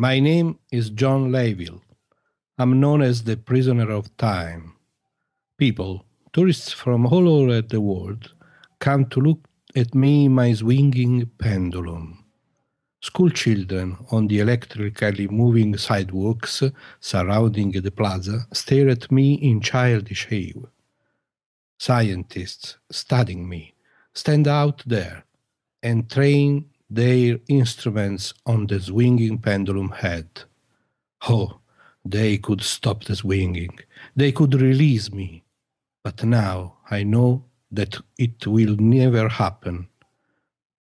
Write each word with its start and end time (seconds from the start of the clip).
My 0.00 0.18
name 0.18 0.58
is 0.72 0.88
John 0.88 1.30
Layville. 1.30 1.82
I'm 2.56 2.80
known 2.80 3.02
as 3.02 3.24
the 3.24 3.36
prisoner 3.36 3.90
of 3.90 4.16
time. 4.16 4.76
People, 5.58 6.06
tourists 6.32 6.72
from 6.72 7.04
all 7.04 7.28
over 7.28 7.60
the 7.60 7.82
world, 7.82 8.32
come 8.78 9.04
to 9.10 9.20
look 9.20 9.40
at 9.76 9.94
me, 9.94 10.26
my 10.26 10.54
swinging 10.54 11.30
pendulum. 11.36 12.24
School 13.02 13.28
children 13.28 13.98
on 14.10 14.26
the 14.26 14.38
electrically 14.38 15.28
moving 15.28 15.76
sidewalks 15.76 16.62
surrounding 16.98 17.72
the 17.72 17.90
plaza 17.90 18.46
stare 18.54 18.88
at 18.88 19.12
me 19.12 19.34
in 19.34 19.60
childish 19.60 20.26
awe. 20.32 20.66
Scientists 21.78 22.78
studying 22.90 23.46
me 23.46 23.74
stand 24.14 24.48
out 24.48 24.82
there 24.86 25.24
and 25.82 26.08
train 26.08 26.69
their 26.90 27.38
instruments 27.48 28.34
on 28.44 28.66
the 28.66 28.80
swinging 28.80 29.38
pendulum 29.38 29.90
head. 29.90 30.42
Oh, 31.28 31.60
they 32.04 32.38
could 32.38 32.62
stop 32.62 33.04
the 33.04 33.14
swinging. 33.14 33.78
They 34.16 34.32
could 34.32 34.54
release 34.54 35.12
me. 35.12 35.44
But 36.02 36.24
now 36.24 36.78
I 36.90 37.04
know 37.04 37.44
that 37.70 37.96
it 38.18 38.46
will 38.46 38.76
never 38.76 39.28
happen. 39.28 39.88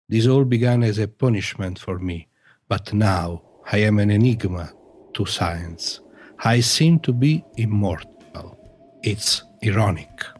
This 0.07 0.27
all 0.27 0.45
began 0.45 0.83
as 0.83 0.99
a 0.99 1.07
punishment 1.07 1.79
for 1.79 1.99
me, 1.99 2.27
but 2.69 2.93
now 2.93 3.41
I 3.69 3.79
am 3.79 3.99
an 3.99 4.09
enigma 4.09 4.71
to 5.15 5.25
science. 5.25 5.99
I 6.39 6.61
seem 6.61 6.99
to 6.99 7.11
be 7.11 7.43
immortal. 7.57 8.57
It's 9.03 9.43
ironic. 9.65 10.36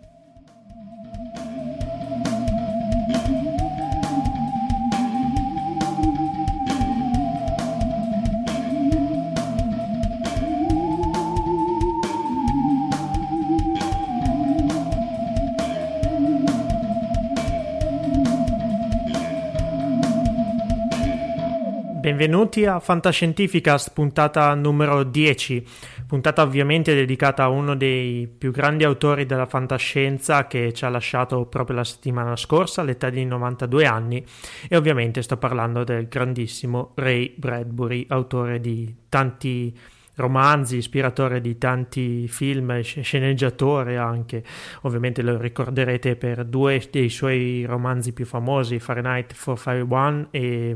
Benvenuti 22.18 22.66
a 22.66 22.80
Fantascientificast, 22.80 23.94
puntata 23.94 24.52
numero 24.56 25.04
10, 25.04 25.64
puntata 26.08 26.42
ovviamente 26.42 26.96
dedicata 26.96 27.44
a 27.44 27.50
uno 27.50 27.76
dei 27.76 28.28
più 28.28 28.50
grandi 28.50 28.84
autori 28.84 29.28
della 29.28 29.46
fantascienza 29.46 30.48
che 30.48 30.74
ci 30.74 30.84
ha 30.84 30.90
lasciato 30.90 31.46
proprio 31.46 31.76
la 31.76 31.84
settimana 31.84 32.36
scorsa 32.36 32.82
all'età 32.82 33.12
di 33.12 33.24
92 33.24 33.86
anni. 33.86 34.26
E 34.68 34.76
ovviamente 34.76 35.22
sto 35.22 35.38
parlando 35.38 35.84
del 35.84 36.08
grandissimo 36.08 36.94
Ray 36.96 37.36
Bradbury, 37.38 38.08
autore 38.10 38.60
di 38.60 38.96
tanti 39.10 39.78
romanzi, 40.16 40.78
ispiratore 40.78 41.40
di 41.40 41.60
tanti 41.60 42.28
film, 42.28 42.82
sceneggiatore 42.82 43.98
anche, 43.98 44.44
ovviamente 44.82 45.22
lo 45.22 45.38
ricorderete 45.38 46.16
per 46.16 46.46
due 46.46 46.82
dei 46.90 47.10
suoi 47.10 47.64
romanzi 47.66 48.12
più 48.12 48.26
famosi, 48.26 48.80
Fahrenheit 48.80 49.36
451 49.36 50.30
e 50.32 50.76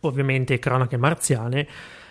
ovviamente 0.00 0.58
cronache 0.58 0.96
marziane. 0.96 1.66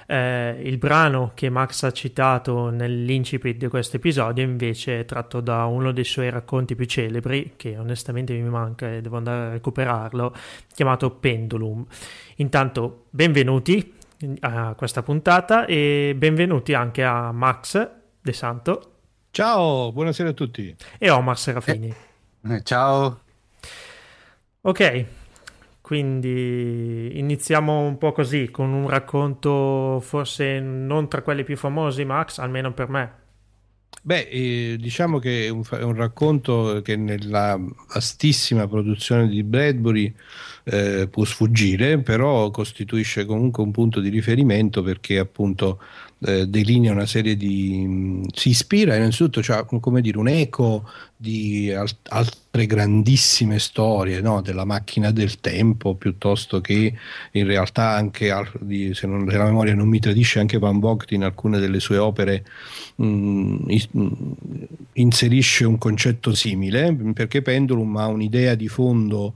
Eh, 0.06 0.60
il 0.64 0.78
brano 0.78 1.32
che 1.34 1.50
Max 1.50 1.84
ha 1.84 1.92
citato 1.92 2.70
nell'incipit 2.70 3.58
di 3.58 3.68
questo 3.68 3.96
episodio 3.96 4.44
invece 4.44 5.00
è 5.00 5.06
tratto 5.06 5.40
da 5.40 5.66
uno 5.66 5.94
dei 5.94 6.04
suoi 6.04 6.30
racconti 6.30 6.76
più 6.76 6.86
celebri, 6.86 7.54
che 7.56 7.78
onestamente 7.78 8.34
mi 8.34 8.50
manca 8.50 8.92
e 8.92 9.02
devo 9.02 9.18
andare 9.18 9.46
a 9.46 9.52
recuperarlo, 9.52 10.36
chiamato 10.74 11.12
Pendulum. 11.12 11.86
Intanto, 12.38 13.06
benvenuti 13.12 13.94
a 14.42 14.74
questa 14.76 15.04
puntata 15.04 15.66
e 15.66 16.14
benvenuti 16.18 16.74
anche 16.74 17.04
a 17.04 17.32
Max 17.32 17.90
De 18.22 18.34
Santo. 18.34 18.92
Ciao, 19.32 19.92
buonasera 19.92 20.30
a 20.30 20.34
tutti. 20.34 20.76
E 20.98 21.10
Omar 21.10 21.38
Serafini. 21.38 21.94
Eh, 22.46 22.62
ciao. 22.64 23.22
Ok, 24.62 25.06
quindi 25.94 27.20
iniziamo 27.20 27.82
un 27.82 28.00
po' 28.00 28.14
così, 28.14 28.50
con 28.50 28.74
un 28.74 28.90
racconto 28.90 30.00
forse 30.02 30.60
non 30.60 31.08
tra 31.08 31.22
quelli 31.22 31.44
più 31.44 31.56
famosi, 31.56 32.04
Max, 32.04 32.40
almeno 32.40 32.74
per 32.74 32.90
me. 32.90 33.12
Beh, 34.02 34.28
eh, 34.28 34.78
diciamo 34.80 35.20
che 35.20 35.46
è 35.46 35.50
un, 35.50 35.62
è 35.70 35.84
un, 35.84 35.94
racconto 35.94 36.82
che 36.84 36.96
nella 36.96 37.60
vastissima 37.94 38.68
produzione 38.68 39.28
di 39.28 39.44
Bradbury 39.44 40.12
eh, 40.64 41.08
può 41.12 41.26
sfuggire, 41.26 42.00
però 42.00 42.50
costituisce 42.50 43.26
comunque 43.26 43.62
un 43.62 43.70
punto 43.70 44.00
di 44.00 44.10
riferimento 44.10 44.82
perché 44.82 45.20
appunto 45.20 45.80
eh, 46.26 46.48
delinea 46.48 46.92
una 46.92 47.06
serie 47.06 47.36
di... 47.36 47.86
Mh, 47.86 48.28
si 48.34 48.50
ispira 48.50 48.96
innanzitutto, 48.96 49.42
cioè, 49.42 49.66
come 49.66 50.02
dire, 50.02 50.18
un 50.18 50.28
eco 50.28 50.90
di 51.16 51.72
al- 51.72 51.90
altre 52.10 52.66
grandissime 52.66 53.60
storie 53.60 54.20
no? 54.22 54.42
della 54.42 54.66
macchina 54.66 55.12
del 55.12 55.40
tempo, 55.40 55.96
piuttosto 55.96 56.62
che 56.62 56.94
in 57.32 57.46
realtà 57.46 57.90
anche, 57.92 58.32
al- 58.32 58.50
di, 58.60 58.94
se, 58.94 59.08
non, 59.08 59.30
se, 59.30 59.38
la 59.38 59.46
memoria 59.46 59.74
non 59.76 59.88
mi 59.88 60.00
tradisce, 60.00 60.40
anche 60.40 60.60
Van 60.60 60.80
Vogt 60.80 61.12
in 61.12 61.24
alcune 61.24 61.60
delle 61.60 61.80
sue 61.80 61.98
opere 61.98 62.46
mh, 62.96 63.66
is- 63.68 63.90
mh, 63.92 64.08
inserisce 64.94 65.66
un 65.66 65.78
concetto 65.78 66.34
simile, 66.34 66.96
perché 67.14 67.42
Pendulum 67.42 67.96
ha 67.98 68.08
un'idea 68.08 68.56
di 68.56 68.68
fondo 68.68 69.34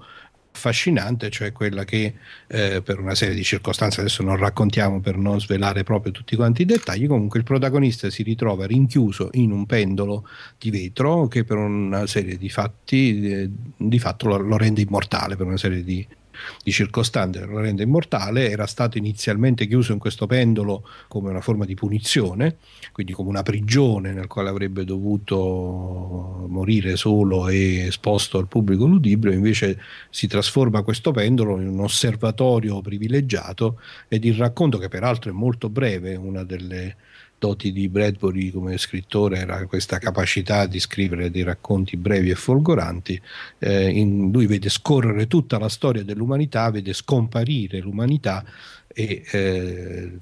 affascinante, 0.58 1.30
cioè 1.30 1.52
quella 1.52 1.86
che 1.86 2.16
eh, 2.48 2.82
per 2.82 3.00
una 3.00 3.14
serie 3.14 3.36
di 3.36 3.44
circostanze, 3.44 4.00
adesso 4.00 4.24
non 4.24 4.36
raccontiamo 4.36 5.00
per 5.00 5.16
non 5.16 5.40
svelare 5.40 5.84
proprio 5.84 6.12
tutti 6.12 6.36
quanti 6.36 6.64
i 6.64 6.66
dettagli, 6.66 7.08
comunque 7.08 7.40
il 7.40 7.46
protagonista 7.46 8.10
si 8.10 8.24
ritrova 8.24 8.66
rinchiuso 8.66 9.30
in 9.34 9.52
un 9.52 9.66
pendolo 9.68 10.28
di 10.58 10.72
vetro 10.72 11.28
che 11.28 11.44
per 11.44 11.58
una 11.58 12.08
serie 12.08 12.38
di 12.38 12.50
fatti 12.50 13.32
eh, 13.32 13.50
di 13.78 14.00
fatto 14.00 14.28
lo, 14.28 14.38
lo 14.38 14.58
rende 14.58 14.82
immortale, 14.82 15.36
per 15.36 15.46
una 15.46 15.58
serie 15.58 15.84
di 15.84 16.06
di 16.64 16.72
circostanze 16.72 17.46
lo 17.46 17.60
rende 17.60 17.84
immortale, 17.84 18.50
era 18.50 18.66
stato 18.66 18.98
inizialmente 18.98 19.68
chiuso 19.68 19.94
in 19.94 20.00
questo 20.00 20.26
pendolo 20.26 20.88
come 21.08 21.30
una 21.30 21.42
forma 21.42 21.66
di 21.66 21.76
punizione, 21.76 22.58
quindi 22.92 23.14
come 23.14 23.30
una 23.30 23.44
prigione 23.44 24.14
nel 24.14 24.28
quale 24.28 24.50
avrebbe 24.50 24.86
dovuto 24.86 26.46
morire 26.48 26.96
solo 26.96 27.48
e 27.50 27.88
esposto 27.88 28.38
al 28.38 28.48
pubblico 28.48 28.86
ludibrio, 28.86 29.32
invece 29.34 29.80
si 30.10 30.28
trasforma 30.28 30.82
questo 30.82 31.12
pendolo 31.12 31.60
in 31.60 31.68
un 31.68 31.80
osservatorio 31.80 32.82
privilegiato 32.82 33.80
ed 34.08 34.26
il 34.26 34.36
racconto 34.36 34.78
che 34.78 34.88
peraltro 34.90 35.32
è 35.32 35.34
molto 35.34 35.70
breve, 35.70 36.16
una 36.16 36.44
delle 36.44 36.96
doti 37.40 37.72
di 37.72 37.88
Bradbury 37.88 38.52
come 38.52 38.78
scrittore 38.78 39.38
era 39.38 39.66
questa 39.68 40.00
capacità 40.00 40.66
di 40.66 40.80
scrivere 40.80 41.30
dei 41.30 41.44
racconti 41.44 41.96
brevi 41.98 42.32
e 42.32 42.36
folgoranti. 42.36 43.22
Eh, 43.60 43.90
in, 43.90 44.32
lui 44.32 44.48
vede 44.48 44.70
scorrere 44.70 45.28
tutta 45.28 45.60
la 45.60 45.70
storia 45.70 46.04
dell'umanità, 46.04 46.70
vede 46.72 46.94
scomparire 46.94 47.80
l'umanità 47.80 48.44
e 49.00 49.24
eh, 49.30 50.18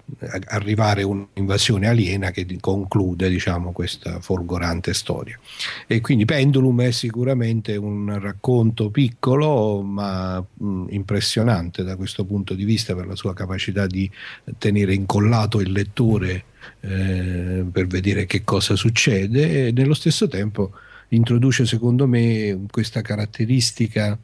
arrivare 0.48 1.04
un'invasione 1.04 1.88
aliena 1.88 2.32
che 2.32 2.46
conclude 2.60 3.30
diciamo, 3.30 3.72
questa 3.72 4.20
folgorante 4.20 4.94
storia. 4.94 5.40
E 5.88 6.02
quindi 6.02 6.26
Pendulum 6.26 6.82
è 6.82 6.92
sicuramente 6.92 7.78
un 7.78 8.20
racconto 8.20 8.90
piccolo 8.90 9.82
ma 9.82 10.40
mh, 10.42 10.88
impressionante 10.90 11.84
da 11.84 11.96
questo 11.96 12.26
punto 12.26 12.54
di 12.54 12.66
vista 12.66 12.94
per 12.94 13.08
la 13.08 13.16
sua 13.16 13.34
capacità 13.34 13.88
di 13.88 14.12
tenere 14.58 14.94
incollato 14.94 15.62
il 15.62 15.72
lettore 15.72 16.44
eh, 16.82 17.66
per 17.72 17.88
vedere 17.88 18.26
che 18.26 18.44
cosa 18.44 18.76
succede 18.76 19.68
e 19.68 19.72
nello 19.72 19.94
stesso 19.94 20.28
tempo 20.28 20.72
introduce 21.10 21.66
secondo 21.66 22.08
me 22.08 22.66
questa 22.72 23.02
caratteristica 23.02 24.18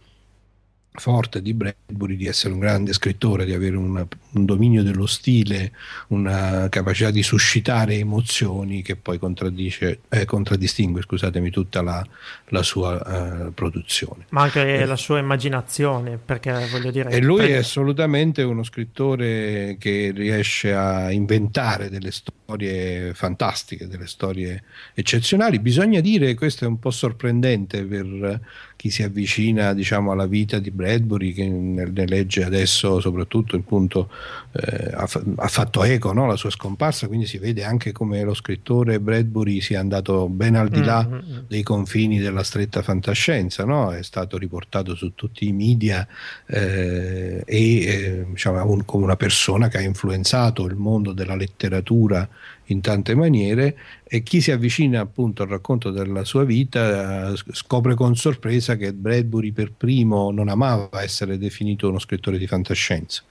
forte 0.93 1.41
di 1.41 1.53
Bradbury 1.53 2.17
di 2.17 2.27
essere 2.27 2.53
un 2.53 2.59
grande 2.59 2.91
scrittore, 2.91 3.45
di 3.45 3.53
avere 3.53 3.77
una, 3.77 4.05
un 4.31 4.45
dominio 4.45 4.83
dello 4.83 5.05
stile, 5.05 5.71
una 6.07 6.67
capacità 6.69 7.11
di 7.11 7.23
suscitare 7.23 7.95
emozioni 7.95 8.81
che 8.81 8.97
poi 8.97 9.17
eh, 9.17 10.25
contraddistingue 10.25 11.01
scusatemi, 11.01 11.49
tutta 11.49 11.81
la, 11.81 12.05
la 12.49 12.63
sua 12.63 13.45
uh, 13.45 13.53
produzione. 13.53 14.25
Ma 14.29 14.41
anche 14.41 14.79
eh. 14.79 14.85
la 14.85 14.97
sua 14.97 15.19
immaginazione, 15.19 16.17
perché 16.17 16.67
voglio 16.69 16.91
dire... 16.91 17.09
E 17.09 17.21
lui 17.21 17.37
prende... 17.37 17.55
è 17.55 17.57
assolutamente 17.59 18.43
uno 18.43 18.63
scrittore 18.63 19.77
che 19.79 20.11
riesce 20.13 20.73
a 20.73 21.11
inventare 21.11 21.89
delle 21.89 22.11
storie 22.11 23.13
fantastiche, 23.13 23.87
delle 23.87 24.07
storie 24.07 24.63
eccezionali. 24.93 25.59
Bisogna 25.59 26.01
dire, 26.01 26.33
questo 26.35 26.65
è 26.65 26.67
un 26.67 26.79
po' 26.79 26.91
sorprendente 26.91 27.85
per 27.85 28.39
chi 28.81 28.89
si 28.89 29.03
avvicina 29.03 29.75
diciamo, 29.75 30.11
alla 30.11 30.25
vita 30.25 30.57
di 30.57 30.71
Bradbury, 30.71 31.33
che 31.33 31.47
ne, 31.47 32.07
legge 32.07 32.43
adesso 32.43 32.99
soprattutto 32.99 33.55
il 33.55 33.61
punto, 33.61 34.09
eh, 34.53 34.89
ha, 34.91 35.07
ha, 35.35 35.47
fatto 35.47 35.83
eco 35.83 36.13
no? 36.13 36.25
la 36.25 36.35
sua 36.35 36.49
scomparsa, 36.49 37.05
quindi 37.05 37.27
si 37.27 37.37
vede 37.37 37.63
anche 37.63 37.91
come 37.91 38.23
lo 38.23 38.33
scrittore 38.33 38.99
Bradbury 38.99 39.61
sia 39.61 39.79
andato 39.79 40.27
ben 40.29 40.55
al 40.55 40.69
di 40.69 40.83
là 40.83 41.07
mm-hmm. 41.07 41.37
dei 41.47 41.61
confini 41.61 42.17
della 42.17 42.41
stretta 42.41 42.81
fantascienza, 42.81 43.65
no? 43.65 43.93
è 43.93 44.01
stato 44.01 44.39
riportato 44.39 44.95
su 44.95 45.13
tutti 45.13 45.47
i 45.47 45.51
media 45.51 46.07
eh, 46.47 47.43
e 47.45 47.85
eh, 47.85 48.25
diciamo, 48.31 48.65
un, 48.65 48.83
come 48.83 49.03
una 49.03 49.15
persona 49.15 49.67
che 49.67 49.77
ha 49.77 49.81
influenzato 49.81 50.65
il 50.65 50.75
mondo 50.75 51.13
della 51.13 51.35
letteratura 51.35 52.27
in 52.65 52.81
tante 52.81 53.15
maniere 53.15 53.77
e 54.03 54.23
chi 54.23 54.41
si 54.41 54.51
avvicina 54.51 55.01
appunto 55.01 55.43
al 55.43 55.49
racconto 55.49 55.91
della 55.91 56.23
sua 56.23 56.43
vita 56.43 57.31
eh, 57.31 57.35
scopre 57.51 57.95
con 57.95 58.15
sorpresa 58.15 58.75
che 58.75 58.93
Bradbury 58.93 59.51
per 59.51 59.71
primo 59.75 60.31
non 60.31 60.47
amava 60.47 61.01
essere 61.01 61.37
definito 61.37 61.89
uno 61.89 61.99
scrittore 61.99 62.37
di 62.37 62.47
fantascienza. 62.47 63.23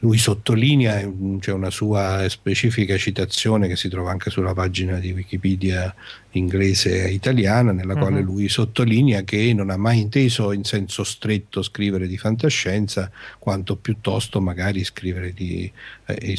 Lui 0.00 0.16
sottolinea, 0.16 1.12
c'è 1.40 1.50
una 1.50 1.70
sua 1.70 2.28
specifica 2.28 2.96
citazione 2.96 3.66
che 3.66 3.74
si 3.74 3.88
trova 3.88 4.12
anche 4.12 4.30
sulla 4.30 4.54
pagina 4.54 4.98
di 5.00 5.10
Wikipedia 5.10 5.92
inglese 6.32 7.06
e 7.06 7.12
italiana, 7.12 7.72
nella 7.72 7.94
uh-huh. 7.94 8.00
quale 8.00 8.20
lui 8.20 8.48
sottolinea 8.48 9.22
che 9.22 9.52
non 9.54 9.70
ha 9.70 9.76
mai 9.76 10.00
inteso 10.00 10.52
in 10.52 10.64
senso 10.64 11.04
stretto 11.04 11.62
scrivere 11.62 12.06
di 12.06 12.18
fantascienza, 12.18 13.10
quanto 13.38 13.76
piuttosto 13.76 14.40
magari 14.40 14.84
scrivere 14.84 15.32
di 15.32 15.70
eh, 16.06 16.36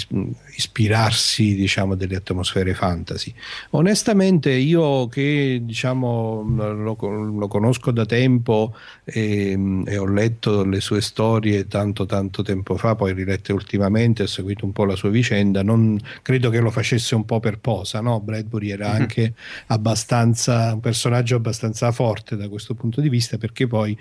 ispirarsi 0.55 1.55
diciamo, 1.55 1.95
delle 1.95 2.17
atmosfere 2.17 2.73
fantasy. 2.73 3.33
Onestamente 3.71 4.51
io 4.51 5.07
che 5.07 5.61
diciamo, 5.63 6.43
lo, 6.47 6.95
lo 6.99 7.47
conosco 7.47 7.91
da 7.91 8.05
tempo 8.05 8.75
e, 9.03 9.57
e, 9.85 9.97
ho 9.97 10.07
letto 10.07 10.63
le 10.63 10.81
sue 10.81 11.01
storie 11.01 11.67
tanto 11.67 12.05
tanto 12.05 12.43
tempo 12.43 12.77
fa, 12.77 12.95
poi 12.95 13.13
rilette 13.13 13.53
ultimamente, 13.53 14.23
ho 14.23 14.27
seguito 14.27 14.65
un 14.65 14.71
po' 14.71 14.85
la 14.85 14.95
sua 14.95 15.09
vicenda, 15.09 15.63
non 15.63 15.99
credo 16.21 16.49
che 16.49 16.59
lo 16.59 16.71
facesse 16.71 17.15
un 17.15 17.25
po' 17.25 17.39
per 17.39 17.59
posa, 17.59 18.01
no? 18.01 18.19
Bradbury 18.19 18.69
era 18.71 18.87
uh-huh. 18.89 18.95
anche 18.95 19.33
abbastanza, 19.79 20.73
un 20.73 20.81
personaggio 20.81 21.37
abbastanza 21.37 21.91
forte 21.91 22.35
da 22.35 22.49
questo 22.49 22.75
punto 22.75 22.99
di 22.99 23.07
vista 23.09 23.37
perché 23.37 23.65
poi 23.65 23.97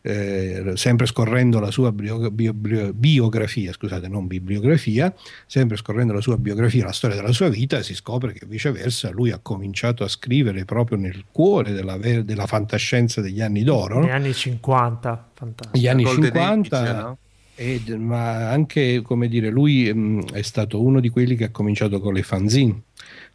eh, 0.00 0.72
sempre 0.74 1.06
scorrendo 1.06 1.60
la 1.60 1.70
sua 1.70 1.92
bio, 1.92 2.30
bio, 2.30 2.54
bio, 2.54 2.92
biografia, 2.92 3.72
scusate, 3.72 4.08
non 4.08 4.26
bibliografia, 4.26 5.14
sempre 5.46 5.76
scorrendo 5.76 6.14
la 6.14 6.20
sua 6.20 6.38
biografia, 6.38 6.84
la 6.84 6.92
storia 6.92 7.16
della 7.16 7.32
sua 7.32 7.48
vita, 7.48 7.82
si 7.82 7.94
scopre 7.94 8.32
che 8.32 8.46
viceversa 8.46 9.10
lui 9.10 9.30
ha 9.30 9.38
cominciato 9.38 10.02
a 10.02 10.08
scrivere 10.08 10.64
proprio 10.64 10.96
nel 10.96 11.24
cuore 11.30 11.72
della, 11.72 11.96
della 11.98 12.46
fantascienza 12.46 13.20
degli 13.20 13.42
anni 13.42 13.62
d'oro. 13.62 14.00
Negli 14.00 14.10
anni 14.10 14.32
50, 14.32 15.28
fantastico. 15.34 15.78
Gli 15.78 15.86
anni 15.86 16.02
Golden 16.02 16.32
50. 16.32 16.80
Age, 16.80 16.92
no? 16.92 17.18
Ed, 17.54 17.88
ma 17.88 18.50
anche 18.50 19.02
come 19.02 19.28
dire, 19.28 19.50
lui 19.50 19.92
mh, 19.92 20.32
è 20.32 20.42
stato 20.42 20.80
uno 20.80 21.00
di 21.00 21.08
quelli 21.08 21.34
che 21.34 21.44
ha 21.44 21.50
cominciato 21.50 22.00
con 22.00 22.14
le 22.14 22.22
fanzine 22.22 22.82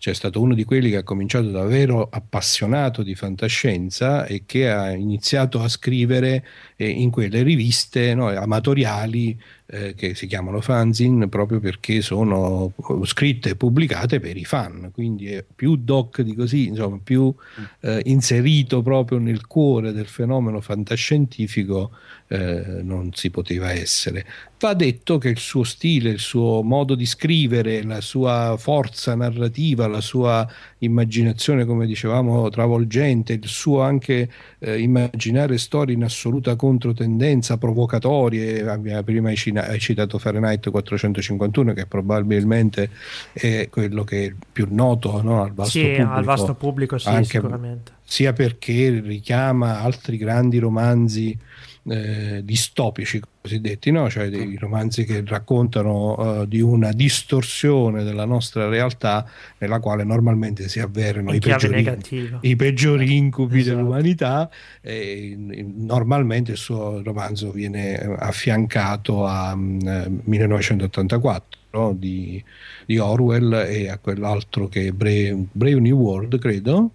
cioè 0.04 0.12
è 0.12 0.18
stato 0.18 0.42
uno 0.42 0.54
di 0.54 0.66
quelli 0.66 0.90
che 0.90 0.98
ha 0.98 1.04
cominciato 1.04 1.50
davvero 1.50 2.10
appassionato 2.12 3.04
di 3.04 3.16
fantascienza 3.16 4.26
e 4.26 4.44
che 4.46 4.70
ha 4.70 4.92
iniziato 4.92 5.62
a 5.62 5.70
scrivere 5.70 6.46
eh, 6.76 6.90
in 6.90 7.10
quelle 7.10 7.42
riviste 7.42 8.14
no, 8.14 8.28
amatoriali 8.28 9.42
eh, 9.74 9.96
che 9.96 10.14
si 10.14 10.28
chiamano 10.28 10.62
fanzine 10.62 11.28
proprio 11.28 11.60
perché 11.60 12.02
sono 12.02 12.74
scritte 13.06 13.50
e 13.50 13.56
pubblicate 13.56 14.20
per 14.20 14.38
i 14.38 14.46
fan, 14.46 14.92
quindi 14.94 15.32
è 15.32 15.44
più 15.44 15.78
doc 15.78 16.22
di 16.22 16.36
così, 16.36 16.68
insomma, 16.68 17.00
più 17.04 17.34
eh, 17.80 18.02
inserito 18.06 18.84
proprio 18.84 19.18
nel 19.18 19.48
cuore 19.48 19.92
del 19.92 20.06
fenomeno 20.06 20.62
fantascientifico 20.62 21.90
eh, 22.28 22.82
non 22.84 23.12
si 23.14 23.30
poteva 23.30 23.72
essere. 23.72 24.26
Va 24.60 24.74
detto 24.74 25.18
che 25.18 25.30
il 25.30 25.38
suo 25.40 25.64
stile, 25.64 26.10
il 26.10 26.20
suo 26.20 26.64
modo 26.64 26.96
di 26.96 27.06
scrivere, 27.06 27.84
la 27.84 28.00
sua 28.00 28.56
forza 28.58 29.14
narrativa, 29.14 29.88
la 29.88 30.00
sua 30.00 30.48
immaginazione, 30.80 31.66
come 31.66 31.86
dicevamo, 31.86 32.50
travolgente, 32.50 33.34
il 33.34 33.48
suo 33.48 33.82
anche 33.82 34.30
eh, 34.60 34.80
immaginare 34.80 35.58
storie 35.58 35.94
in 35.94 36.04
assoluta 36.04 36.56
controtendenza, 36.56 37.58
provocatorie, 37.58 38.64
prima 39.04 39.30
hai, 39.30 39.36
hai 39.68 39.80
citato 39.80 40.18
Fahrenheit 40.18 40.70
451 40.70 41.74
che 41.74 41.86
probabilmente 41.86 42.90
è 43.32 43.68
quello 43.70 44.04
che 44.04 44.26
è 44.26 44.34
più 44.52 44.68
noto 44.70 45.22
no, 45.22 45.44
al 45.44 45.54
vasto 45.54 45.80
sì, 45.80 45.86
pubblico. 45.86 46.12
al 46.12 46.24
vasto 46.24 46.54
pubblico 46.56 46.98
sì, 46.98 47.10
anche, 47.10 47.24
sicuramente. 47.26 47.92
Sia 48.04 48.34
perché 48.34 49.02
richiama 49.04 49.82
altri 49.82 50.18
grandi 50.18 50.60
romanzi 50.60 51.38
eh, 51.86 52.42
distopici 52.44 53.22
cosiddetti, 53.42 53.92
no? 53.92 54.10
cioè 54.10 54.30
dei 54.30 54.56
romanzi 54.58 55.04
che 55.04 55.22
raccontano 55.26 56.42
uh, 56.42 56.46
di 56.46 56.62
una 56.62 56.94
distorsione 56.94 58.04
della 58.04 58.24
nostra 58.24 58.70
realtà 58.70 59.30
nella 59.58 59.80
quale 59.80 60.06
normalmente 60.06 60.70
si 60.70 60.80
avverano 60.80 61.34
i 61.34 61.40
peggiori, 61.40 62.40
i 62.42 62.56
peggiori, 62.56 63.18
incubi 63.18 63.60
esatto. 63.60 63.76
dell'umanità 63.76 64.50
e 64.80 65.36
normalmente 65.38 66.52
il 66.52 66.58
suo 66.58 67.02
romanzo 67.04 67.52
viene 67.52 67.96
affiancato 68.18 69.26
a 69.26 69.52
um, 69.54 69.78
mm, 69.84 70.20
1984 70.24 71.60
no? 71.72 71.94
di, 71.94 72.42
di, 72.86 72.98
Orwell 72.98 73.66
e 73.68 73.90
a 73.90 73.98
quell'altro 73.98 74.70
che 74.70 74.88
è 74.88 74.92
Brave, 74.92 75.48
Brave 75.52 75.82
New 75.82 75.98
World 75.98 76.40
credo 76.40 76.92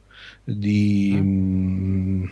di 0.54 1.16
mm. 1.20 2.24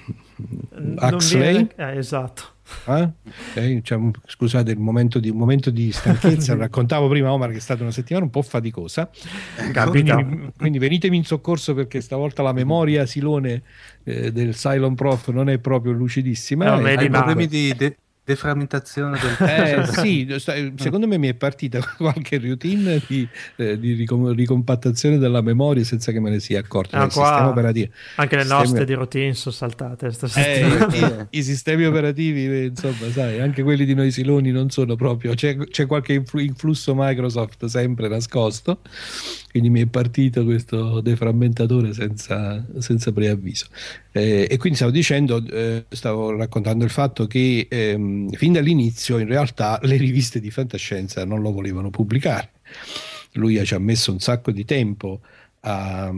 um, 0.76 0.96
Huxley. 0.98 1.68
Eh, 1.76 1.96
esatto. 1.98 2.54
Eh? 2.86 3.08
Okay, 3.52 3.80
cioè, 3.82 4.00
scusate 4.24 4.72
il 4.72 4.78
momento 4.78 5.20
di, 5.20 5.30
momento 5.30 5.70
di 5.70 5.92
stanchezza, 5.92 6.56
raccontavo 6.58 7.08
prima 7.08 7.30
Omar 7.32 7.50
che 7.50 7.58
è 7.58 7.60
stata 7.60 7.82
una 7.82 7.92
settimana 7.92 8.24
un 8.24 8.30
po' 8.30 8.42
faticosa, 8.42 9.08
quindi, 9.88 10.50
quindi, 10.56 10.78
venitemi 10.78 11.16
in 11.16 11.24
soccorso 11.24 11.74
perché 11.74 12.00
stavolta 12.00 12.42
la 12.42 12.52
memoria 12.52 13.06
Silone 13.06 13.62
eh, 14.02 14.32
del 14.32 14.56
Cylon 14.56 14.96
Prof 14.96 15.28
non 15.28 15.48
è 15.48 15.58
proprio 15.58 15.92
lucidissima. 15.92 16.76
No, 16.76 16.84
hai 16.84 17.08
problemi 17.08 17.46
di, 17.46 17.72
de- 17.76 17.96
deframmentazione 18.26 19.18
del 19.20 19.36
eh, 19.48 19.86
sì, 19.86 20.26
secondo 20.76 21.06
me 21.06 21.16
mi 21.16 21.28
è 21.28 21.34
partita 21.34 21.78
qualche 21.96 22.38
routine 22.38 23.00
di, 23.06 23.26
eh, 23.54 23.78
di 23.78 23.92
ricom- 23.92 24.34
ricompattazione 24.34 25.16
della 25.16 25.40
memoria 25.40 25.84
senza 25.84 26.10
che 26.10 26.18
me 26.18 26.30
ne 26.30 26.40
sia 26.40 26.58
accorto. 26.58 26.96
Ah, 26.96 27.04
sistema 27.08 27.48
operativo. 27.48 27.92
Anche 28.16 28.34
le 28.34 28.42
sistemi... 28.42 28.62
nostre 28.62 28.84
di 28.84 28.94
routine 28.94 29.34
sono 29.34 29.54
saltate. 29.54 30.10
Eh, 30.34 30.66
i, 31.30 31.38
I, 31.38 31.42
sistemi 31.44 31.84
operativi, 31.84 32.46
eh, 32.46 32.64
insomma, 32.64 33.08
sai, 33.12 33.40
anche 33.40 33.62
quelli 33.62 33.84
di 33.84 33.94
noi 33.94 34.10
siloni 34.10 34.50
non 34.50 34.70
sono 34.70 34.96
proprio. 34.96 35.34
C'è, 35.34 35.56
c'è 35.56 35.86
qualche 35.86 36.14
influ- 36.14 36.42
influsso 36.42 36.94
Microsoft 36.96 37.66
sempre 37.66 38.08
nascosto, 38.08 38.80
quindi 39.56 39.70
mi 39.70 39.80
è 39.80 39.86
partito 39.86 40.44
questo 40.44 41.00
deframmentatore 41.00 41.94
senza, 41.94 42.62
senza 42.76 43.10
preavviso. 43.10 43.68
Eh, 44.12 44.46
e 44.50 44.58
quindi 44.58 44.76
stavo 44.76 44.92
dicendo, 44.92 45.42
eh, 45.46 45.86
stavo 45.88 46.36
raccontando 46.36 46.84
il 46.84 46.90
fatto 46.90 47.26
che 47.26 47.66
ehm, 47.70 48.28
fin 48.32 48.52
dall'inizio 48.52 49.16
in 49.16 49.26
realtà 49.26 49.78
le 49.84 49.96
riviste 49.96 50.40
di 50.40 50.50
fantascienza 50.50 51.24
non 51.24 51.40
lo 51.40 51.52
volevano 51.52 51.88
pubblicare. 51.88 52.50
Lui 53.32 53.64
ci 53.64 53.74
ha 53.74 53.78
messo 53.78 54.12
un 54.12 54.20
sacco 54.20 54.50
di 54.50 54.66
tempo 54.66 55.20
a, 55.60 56.04
a, 56.04 56.12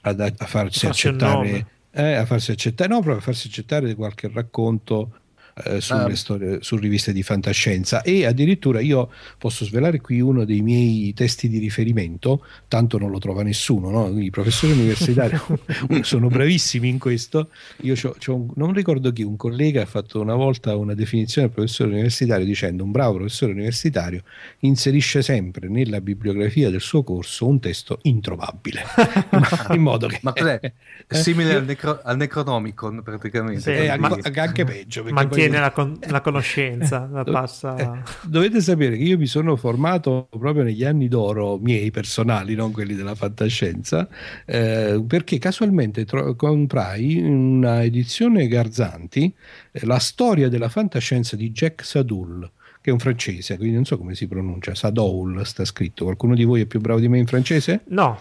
a 0.00 0.46
farsi 0.46 0.86
accettare. 0.86 1.66
Eh, 1.92 2.14
a 2.14 2.26
farsi 2.26 2.50
accettare, 2.50 2.88
no, 2.88 2.96
proprio 2.96 3.18
a 3.18 3.24
farsi 3.24 3.46
accettare 3.46 3.94
qualche 3.94 4.28
racconto 4.32 5.19
eh, 5.64 5.80
sulle 5.80 6.12
ah. 6.12 6.16
storie, 6.16 6.58
su 6.62 6.76
riviste 6.76 7.12
di 7.12 7.22
fantascienza 7.22 8.02
e 8.02 8.26
addirittura 8.26 8.80
io 8.80 9.10
posso 9.38 9.64
svelare 9.64 10.00
qui 10.00 10.20
uno 10.20 10.44
dei 10.44 10.60
miei 10.60 11.12
testi 11.14 11.48
di 11.48 11.58
riferimento, 11.58 12.44
tanto 12.68 12.98
non 12.98 13.10
lo 13.10 13.18
trova 13.18 13.42
nessuno, 13.42 13.90
no? 13.90 14.20
i 14.20 14.30
professori 14.30 14.72
universitari 14.72 15.38
sono 16.02 16.28
bravissimi 16.28 16.88
in 16.88 16.98
questo, 16.98 17.50
io 17.82 17.94
c'ho, 17.94 18.14
c'ho 18.18 18.34
un, 18.34 18.48
non 18.56 18.72
ricordo 18.72 19.12
chi, 19.12 19.22
un 19.22 19.36
collega 19.36 19.82
ha 19.82 19.86
fatto 19.86 20.20
una 20.20 20.34
volta 20.34 20.76
una 20.76 20.94
definizione 20.94 21.46
del 21.48 21.56
professore 21.56 21.90
universitario 21.90 22.44
dicendo 22.44 22.84
un 22.84 22.90
bravo 22.90 23.16
professore 23.16 23.52
universitario 23.52 24.22
inserisce 24.60 25.22
sempre 25.22 25.68
nella 25.68 26.00
bibliografia 26.00 26.70
del 26.70 26.80
suo 26.80 27.02
corso 27.02 27.46
un 27.46 27.60
testo 27.60 27.98
introvabile, 28.02 28.82
in 29.72 29.82
modo 29.82 30.06
che... 30.06 30.18
Ma 30.22 30.32
cos'è? 30.32 30.60
Simile 31.08 31.54
al, 31.54 31.64
necro, 31.64 32.00
al 32.02 32.16
Necronomicon 32.16 33.02
praticamente. 33.02 33.60
Sì, 33.60 33.70
eh, 33.70 33.88
anche, 33.88 34.40
anche 34.40 34.64
peggio. 34.64 35.04
Mantiene 35.40 35.60
la, 35.60 35.70
con- 35.72 35.98
la 36.08 36.20
conoscenza, 36.20 37.08
la 37.12 37.24
passa... 37.24 37.76
Eh, 37.76 38.02
dovete 38.22 38.60
sapere 38.60 38.96
che 38.96 39.02
io 39.02 39.18
mi 39.18 39.26
sono 39.26 39.56
formato 39.56 40.28
proprio 40.30 40.62
negli 40.62 40.84
anni 40.84 41.08
d'oro 41.08 41.58
miei 41.58 41.90
personali, 41.90 42.54
non 42.54 42.72
quelli 42.72 42.94
della 42.94 43.14
fantascienza, 43.14 44.08
eh, 44.44 45.02
perché 45.06 45.38
casualmente 45.38 46.04
tro- 46.04 46.34
comprai 46.34 47.20
una 47.22 47.82
edizione 47.82 48.48
Garzanti, 48.48 49.32
eh, 49.72 49.86
la 49.86 49.98
storia 49.98 50.48
della 50.48 50.68
fantascienza 50.68 51.36
di 51.36 51.50
Jack 51.50 51.84
Sadul 51.84 52.50
che 52.82 52.88
è 52.88 52.92
un 52.94 52.98
francese, 52.98 53.56
quindi 53.56 53.74
non 53.74 53.84
so 53.84 53.98
come 53.98 54.14
si 54.14 54.26
pronuncia, 54.26 54.74
Sadoul 54.74 55.44
sta 55.44 55.66
scritto. 55.66 56.04
Qualcuno 56.04 56.34
di 56.34 56.44
voi 56.44 56.62
è 56.62 56.66
più 56.66 56.80
bravo 56.80 56.98
di 56.98 57.08
me 57.08 57.18
in 57.18 57.26
francese? 57.26 57.82
No. 57.88 58.18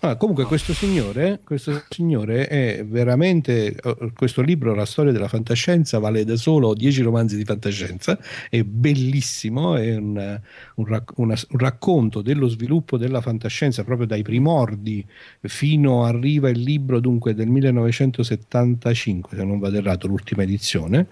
Ah, 0.00 0.16
comunque 0.16 0.44
questo 0.44 0.72
signore, 0.72 1.40
questo 1.44 1.82
signore 1.88 2.46
è 2.46 2.84
veramente, 2.86 3.74
eh, 3.74 4.12
questo 4.14 4.40
libro, 4.40 4.74
La 4.74 4.86
storia 4.86 5.12
della 5.12 5.28
fantascienza, 5.28 5.98
vale 5.98 6.24
da 6.24 6.36
solo 6.36 6.74
10 6.74 7.02
romanzi 7.02 7.36
di 7.36 7.44
fantascienza, 7.44 8.18
è 8.48 8.62
bellissimo, 8.62 9.76
è 9.76 9.94
un, 9.96 10.40
un, 10.74 10.86
rac- 10.86 11.12
una, 11.16 11.34
un, 11.50 11.58
racconto 11.58 12.22
dello 12.22 12.48
sviluppo 12.48 12.96
della 12.96 13.20
fantascienza 13.20 13.84
proprio 13.84 14.06
dai 14.06 14.22
primordi 14.22 15.04
fino 15.42 16.04
arriva 16.04 16.48
il 16.48 16.60
libro 16.60 17.00
dunque 17.00 17.34
del 17.34 17.48
1975, 17.48 19.36
se 19.36 19.44
non 19.44 19.58
vado 19.58 19.76
errato, 19.76 20.06
l'ultima 20.06 20.42
edizione, 20.42 21.08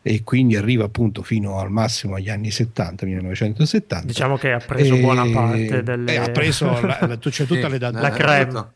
e 0.00 0.22
quindi 0.22 0.56
arriva 0.56 0.84
appunto 0.84 1.22
fino 1.22 1.58
al 1.58 1.70
massimo 1.70 2.14
agli 2.14 2.30
anni 2.30 2.50
70, 2.50 3.04
1970. 3.04 4.06
Diciamo 4.06 4.36
che 4.36 4.52
ha 4.52 4.58
preso 4.58 4.94
e, 4.94 5.00
buona 5.00 5.26
parte 5.30 5.82
delle... 5.82 6.12
Eh, 6.12 6.16
ha 6.16 6.30
preso, 6.30 6.66
la, 6.80 6.98
la, 7.06 7.18
c'è 7.18 7.44
tutta 7.44 7.70
sì, 7.70 7.78
la 7.78 8.13
crema. 8.16 8.72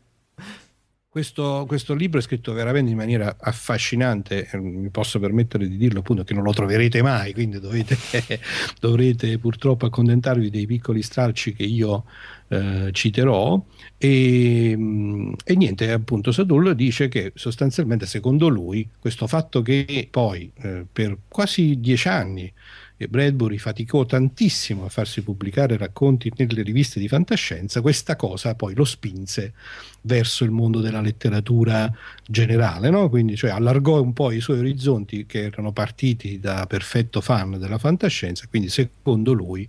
Questo, 1.11 1.65
questo, 1.67 1.95
libro 1.95 2.19
è 2.19 2.21
scritto 2.21 2.53
veramente 2.53 2.91
in 2.91 2.97
maniera 2.97 3.35
affascinante, 3.39 4.47
eh, 4.51 4.59
mi 4.59 4.89
posso 4.89 5.19
permettere 5.19 5.67
di 5.67 5.75
dirlo 5.75 6.01
appunto 6.01 6.23
che 6.23 6.35
non 6.35 6.43
lo 6.43 6.53
troverete 6.53 7.01
mai, 7.01 7.33
quindi 7.33 7.59
dovete, 7.59 7.97
dovrete 8.79 9.39
purtroppo 9.39 9.87
accontentarvi 9.87 10.51
dei 10.51 10.67
piccoli 10.67 11.01
stralci 11.01 11.53
che 11.53 11.63
io 11.63 12.05
eh, 12.49 12.89
citerò 12.91 13.59
e, 13.97 14.75
mm, 14.77 15.33
e, 15.43 15.55
niente, 15.55 15.91
appunto 15.91 16.31
Sadullo 16.31 16.73
dice 16.73 17.07
che 17.07 17.31
sostanzialmente 17.33 18.05
secondo 18.05 18.47
lui 18.47 18.87
questo 18.99 19.25
fatto 19.25 19.63
che 19.63 20.07
poi 20.11 20.51
eh, 20.61 20.85
per 20.91 21.17
quasi 21.27 21.79
dieci 21.79 22.07
anni 22.07 22.53
e 23.01 23.07
Bradbury 23.07 23.57
faticò 23.57 24.05
tantissimo 24.05 24.83
a 24.83 24.89
farsi 24.89 25.21
pubblicare 25.21 25.77
racconti 25.77 26.29
nelle 26.35 26.63
riviste 26.63 26.99
di 26.99 27.07
fantascienza, 27.07 27.79
questa 27.79 28.17
cosa 28.17 28.55
poi 28.55 28.75
lo 28.75 28.83
spinse 28.83 29.53
verso 30.01 30.43
il 30.43 30.51
mondo 30.51 30.81
della 30.81 30.99
letteratura 30.99 31.89
generale, 32.27 32.89
no? 32.89 33.07
quindi 33.07 33.37
cioè, 33.37 33.51
allargò 33.51 34.01
un 34.01 34.11
po' 34.11 34.31
i 34.31 34.41
suoi 34.41 34.59
orizzonti 34.59 35.25
che 35.25 35.43
erano 35.43 35.71
partiti 35.71 36.41
da 36.41 36.65
perfetto 36.67 37.21
fan 37.21 37.57
della 37.57 37.77
fantascienza, 37.77 38.47
quindi 38.49 38.67
secondo 38.67 39.31
lui 39.31 39.67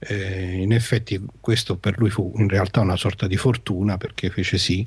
eh, 0.00 0.60
in 0.60 0.72
effetti 0.72 1.18
questo 1.40 1.78
per 1.78 1.98
lui 1.98 2.10
fu 2.10 2.30
in 2.36 2.48
realtà 2.48 2.80
una 2.80 2.96
sorta 2.96 3.26
di 3.26 3.38
fortuna 3.38 3.96
perché 3.96 4.28
fece 4.28 4.58
sì 4.58 4.86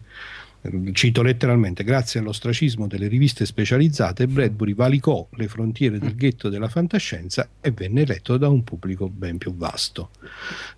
cito 0.94 1.22
letteralmente, 1.22 1.84
grazie 1.84 2.20
all'ostracismo 2.20 2.88
delle 2.88 3.08
riviste 3.08 3.46
specializzate, 3.46 4.28
Bradbury 4.28 4.74
valicò 4.74 5.28
le 5.32 5.48
frontiere 5.48 6.00
del 6.00 6.16
ghetto 6.16 6.50
della 6.50 6.70
fantascienza 6.70 7.50
e 7.60 7.72
venne 7.72 8.06
letto 8.06 8.38
da 8.38 8.48
un 8.48 8.64
pubblico 8.64 9.10
ben 9.10 9.38
più 9.38 9.56
vasto. 9.56 10.12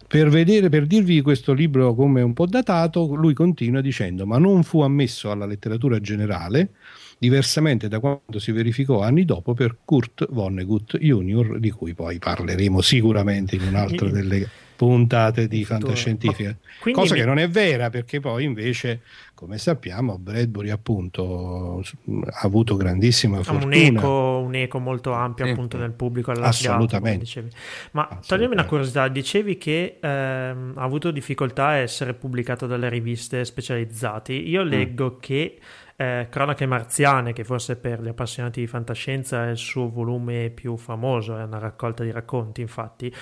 Per, 0.08 0.30
vedere, 0.30 0.70
per 0.70 0.88
dirvi 0.88 1.22
questo 1.22 1.54
libro 1.54 1.94
come 1.94 2.22
un 2.22 2.34
po' 2.34 2.48
datato, 2.48 3.14
lui 3.14 3.34
continua 3.34 3.82
dicendo, 3.82 4.26
ma 4.26 4.38
non 4.38 4.64
fu 4.64 4.82
ammesso 4.82 5.30
alla 5.30 5.46
letteratura 5.46 6.00
generale, 6.00 6.72
diversamente 7.18 7.88
da 7.88 8.00
quanto 8.00 8.40
si 8.40 8.52
verificò 8.52 9.02
anni 9.02 9.24
dopo 9.24 9.54
per 9.54 9.78
Kurt 9.86 10.28
Vonnegut 10.32 10.98
Jr., 10.98 11.60
di 11.60 11.70
cui 11.72 11.94
poi 11.94 12.18
parleremo 12.18 12.82
sicuramente 12.82 13.56
in 13.56 13.64
un 13.68 13.76
altro 13.76 14.10
delle 14.10 14.64
puntate 14.76 15.48
di 15.48 15.64
fantascientifica, 15.64 16.56
cosa 16.92 17.14
mi... 17.14 17.20
che 17.20 17.26
non 17.26 17.40
è 17.40 17.48
vera 17.50 17.90
perché 17.90 18.20
poi 18.20 18.44
invece 18.44 19.02
come 19.34 19.58
sappiamo 19.58 20.18
Bradbury 20.18 20.70
appunto 20.70 21.82
ha 21.82 22.40
avuto 22.42 22.76
grandissima 22.78 23.44
fortuna 23.44 23.66
un 23.66 23.74
eco, 23.74 24.42
un 24.46 24.56
eco 24.56 24.80
molto 24.80 25.12
ampio 25.12 25.46
appunto 25.46 25.78
nel 25.78 25.92
pubblico 25.92 26.32
assolutamente. 26.32 27.50
ma 27.92 28.20
toglimi 28.26 28.54
una 28.54 28.66
curiosità. 28.66 29.08
Dicevi 29.10 29.58
che 29.58 29.98
ehm, 30.00 30.74
ha 30.76 30.84
avuto 30.84 31.12
difficoltà 31.12 31.68
a 31.68 31.76
essere 31.76 32.14
pubblicato 32.14 32.66
dalle 32.66 32.90
riviste 32.90 33.44
specializzate 33.44 34.34
io 34.34 34.64
mm. 34.64 34.68
leggo 34.68 35.16
mm. 35.16 35.20
che 35.20 35.60
eh, 35.98 36.28
Cronache 36.30 36.66
Marziane, 36.66 37.34
che 37.34 37.44
forse 37.44 37.76
per 37.78 38.02
gli 38.02 38.08
appassionati 38.08 38.60
di 38.60 38.68
fantascienza 38.68 39.48
è 39.48 39.52
il 39.52 39.58
suo 39.58 39.90
volume 39.90 40.50
più 40.50 40.76
famoso, 40.78 41.38
è 41.38 41.44
una 41.44 41.60
raccolta 41.60 42.04
di 42.04 42.12
racconti, 42.12 42.62
infatti 42.62 43.14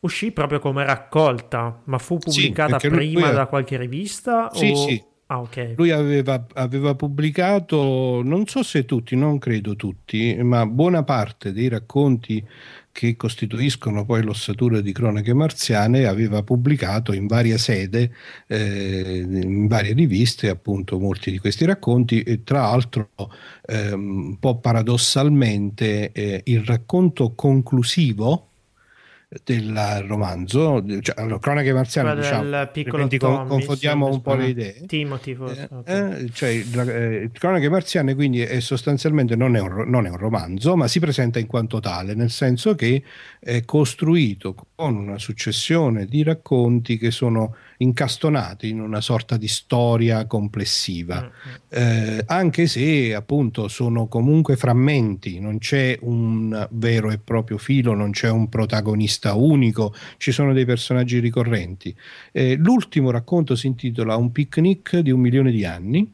uscì 0.00 0.32
proprio 0.32 0.58
come 0.58 0.84
raccolta, 0.84 1.80
ma 1.84 1.98
fu 1.98 2.18
pubblicata 2.18 2.78
sì, 2.78 2.88
prima 2.88 3.30
da 3.30 3.46
qualche 3.46 3.76
rivista? 3.76 4.50
Sì, 4.52 4.70
o... 4.70 4.76
sì. 4.76 5.04
Ah, 5.28 5.40
okay. 5.40 5.74
Lui 5.76 5.90
aveva, 5.90 6.46
aveva, 6.54 6.94
pubblicato, 6.94 8.22
non 8.22 8.46
so 8.46 8.62
se 8.62 8.84
tutti, 8.84 9.16
non 9.16 9.38
credo 9.38 9.74
tutti, 9.74 10.36
ma 10.40 10.64
buona 10.66 11.02
parte 11.02 11.52
dei 11.52 11.68
racconti 11.68 12.46
che 12.92 13.16
costituiscono 13.16 14.04
poi 14.04 14.22
l'ossatura 14.22 14.80
di 14.80 14.92
cronache 14.92 15.34
marziane 15.34 16.06
aveva 16.06 16.44
pubblicato 16.44 17.12
in 17.12 17.26
varia 17.26 17.58
sede, 17.58 18.12
eh, 18.46 19.26
in 19.28 19.66
varie 19.66 19.94
riviste, 19.94 20.48
appunto 20.48 21.00
molti 21.00 21.32
di 21.32 21.38
questi 21.38 21.64
racconti 21.64 22.22
e 22.22 22.44
tra 22.44 22.60
l'altro 22.60 23.10
eh, 23.66 23.92
un 23.92 24.38
po' 24.38 24.60
paradossalmente 24.60 26.12
eh, 26.12 26.42
il 26.44 26.62
racconto 26.64 27.34
conclusivo 27.34 28.50
del 29.44 30.04
romanzo, 30.06 30.84
cioè, 31.00 31.20
allora, 31.20 31.38
cronache 31.38 31.72
marziane, 31.72 32.14
diciamo, 32.14 32.66
piccolo 32.66 33.06
Tommy, 33.08 33.46
confondiamo 33.48 34.06
un 34.06 34.22
po' 34.22 34.34
le 34.34 34.46
idee. 34.48 34.84
Timothy, 34.86 35.34
forse, 35.34 35.68
eh, 35.70 35.74
okay. 35.74 36.24
eh, 36.24 36.30
cioè, 36.32 36.50
eh, 36.50 37.30
cronache 37.32 37.68
marziane 37.68 38.14
quindi 38.14 38.40
è 38.40 38.60
sostanzialmente 38.60 39.36
non 39.36 39.56
è, 39.56 39.60
un, 39.60 39.84
non 39.88 40.06
è, 40.06 40.10
un, 40.10 40.16
romanzo, 40.16 40.76
ma 40.76 40.88
si 40.88 41.00
presenta 41.00 41.38
in 41.38 41.46
quanto 41.46 41.80
tale, 41.80 42.14
nel 42.14 42.30
senso 42.30 42.74
che 42.74 43.02
è 43.38 43.64
costruito 43.64 44.54
con 44.74 44.96
una 44.96 45.18
successione 45.18 46.06
di 46.06 46.22
racconti 46.22 46.98
che 46.98 47.10
sono 47.10 47.54
incastonati 47.78 48.68
in 48.68 48.80
una 48.80 49.00
sorta 49.00 49.36
di 49.36 49.48
storia 49.48 50.26
complessiva, 50.26 51.20
mm-hmm. 51.20 51.56
eh, 51.68 52.22
anche 52.26 52.66
se 52.66 53.14
appunto 53.14 53.68
sono 53.68 54.06
comunque 54.06 54.56
frammenti, 54.56 55.40
non 55.40 55.58
c'è 55.58 55.98
un 56.02 56.66
vero 56.72 57.10
e 57.10 57.18
proprio 57.18 57.58
filo, 57.58 57.94
non 57.94 58.12
c'è 58.12 58.30
un 58.30 58.48
protagonista 58.48 59.34
unico, 59.34 59.94
ci 60.16 60.32
sono 60.32 60.52
dei 60.52 60.64
personaggi 60.64 61.18
ricorrenti. 61.18 61.94
Eh, 62.32 62.56
l'ultimo 62.56 63.10
racconto 63.10 63.54
si 63.54 63.66
intitola 63.66 64.16
Un 64.16 64.32
picnic 64.32 64.98
di 64.98 65.10
un 65.10 65.20
milione 65.20 65.50
di 65.50 65.64
anni. 65.64 66.12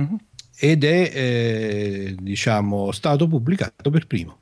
Mm-hmm. 0.00 0.14
Ed 0.62 0.84
è 0.84 1.10
eh, 1.14 2.16
diciamo 2.20 2.92
stato 2.92 3.26
pubblicato 3.26 3.88
per 3.88 4.06
primo. 4.06 4.38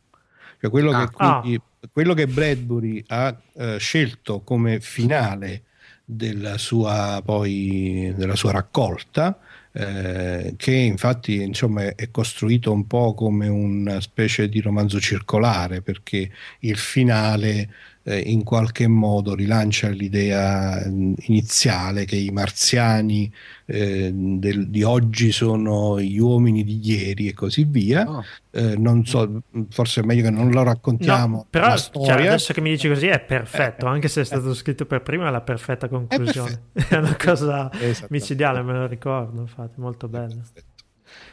Cioè 0.61 0.69
quello, 0.69 0.91
ah, 0.91 1.07
che 1.07 1.15
quindi, 1.15 1.55
ah. 1.55 1.89
quello, 1.93 2.15
che 2.15 2.27
Bradbury 2.27 3.05
ha 3.07 3.41
eh, 3.55 3.79
scelto 3.79 4.41
come 4.41 4.81
finale 4.81 5.63
della 6.11 6.57
sua, 6.57 7.21
poi, 7.23 8.15
della 8.17 8.35
sua 8.35 8.53
raccolta, 8.53 9.39
eh, 9.73 10.55
che 10.57 10.73
infatti 10.73 11.43
insomma, 11.43 11.95
è 11.95 12.11
costruito 12.11 12.73
un 12.73 12.87
po' 12.87 13.13
come 13.13 13.47
una 13.49 14.01
specie 14.01 14.49
di 14.49 14.61
romanzo 14.61 14.99
circolare, 15.01 15.83
perché 15.83 16.31
il 16.61 16.79
finale 16.79 17.71
eh, 18.09 18.21
in 18.21 18.43
qualche 18.43 18.87
modo 18.89 19.35
rilancia 19.35 19.89
l'idea 19.91 20.83
mm, 20.87 21.13
iniziale 21.27 22.07
che 22.07 22.17
i 22.17 22.31
marziani 22.31 23.31
eh, 23.67 24.11
del, 24.15 24.69
di 24.69 24.83
oggi 24.83 25.31
sono 25.31 26.01
gli 26.01 26.19
uomini 26.19 26.65
di 26.65 26.81
ieri 26.83 27.29
e 27.29 27.35
così 27.35 27.65
via. 27.65 28.09
Oh. 28.09 28.25
Eh, 28.51 28.79
non 28.79 29.05
so, 29.05 29.43
forse 29.69 30.01
è 30.01 30.05
meglio 30.05 30.23
che 30.23 30.31
non 30.31 30.51
lo 30.51 30.63
raccontiamo. 30.63 31.37
No, 31.37 31.47
però 31.51 31.77
cioè, 31.77 32.13
adesso 32.13 32.55
che 32.55 32.63
mi 32.63 32.71
dici 32.71 32.89
così 32.89 33.09
è 33.09 33.21
perfetto, 33.21 33.85
eh, 33.85 33.91
anche 33.91 34.09
se 34.09 34.23
è 34.23 34.25
stato 34.25 34.55
scritto 34.55 34.87
per 34.87 35.03
prima 35.03 35.29
è 35.29 35.31
la 35.31 35.43
perfetta 35.43 35.87
conclusione. 35.89 36.63
È, 36.73 36.87
è 36.89 36.97
una 36.97 37.17
cosa 37.23 37.71
micidiale, 38.09 38.63
me 38.63 38.73
lo 38.73 38.87
ricordo, 38.87 39.43
infatti, 39.43 39.79
molto 39.81 40.09
bella. 40.09 40.43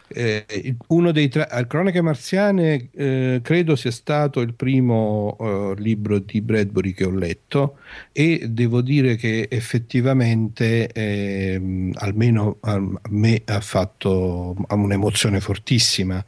Eh, 0.08 0.76
uno 0.90 1.12
dei 1.12 1.30
tre, 1.30 1.48
Cronache 1.68 2.02
Marziane 2.02 2.90
eh, 2.94 3.40
credo 3.42 3.76
sia 3.76 3.90
stato 3.90 4.40
il 4.42 4.54
primo 4.54 5.36
eh, 5.40 5.74
libro 5.82 6.20
di 6.20 6.42
Bradbury 6.42 6.94
che 6.94 7.06
ho 7.06 7.12
letto 7.12 7.80
e 8.12 8.46
devo 8.50 8.82
dire 8.82 9.16
che 9.16 9.48
effettivamente 9.50 10.88
ehm, 10.88 11.94
almeno 11.96 12.58
a 12.62 12.80
me 13.10 13.42
ha 13.46 13.60
fatto 13.62 14.56
un'emozione 14.70 15.40
fortissima 15.40 16.24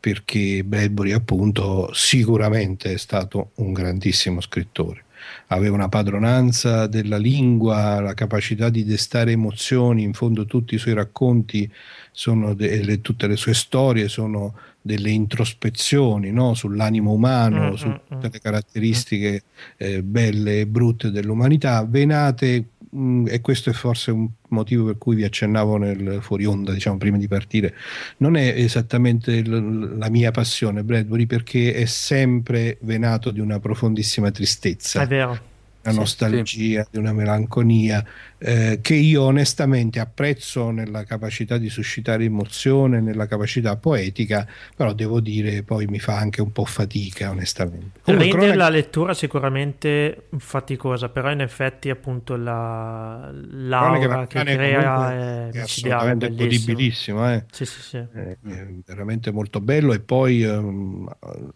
perché 0.00 0.64
Bradbury 0.64 1.12
appunto 1.12 1.92
sicuramente 1.92 2.94
è 2.94 2.96
stato 2.96 3.52
un 3.56 3.72
grandissimo 3.72 4.40
scrittore. 4.40 5.04
Aveva 5.48 5.74
una 5.74 5.90
padronanza 5.90 6.86
della 6.86 7.18
lingua, 7.18 8.00
la 8.00 8.14
capacità 8.14 8.70
di 8.70 8.84
destare 8.84 9.32
emozioni, 9.32 10.02
in 10.02 10.14
fondo 10.14 10.46
tutti 10.46 10.74
i 10.74 10.78
suoi 10.78 10.94
racconti 10.94 11.70
sono 12.12 12.54
de- 12.54 12.82
le, 12.82 13.00
tutte 13.00 13.26
le 13.26 13.36
sue 13.36 13.54
storie 13.54 14.08
sono 14.08 14.54
delle 14.82 15.10
introspezioni 15.10 16.30
no? 16.30 16.54
sull'animo 16.54 17.12
umano, 17.12 17.60
mm-hmm. 17.60 17.74
su 17.74 17.88
mm, 17.88 17.94
tutte 18.08 18.28
mm. 18.28 18.32
le 18.32 18.40
caratteristiche 18.40 19.42
eh, 19.76 20.02
belle 20.02 20.60
e 20.60 20.66
brutte 20.66 21.10
dell'umanità, 21.10 21.84
venate 21.84 22.64
Mm, 22.96 23.26
e 23.28 23.40
questo 23.40 23.70
è 23.70 23.72
forse 23.72 24.10
un 24.10 24.28
motivo 24.48 24.84
per 24.84 24.98
cui 24.98 25.14
vi 25.14 25.22
accennavo 25.22 25.76
nel 25.76 26.18
fuori 26.20 26.44
onda, 26.44 26.72
diciamo 26.72 26.96
prima 26.96 27.18
di 27.18 27.28
partire, 27.28 27.74
non 28.16 28.36
è 28.36 28.52
esattamente 28.56 29.42
l- 29.42 29.96
la 29.96 30.10
mia 30.10 30.32
passione 30.32 30.82
Bradbury 30.82 31.26
perché 31.26 31.72
è 31.72 31.84
sempre 31.84 32.78
venato 32.80 33.30
di 33.30 33.38
una 33.38 33.60
profondissima 33.60 34.32
tristezza. 34.32 35.02
È 35.02 35.06
vero 35.06 35.49
una 35.82 35.94
nostalgia, 35.94 36.82
sì. 36.82 36.88
di 36.90 36.98
una 36.98 37.12
melanconia 37.12 38.04
eh, 38.38 38.78
che 38.80 38.94
io 38.94 39.22
onestamente 39.22 40.00
apprezzo 40.00 40.70
nella 40.70 41.04
capacità 41.04 41.58
di 41.58 41.68
suscitare 41.68 42.24
emozione, 42.24 43.00
nella 43.00 43.26
capacità 43.26 43.76
poetica, 43.76 44.46
però 44.74 44.92
devo 44.92 45.20
dire 45.20 45.62
poi 45.62 45.86
mi 45.86 45.98
fa 45.98 46.16
anche 46.16 46.40
un 46.40 46.52
po' 46.52 46.64
fatica 46.64 47.30
onestamente. 47.30 48.00
Comunque, 48.02 48.14
Rende 48.14 48.30
cronaca... 48.30 48.56
la 48.56 48.68
lettura 48.68 49.14
sicuramente 49.14 50.28
faticosa, 50.38 51.08
però 51.08 51.30
in 51.30 51.40
effetti 51.40 51.90
appunto 51.90 52.36
la 52.36 53.30
l'aura 53.32 54.26
che 54.26 54.38
crea 54.44 55.12
è, 55.12 55.48
è 55.50 55.60
assolutamente 55.60 56.30
godibilissimo, 56.30 57.30
eh? 57.30 57.44
sì, 57.50 57.64
sì, 57.64 57.80
sì. 57.80 57.96
È, 57.96 58.36
è 58.42 58.66
veramente 58.86 59.30
molto 59.30 59.60
bello 59.60 59.92
e 59.92 60.00
poi 60.00 60.42
um, 60.44 61.08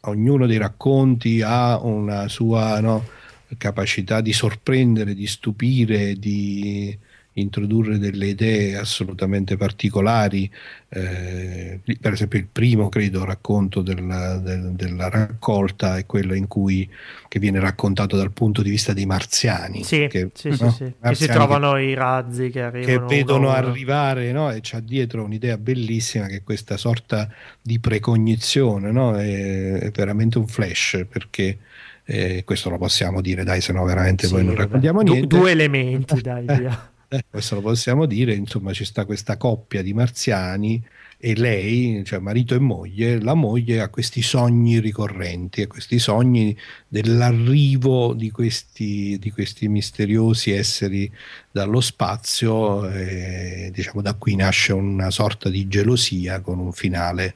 ognuno 0.02 0.46
dei 0.46 0.58
racconti 0.58 1.42
ha 1.42 1.78
una 1.78 2.28
sua... 2.28 2.80
No, 2.80 3.22
capacità 3.56 4.20
di 4.20 4.32
sorprendere, 4.32 5.14
di 5.14 5.26
stupire, 5.26 6.14
di 6.14 6.96
introdurre 7.34 7.98
delle 7.98 8.26
idee 8.26 8.76
assolutamente 8.76 9.56
particolari. 9.56 10.50
Eh, 10.88 11.80
per 12.00 12.12
esempio, 12.12 12.38
il 12.38 12.46
primo, 12.50 12.88
credo, 12.88 13.24
racconto 13.24 13.82
della, 13.82 14.36
del, 14.36 14.72
della 14.72 15.08
raccolta 15.08 15.96
è 15.96 16.06
quello 16.06 16.34
in 16.34 16.46
cui 16.46 16.88
che 17.26 17.38
viene 17.38 17.58
raccontato 17.58 18.16
dal 18.16 18.30
punto 18.30 18.62
di 18.62 18.70
vista 18.70 18.92
dei 18.92 19.06
marziani. 19.06 19.82
Sì, 19.82 20.06
che, 20.08 20.30
sì, 20.34 20.50
no? 20.50 20.70
sì, 20.70 20.70
sì. 20.70 20.92
che 21.00 21.14
si 21.14 21.26
trovano 21.26 21.72
che, 21.72 21.82
i 21.82 21.94
razzi 21.94 22.50
che 22.50 22.62
arrivano. 22.62 23.06
Che 23.06 23.14
vedono 23.14 23.48
uno, 23.48 23.56
arrivare 23.56 24.30
no? 24.30 24.50
e 24.52 24.60
c'ha 24.62 24.80
dietro 24.80 25.24
un'idea 25.24 25.58
bellissima 25.58 26.26
che 26.26 26.36
è 26.36 26.42
questa 26.44 26.76
sorta 26.76 27.28
di 27.60 27.80
precognizione, 27.80 28.92
no? 28.92 29.16
è, 29.16 29.80
è 29.80 29.90
veramente 29.90 30.38
un 30.38 30.46
flash 30.46 31.04
perché 31.10 31.58
eh, 32.04 32.44
questo 32.44 32.70
lo 32.70 32.78
possiamo 32.78 33.20
dire, 33.20 33.44
dai, 33.44 33.60
se 33.60 33.72
no 33.72 33.84
veramente 33.84 34.26
sì, 34.26 34.34
poi 34.34 34.44
non 34.44 34.54
raccontiamo 34.54 35.00
niente. 35.00 35.26
due 35.26 35.50
elementi, 35.50 36.20
dai, 36.22 36.44
via. 36.44 36.92
Eh, 37.08 37.24
questo 37.30 37.56
lo 37.56 37.60
possiamo 37.60 38.06
dire, 38.06 38.34
insomma, 38.34 38.72
ci 38.72 38.84
sta 38.84 39.04
questa 39.04 39.36
coppia 39.36 39.82
di 39.82 39.94
marziani 39.94 40.82
e 41.16 41.34
lei, 41.36 42.02
cioè 42.04 42.18
marito 42.18 42.54
e 42.54 42.58
moglie, 42.58 43.20
la 43.20 43.34
moglie 43.34 43.80
ha 43.80 43.88
questi 43.88 44.20
sogni 44.20 44.80
ricorrenti, 44.80 45.62
ha 45.62 45.66
questi 45.66 45.98
sogni 45.98 46.56
dell'arrivo 46.86 48.12
di 48.14 48.30
questi, 48.30 49.16
di 49.18 49.30
questi 49.30 49.68
misteriosi 49.68 50.50
esseri 50.50 51.10
dallo 51.50 51.80
spazio, 51.80 52.86
e, 52.90 53.70
diciamo 53.72 54.02
da 54.02 54.14
qui 54.14 54.34
nasce 54.36 54.72
una 54.72 55.10
sorta 55.10 55.48
di 55.48 55.66
gelosia 55.68 56.40
con 56.40 56.58
un 56.58 56.72
finale 56.72 57.34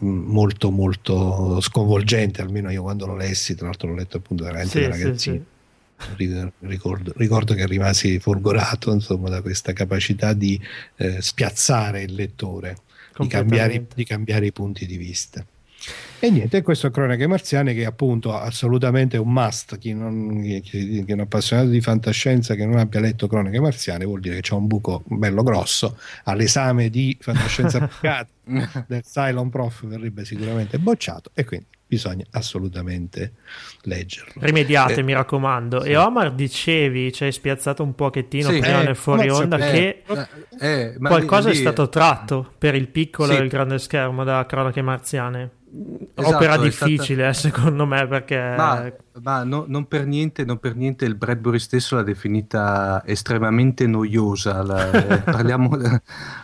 molto 0.00 0.70
molto 0.70 1.60
sconvolgente, 1.60 2.42
almeno 2.42 2.70
io 2.70 2.82
quando 2.82 3.06
lo 3.06 3.16
lessi, 3.16 3.54
tra 3.54 3.66
l'altro 3.66 3.88
l'ho 3.88 3.94
letto 3.94 4.18
appunto 4.18 4.44
veramente 4.44 4.70
sì, 4.70 4.80
da 4.80 4.88
ragazzino. 4.88 5.36
Sì, 5.36 5.42
sì. 6.16 6.50
Ricordo, 6.60 7.12
ricordo, 7.16 7.54
che 7.54 7.66
rimasi 7.66 8.18
folgorato 8.18 8.92
insomma, 8.92 9.28
da 9.28 9.40
questa 9.40 9.72
capacità 9.72 10.32
di 10.32 10.60
eh, 10.96 11.22
spiazzare 11.22 12.02
il 12.02 12.14
lettore, 12.14 12.76
di 13.16 13.26
cambiare, 13.28 13.86
di 13.94 14.04
cambiare 14.04 14.46
i 14.46 14.52
punti 14.52 14.86
di 14.86 14.96
vista. 14.96 15.44
E 16.18 16.30
niente, 16.30 16.62
questo 16.62 16.86
è 16.86 16.90
Cronache 16.90 17.26
Marziane 17.26 17.74
che 17.74 17.82
è 17.82 17.84
appunto 17.84 18.32
assolutamente 18.34 19.18
un 19.18 19.30
must. 19.30 19.76
Chi, 19.78 19.92
non, 19.92 20.40
chi, 20.42 20.60
chi, 20.62 21.04
è 21.06 21.12
un 21.12 21.20
appassionato 21.20 21.68
di 21.68 21.80
fantascienza 21.80 22.54
che 22.54 22.64
non 22.64 22.78
abbia 22.78 23.00
letto 23.00 23.26
Cronache 23.26 23.60
Marziane 23.60 24.04
vuol 24.04 24.20
dire 24.20 24.36
che 24.36 24.40
c'è 24.40 24.54
un 24.54 24.66
buco 24.66 25.02
bello 25.06 25.42
grosso. 25.42 25.98
All'esame 26.24 26.88
di 26.88 27.16
fantascienza 27.20 27.78
applicata 27.84 28.28
del 28.86 29.02
Cylon 29.02 29.50
Prof 29.50 29.86
verrebbe 29.86 30.24
sicuramente 30.24 30.78
bocciato 30.78 31.30
e 31.34 31.44
quindi 31.44 31.66
bisogna 31.86 32.24
assolutamente 32.30 33.34
leggerlo. 33.82 34.32
Rimediate, 34.36 35.00
eh, 35.00 35.02
mi 35.02 35.12
raccomando. 35.12 35.82
Sì. 35.82 35.90
E 35.90 35.96
Omar, 35.96 36.32
dicevi, 36.32 37.12
ci 37.12 37.24
hai 37.24 37.32
spiazzato 37.32 37.82
un 37.82 37.94
pochettino 37.94 38.50
sì, 38.50 38.58
prima 38.58 38.80
eh, 38.80 38.84
nel 38.84 38.96
fuori 38.96 39.28
onda 39.28 39.56
che 39.58 40.02
eh, 40.06 40.26
eh 40.58 40.96
qualcosa 40.98 41.50
lì, 41.50 41.56
è 41.56 41.58
stato 41.58 41.88
tratto 41.88 42.52
per 42.58 42.74
il 42.74 42.88
piccolo 42.88 43.32
sì. 43.32 43.38
e 43.38 43.42
il 43.42 43.48
grande 43.48 43.78
schermo 43.78 44.24
da 44.24 44.44
Cronache 44.46 44.82
Marziane. 44.82 45.50
Esatto, 46.14 46.36
opera 46.36 46.56
difficile, 46.56 47.32
stata... 47.32 47.48
Eh, 47.48 47.52
secondo 47.52 47.86
me, 47.86 48.06
perché... 48.06 48.36
Ma, 48.36 48.92
ma 49.22 49.42
no, 49.42 49.64
non, 49.66 49.88
per 49.88 50.06
niente, 50.06 50.44
non, 50.44 50.58
per 50.58 50.76
niente, 50.76 51.04
il 51.04 51.16
Bradbury 51.16 51.58
stesso 51.58 51.96
l'ha 51.96 52.04
definita 52.04 53.02
estremamente 53.04 53.86
noiosa. 53.88 54.62
La, 54.62 54.90
eh, 54.92 55.18
parliamo, 55.30 55.76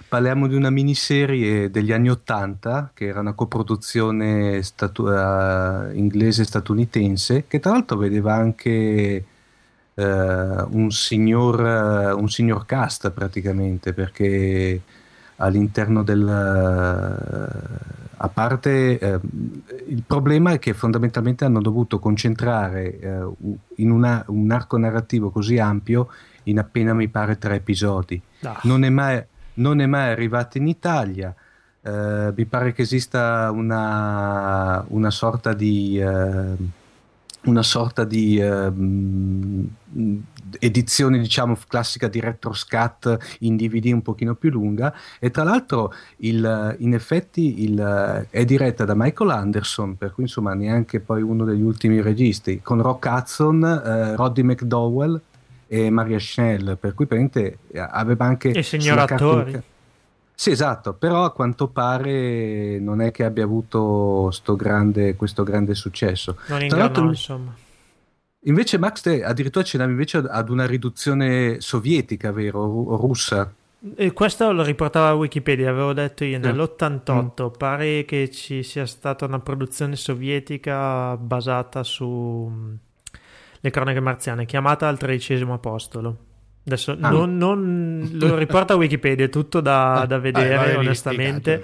parliamo, 0.09 0.49
di 0.49 0.57
una 0.57 0.71
miniserie 0.71 1.71
degli 1.71 1.93
anni 1.93 2.11
Ottanta, 2.11 2.91
che 2.93 3.07
era 3.07 3.21
una 3.21 3.35
coproduzione 3.35 4.63
statu- 4.63 5.07
uh, 5.07 5.95
inglese-statunitense, 5.95 7.45
che 7.47 7.61
tra 7.61 7.73
l'altro 7.73 7.97
vedeva 7.97 8.35
anche... 8.35 9.25
Uh, 9.93 10.67
un, 10.71 10.91
signor, 10.93 11.61
uh, 11.61 12.19
un 12.19 12.31
signor 12.31 12.65
cast 12.65 13.11
praticamente 13.11 13.93
perché 13.93 14.81
all'interno 15.41 16.03
del 16.03 16.29
a 18.23 18.29
parte 18.29 18.99
eh, 18.99 19.19
il 19.89 20.03
problema 20.07 20.53
è 20.53 20.59
che 20.59 20.75
fondamentalmente 20.75 21.47
hanno 21.47 21.63
dovuto 21.63 21.99
concentrare 21.99 22.99
eh, 22.99 23.27
in 23.77 23.91
una, 23.91 24.23
un 24.29 24.51
arco 24.51 24.77
narrativo 24.77 25.31
così 25.31 25.59
ampio 25.59 26.09
in 26.45 26.59
appena 26.59 26.93
mi 26.93 27.09
pare 27.09 27.39
tre 27.39 27.57
episodi. 27.57 28.21
Ah. 28.43 28.61
Non, 28.65 28.85
è 28.85 28.91
mai, 28.91 29.25
non, 29.55 29.81
è 29.81 29.87
mai, 29.87 30.11
arrivato 30.11 30.59
in 30.59 30.69
Italia. 30.69 31.35
Eh, 31.81 32.33
mi 32.37 32.45
pare 32.45 32.75
che 32.75 32.83
esista 32.83 33.51
una, 33.51 34.85
una 34.89 35.11
sorta 35.11 35.55
di 35.55 35.99
eh, 35.99 36.57
una 37.45 37.63
sorta 37.63 38.05
di 38.05 38.39
eh, 38.39 38.71
edizione 40.59 41.19
diciamo 41.19 41.57
classica 41.69 42.09
di 42.09 42.21
retro 42.21 42.53
scat 42.53 43.37
in 43.41 43.57
DVD 43.57 43.87
un 43.87 44.03
pochino 44.03 44.35
più 44.35 44.51
lunga 44.51 44.95
e 45.19 45.31
tra 45.31 45.45
l'altro 45.45 45.93
il, 46.19 46.77
in 46.79 46.95
effetti 46.95 47.63
il, 47.63 48.27
è 48.31 48.45
diretta 48.45 48.85
da 48.85 48.95
Michael 48.97 49.31
Anderson 49.31 49.97
per 49.97 50.13
cui 50.13 50.25
insomma 50.25 50.55
neanche 50.55 51.01
poi 51.01 51.23
uno 51.23 51.45
degli 51.45 51.63
ultimi 51.63 52.01
registi 52.01 52.61
con 52.63 52.81
Rock 52.83 53.07
Hudson, 53.11 53.65
eh, 53.65 54.17
Roddy 54.17 54.43
McDowell 54.43 55.21
e 55.67 55.91
Maria 55.91 56.19
Schnell 56.19 56.77
per 56.79 56.95
cui 56.95 57.07
praticamente 57.07 57.59
aveva 57.75 58.25
anche 58.25 58.51
e 58.51 58.63
signor 58.63 59.05
carta, 59.05 59.63
sì, 60.41 60.53
esatto, 60.53 60.95
però 60.95 61.25
a 61.25 61.33
quanto 61.33 61.69
pare 61.69 62.79
non 62.79 63.03
è 63.03 63.11
che 63.11 63.25
abbia 63.25 63.45
avuto 63.45 64.33
grande, 64.57 65.15
questo 65.15 65.43
grande 65.43 65.75
successo. 65.75 66.39
Non 66.47 66.63
inganno, 66.63 67.09
insomma. 67.09 67.55
Invece 68.45 68.79
Max 68.79 69.03
te 69.03 69.23
addirittura 69.23 69.65
accennavi 69.65 69.91
invece 69.91 70.19
ad 70.19 70.49
una 70.49 70.67
riduzione 70.67 71.61
sovietica, 71.61 72.33
vero? 72.33 72.61
O 72.61 72.97
russa. 72.97 73.53
E 73.97 74.13
questo 74.13 74.53
lo 74.53 74.63
riportava 74.63 75.15
Wikipedia, 75.15 75.71
avevo 75.71 75.93
detto 75.93 76.25
io 76.25 76.39
nell'88, 76.39 77.45
mm. 77.45 77.57
pare 77.57 78.05
che 78.05 78.31
ci 78.31 78.63
sia 78.63 78.85
stata 78.85 79.25
una 79.25 79.41
produzione 79.41 79.97
sovietica 79.97 81.17
basata 81.17 81.83
su 81.83 82.51
mm, 82.51 82.75
le 83.61 83.71
cronache 83.71 84.01
marziane, 84.01 84.45
chiamata 84.45 84.87
al 84.87 84.99
tredicesimo 84.99 85.55
apostolo. 85.55 86.17
Adesso 86.67 86.99
ah. 87.01 87.09
non, 87.09 87.39
non, 87.39 88.11
lo 88.13 88.37
riporta 88.37 88.75
Wikipedia, 88.77 89.25
è 89.25 89.31
tutto 89.31 89.61
da, 89.61 90.01
ah, 90.01 90.07
da 90.07 90.19
vedere 90.19 90.75
ah, 90.75 90.79
onestamente. 90.79 91.63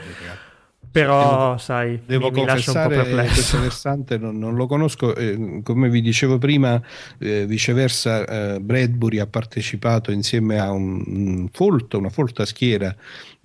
Però, 0.96 1.46
devo, 1.46 1.58
sai, 1.58 2.00
devo 2.06 2.30
mi, 2.30 2.36
confessare 2.36 3.04
mi 3.04 3.28
questo 3.28 3.60
versante 3.60 4.16
non, 4.16 4.38
non 4.38 4.54
lo 4.54 4.66
conosco. 4.66 5.14
Eh, 5.14 5.60
come 5.62 5.90
vi 5.90 6.00
dicevo 6.00 6.38
prima, 6.38 6.80
eh, 7.18 7.44
viceversa, 7.44 8.54
eh, 8.54 8.60
Bradbury 8.60 9.18
ha 9.18 9.26
partecipato 9.26 10.10
insieme 10.10 10.58
a 10.58 10.70
un, 10.70 11.02
un 11.06 11.48
folto, 11.52 11.98
una 11.98 12.08
folta 12.08 12.46
schiera 12.46 12.96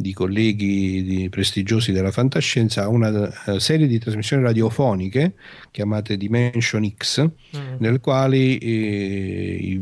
di 0.02 0.14
colleghi 0.14 1.04
di 1.04 1.30
prestigiosi 1.30 1.92
della 1.92 2.12
fantascienza 2.12 2.84
a 2.84 2.88
una 2.88 3.32
uh, 3.46 3.58
serie 3.60 3.88
di 3.88 4.00
trasmissioni 4.00 4.44
radiofoniche 4.44 5.34
chiamate 5.70 6.18
Dimension 6.18 6.90
X, 6.98 7.22
mm. 7.24 7.76
nel 7.78 8.00
quali 8.02 8.58
eh, 8.58 9.82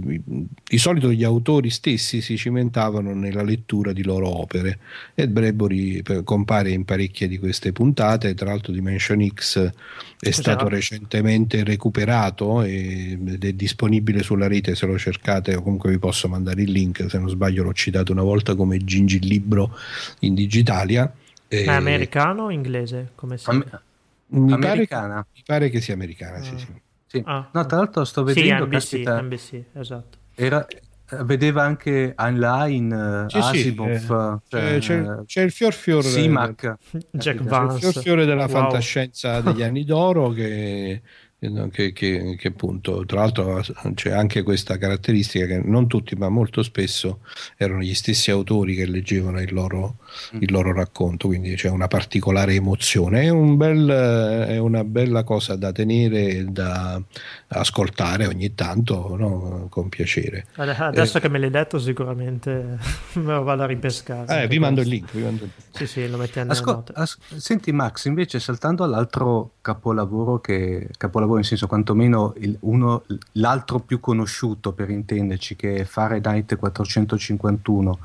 di 0.64 0.78
solito 0.78 1.12
gli 1.12 1.24
autori 1.24 1.70
stessi 1.70 2.22
si 2.22 2.38
cimentavano 2.38 3.14
nella 3.14 3.44
lettura 3.44 3.94
di 3.94 4.04
loro 4.04 4.28
opere 4.40 4.80
e 5.16 5.28
Bradbury 5.28 6.02
compare 6.24 6.72
in 6.72 6.86
parecchie 6.86 7.28
di 7.28 7.38
queste 7.38 7.59
queste 7.60 7.72
puntate. 7.74 8.34
Tra 8.34 8.48
l'altro, 8.48 8.72
Dimension 8.72 9.28
X 9.28 9.72
è 10.20 10.32
stato 10.32 10.68
recentemente 10.68 11.64
recuperato 11.64 12.62
ed 12.64 13.44
è 13.44 13.54
disponibile 13.54 14.24
sulla 14.24 14.48
rete 14.48 14.76
se 14.76 14.86
lo 14.86 14.98
cercate, 14.98 15.56
o 15.56 15.62
comunque 15.62 15.92
vi 15.92 16.00
posso 16.00 16.28
mandare 16.30 16.62
il 16.62 16.72
link. 16.72 17.06
Se 17.10 17.20
non 17.20 17.30
sbaglio, 17.30 17.64
l'ho 17.64 17.74
citato 17.74 18.14
una 18.14 18.24
volta 18.24 18.56
come 18.56 18.78
Gingi 18.78 19.20
Libro 19.20 19.78
in 20.20 20.34
Digitalia. 20.34 21.12
È 21.48 21.68
americano 21.68 22.44
o 22.44 22.52
inglese? 22.52 23.12
Come 23.16 23.38
si 23.38 23.50
Am- 23.50 23.82
mi 24.32 24.54
americana. 24.54 25.16
Pare, 25.16 25.28
mi 25.36 25.42
pare 25.46 25.70
che 25.70 25.82
sia 25.82 25.96
americana, 25.96 26.38
ah. 26.38 26.44
sì, 26.44 26.58
sì. 26.58 26.68
sì. 27.08 27.22
Ah. 27.26 27.50
No, 27.52 27.66
tra 27.66 27.78
l'altro 27.78 28.06
sto 28.06 28.24
vedendo... 28.24 28.48
Sì, 28.48 28.62
NBC, 28.62 28.72
caspita, 28.72 29.22
NBC 29.22 29.64
esatto. 29.74 30.18
Era, 30.36 30.68
vedeva 31.24 31.64
anche 31.64 32.14
online 32.18 33.26
sì, 33.30 33.38
Asimov 33.38 34.42
sì, 34.48 34.56
eh, 34.56 34.80
cioè, 34.80 34.80
c'è, 34.80 35.26
c'è, 35.26 35.42
il 35.42 35.52
fior 35.52 35.74
fiore 35.74 36.08
Simac 36.08 36.76
Jack 37.12 37.42
Vance 37.44 37.76
il 37.76 37.92
fior 37.92 38.04
fiore 38.04 38.26
della 38.26 38.46
wow. 38.46 38.50
fantascienza 38.50 39.42
degli 39.42 39.64
anni 39.64 39.84
d'oro 39.86 40.30
che 40.30 41.02
che, 41.72 41.94
che, 41.94 42.36
che, 42.38 42.48
appunto 42.50 43.06
tra 43.06 43.22
l'altro 43.22 43.64
c'è 43.94 44.12
anche 44.12 44.44
questa 44.44 44.78
caratteristica 44.78 45.46
che 45.46 45.62
non 45.64 45.88
tutti 45.88 46.14
ma 46.16 46.28
molto 46.28 46.64
spesso 46.64 47.20
erano 47.56 47.80
gli 47.80 47.94
stessi 47.94 48.30
autori 48.30 48.76
che 48.76 48.86
leggevano 48.86 49.40
il 49.40 49.54
loro, 49.54 50.00
mm. 50.36 50.42
il 50.42 50.52
loro 50.52 50.74
racconto 50.74 51.28
quindi 51.28 51.56
c'è 51.56 51.70
una 51.70 51.88
particolare 51.88 52.56
emozione 52.56 53.22
è, 53.22 53.30
un 53.30 53.56
bel, 53.56 53.88
è, 53.88 54.58
una 54.58 54.84
bella 54.84 55.24
cosa 55.24 55.56
da 55.56 55.72
tenere 55.72 56.28
e 56.28 56.44
da 56.44 57.02
ascoltare 57.50 58.26
ogni 58.26 58.56
tanto 58.56 59.16
no? 59.16 59.68
con 59.70 59.90
piacere 59.90 60.48
adesso 60.56 61.18
eh, 61.18 61.22
che 61.22 61.30
me 61.30 61.40
l'hai 61.40 61.50
detto 61.50 61.80
sicuramente 61.80 62.78
me 63.14 63.34
lo 63.34 63.44
vado 63.44 63.64
a 63.64 63.66
ripescare 63.66 64.44
eh, 64.44 64.48
vi, 64.48 64.60
mando 64.60 64.82
link, 64.82 65.12
vi 65.12 65.22
mando 65.22 65.44
il 65.44 65.52
link 65.56 65.78
sì 65.78 65.88
sì 65.88 66.10
lo 66.10 66.18
mettiamo 66.18 66.52
Ascol- 66.52 66.84
as- 66.94 67.18
senti 67.36 67.72
Max 67.72 68.06
invece 68.06 68.40
saltando 68.40 68.84
all'altro 68.84 69.54
capolavoro 69.62 70.40
che 70.40 70.90
capolavoro 70.98 71.18
capolavoro, 71.20 71.40
in 71.40 71.44
senso 71.44 71.68
quantomeno 71.68 72.34
il, 72.38 72.56
uno, 72.62 73.04
l'altro 73.34 73.80
più 73.80 74.00
conosciuto 74.00 74.72
per 74.72 74.90
intenderci, 74.90 75.56
che 75.56 75.76
è 75.76 75.84
Fahrenheit 75.84 76.56
451. 76.56 78.00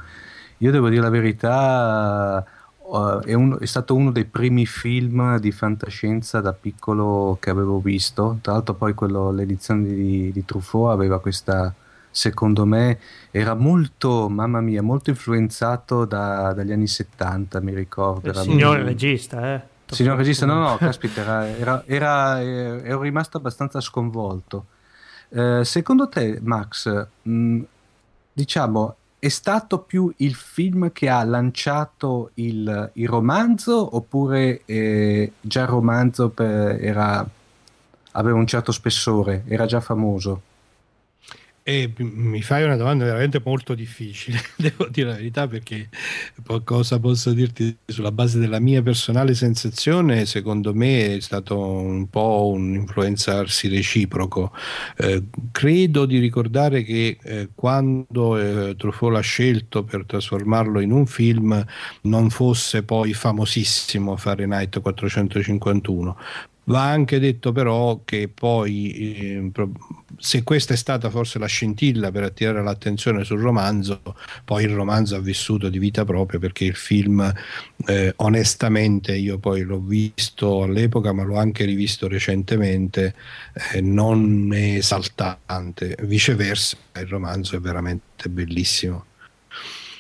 Io 0.59 0.71
devo 0.71 0.89
dire 0.89 1.03
la 1.03 1.11
verità, 1.11 2.45
uh, 2.85 3.21
è, 3.21 3.35
un, 3.35 3.57
è, 3.61 3.67
stato 3.67 3.95
uno 3.95 4.11
dei 4.11 4.25
primi 4.25 4.67
film 4.67 5.39
di 5.39 5.53
fantascienza 5.53 6.41
da 6.41 6.53
piccolo 6.53 7.37
che 7.41 7.51
avevo 7.51 7.81
visto. 7.81 8.39
Tra 8.41 8.53
l'altro, 8.53 8.75
poi 8.75 8.95
quello, 8.95 9.31
l'edizione 9.31 9.83
di, 9.89 10.33
di 10.33 10.45
Truffaut 10.45 10.93
aveva 10.93 11.21
questa 11.21 11.75
secondo 12.15 12.65
me 12.65 13.01
era 13.33 13.55
molto, 13.55 14.29
mamma 14.29 14.61
mia, 14.61 14.83
molto 14.83 15.11
influenzato 15.11 16.05
da, 16.05 16.53
dagli 16.53 16.71
anni 16.71 16.87
70, 16.87 17.61
mi 17.61 17.75
ricordo. 17.75 18.29
Il 18.29 18.37
signor 18.37 18.77
molto... 18.77 18.85
regista, 18.85 19.55
eh. 19.55 19.63
Signor 19.87 20.17
regista, 20.17 20.47
no, 20.47 20.61
no, 20.61 20.77
caspita, 20.77 21.23
era, 21.23 21.57
era, 21.57 21.83
era, 21.87 22.41
eh, 22.41 22.83
ero 22.85 23.01
rimasto 23.01 23.37
abbastanza 23.37 23.81
sconvolto. 23.81 24.67
Eh, 25.29 25.63
secondo 25.65 26.09
te, 26.09 26.39
Max, 26.41 27.07
mh, 27.23 27.31
mm, 27.31 27.63
diciamo, 28.33 28.97
è 29.25 29.31
stato 29.31 29.79
più 29.79 30.13
il 30.19 30.35
film 30.35 30.93
che 30.93 31.09
ha 31.09 31.25
lanciato 31.25 32.33
il, 32.35 32.91
il 32.93 33.09
romanzo 33.09 33.97
oppure 33.97 34.61
eh, 34.67 35.33
già 35.41 35.63
il 35.63 35.67
romanzo 35.67 36.29
per, 36.29 36.77
era, 36.79 37.27
aveva 38.11 38.37
un 38.37 38.47
certo 38.47 38.71
spessore, 38.71 39.45
era 39.47 39.65
già 39.65 39.81
famoso? 39.81 40.43
E 41.67 41.91
mi 41.97 42.43
fai 42.43 42.63
una 42.63 42.77
domanda 42.77 43.05
veramente 43.05 43.41
molto 43.43 43.73
difficile, 43.75 44.39
devo 44.55 44.87
dire 44.91 45.09
la 45.09 45.15
verità, 45.15 45.49
perché 45.49 45.89
cosa 46.63 47.01
posso 47.01 47.33
dirti 47.33 47.75
sulla 47.87 48.13
base 48.13 48.39
della 48.39 48.61
mia 48.61 48.83
personale 48.83 49.33
sensazione? 49.33 50.27
Secondo 50.27 50.75
me 50.75 51.17
è 51.17 51.21
stato 51.21 51.59
un 51.59 52.11
po' 52.11 52.51
un 52.53 52.75
influenzarsi 52.75 53.69
reciproco. 53.69 54.53
Eh, 54.99 55.23
credo 55.53 56.05
di 56.05 56.19
ricordare 56.19 56.83
che 56.83 57.17
eh, 57.23 57.49
quando 57.55 58.37
eh, 58.37 58.77
Truffaut 58.77 59.15
l'ha 59.15 59.21
scelto 59.21 59.85
per 59.85 60.05
trasformarlo 60.05 60.81
in 60.81 60.91
un 60.91 61.07
film 61.07 61.65
non 62.03 62.29
fosse 62.29 62.83
poi 62.83 63.15
famosissimo 63.15 64.17
Fahrenheit 64.17 64.83
451, 64.83 66.17
Va 66.67 66.83
anche 66.89 67.19
detto 67.19 67.53
però 67.53 68.01
che 68.05 68.29
poi, 68.33 68.93
eh, 68.93 69.51
se 70.17 70.43
questa 70.43 70.73
è 70.73 70.77
stata 70.77 71.11
forse 71.11 71.39
la 71.39 71.47
scintilla 71.47 72.11
per 72.11 72.23
attirare 72.23 72.63
l'attenzione 72.63 73.25
sul 73.25 73.41
romanzo, 73.41 74.01
poi 74.45 74.65
il 74.65 74.75
romanzo 74.75 75.17
ha 75.17 75.21
vissuto 75.21 75.69
di 75.69 75.79
vita 75.79 76.05
propria 76.05 76.39
perché 76.39 76.65
il 76.65 76.75
film, 76.75 77.33
eh, 77.87 78.13
onestamente, 78.17 79.15
io 79.15 79.39
poi 79.39 79.63
l'ho 79.63 79.81
visto 79.81 80.63
all'epoca, 80.63 81.13
ma 81.13 81.23
l'ho 81.23 81.37
anche 81.37 81.65
rivisto 81.67 82.09
recentemente, 82.09 83.15
eh, 83.75 83.81
non 83.83 84.51
è 84.55 84.77
esaltante, 84.77 85.97
viceversa 86.03 86.77
il 86.97 87.07
romanzo 87.07 87.57
è 87.57 87.61
veramente 87.61 88.29
bellissimo. 88.31 89.05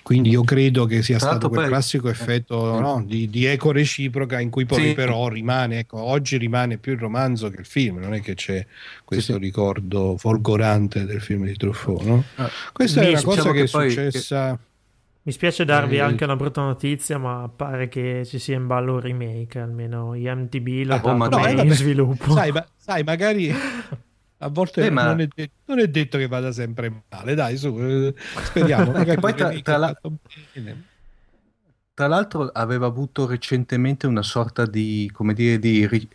Quindi 0.04 0.28
io 0.28 0.44
credo 0.44 0.84
che 0.84 1.02
sia 1.02 1.18
stato 1.18 1.48
quel 1.48 1.62
poi... 1.62 1.68
classico 1.70 2.10
effetto 2.10 2.76
eh. 2.76 2.80
no, 2.80 3.02
di, 3.06 3.30
di, 3.30 3.46
eco 3.46 3.72
reciproca 3.72 4.38
in 4.38 4.50
cui 4.50 4.66
poi 4.66 4.88
sì. 4.88 4.92
però 4.92 5.28
rimane, 5.28 5.78
ecco, 5.78 5.98
oggi 5.98 6.36
rimane 6.36 6.76
più 6.76 6.92
il 6.92 6.98
romanzo 6.98 7.48
che 7.48 7.60
il 7.60 7.64
film, 7.64 8.00
non 8.00 8.12
è 8.12 8.20
che 8.20 8.34
c'è 8.34 8.66
questo 9.02 9.32
sì, 9.32 9.38
ricordo 9.38 10.18
folgorante 10.18 11.06
del 11.06 11.22
film 11.22 11.46
di 11.46 11.56
Truffaut. 11.56 12.02
No? 12.02 12.22
Ah, 12.34 12.50
Questa 12.70 13.00
è 13.00 13.08
una 13.08 13.22
cosa 13.22 13.50
diciamo 13.50 13.52
che, 13.54 13.58
che, 13.58 13.64
è 13.64 13.66
successa... 13.66 14.50
Che... 14.50 14.72
Mi 15.22 15.32
spiace 15.32 15.64
darvi 15.64 15.96
eh, 15.96 16.00
anche 16.00 16.24
una 16.24 16.36
brutta 16.36 16.60
notizia, 16.60 17.16
ma 17.16 17.48
pare 17.48 17.88
che 17.88 18.26
ci 18.26 18.38
sia 18.38 18.56
in 18.56 18.66
ballo 18.66 18.92
un 18.92 19.00
remake, 19.00 19.58
almeno 19.58 20.14
IMTB 20.14 20.84
lo 20.84 20.94
ah, 20.96 21.00
oh, 21.02 21.16
no, 21.16 21.62
in 21.62 21.72
sviluppo. 21.72 22.34
Sai, 22.34 22.52
ma, 22.52 22.62
sai 22.76 23.02
magari 23.04 23.50
a 24.44 24.48
volte 24.48 24.84
eh, 24.84 24.90
ma... 24.90 25.06
non, 25.06 25.20
è 25.20 25.28
detto, 25.34 25.52
non, 25.64 25.78
è 25.78 25.88
detto, 25.88 26.18
che 26.18 26.28
vada 26.28 26.52
sempre 26.52 27.04
male, 27.08 27.34
dai, 27.34 27.56
su, 27.56 27.74
eh, 27.78 28.14
speriamo. 28.44 28.92
poi 29.18 29.34
tra, 29.34 29.50
tra, 29.62 29.76
la... 29.78 29.98
tra, 31.94 32.06
l'altro 32.06 32.50
aveva 32.52 32.86
avuto 32.86 33.26
recentemente 33.26 34.06
una 34.06 34.22
sorta 34.22 34.66
di, 34.66 35.10
come 35.14 35.32
dire, 35.32 35.58
di, 35.58 36.08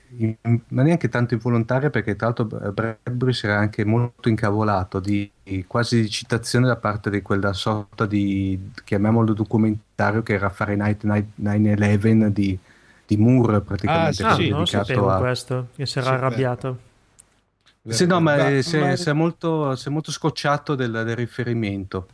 ma 0.68 0.84
neanche 0.84 1.10
tanto 1.10 1.34
involontaria, 1.34 1.90
perché 1.90 2.16
tra 2.16 2.28
l'altro 2.28 2.46
Bradbury 2.46 3.34
si 3.34 3.48
era 3.48 3.58
anche 3.58 3.84
molto 3.84 4.30
incavolato, 4.30 5.00
di, 5.00 5.32
quasi 5.66 6.02
di 6.02 6.10
citazione 6.10 6.68
da 6.68 6.76
parte 6.76 7.10
di 7.10 7.24
quella 7.24 7.54
sorta 7.54 8.06
di, 8.06 8.72
chiamiamolo 8.84 9.34
documentario, 9.34 10.22
che 10.22 10.34
era 10.34 10.50
Fahrenheit 10.50 11.04
9-11 11.04 12.28
di, 12.28 12.60
di 13.08 13.18
Moore 13.18 13.62
praticamente. 13.62 14.24
Ah, 14.24 14.36
sì, 14.36 14.50
non 14.50 14.68
sapevo 14.68 15.10
a... 15.10 15.18
questo, 15.18 15.70
che 15.76 15.88
si 15.88 15.98
era 15.98 16.10
sì, 16.10 16.14
arrabbiato. 16.14 16.88
Sì, 17.90 18.06
no, 18.06 18.20
ma, 18.20 18.62
si, 18.62 18.78
è, 18.78 18.96
si, 18.96 19.10
è 19.10 19.14
molto, 19.14 19.76
si 19.76 19.88
è 19.88 19.92
molto 19.92 20.12
scocciato 20.12 20.76
del, 20.76 20.92
del 20.92 21.16
riferimento. 21.16 22.08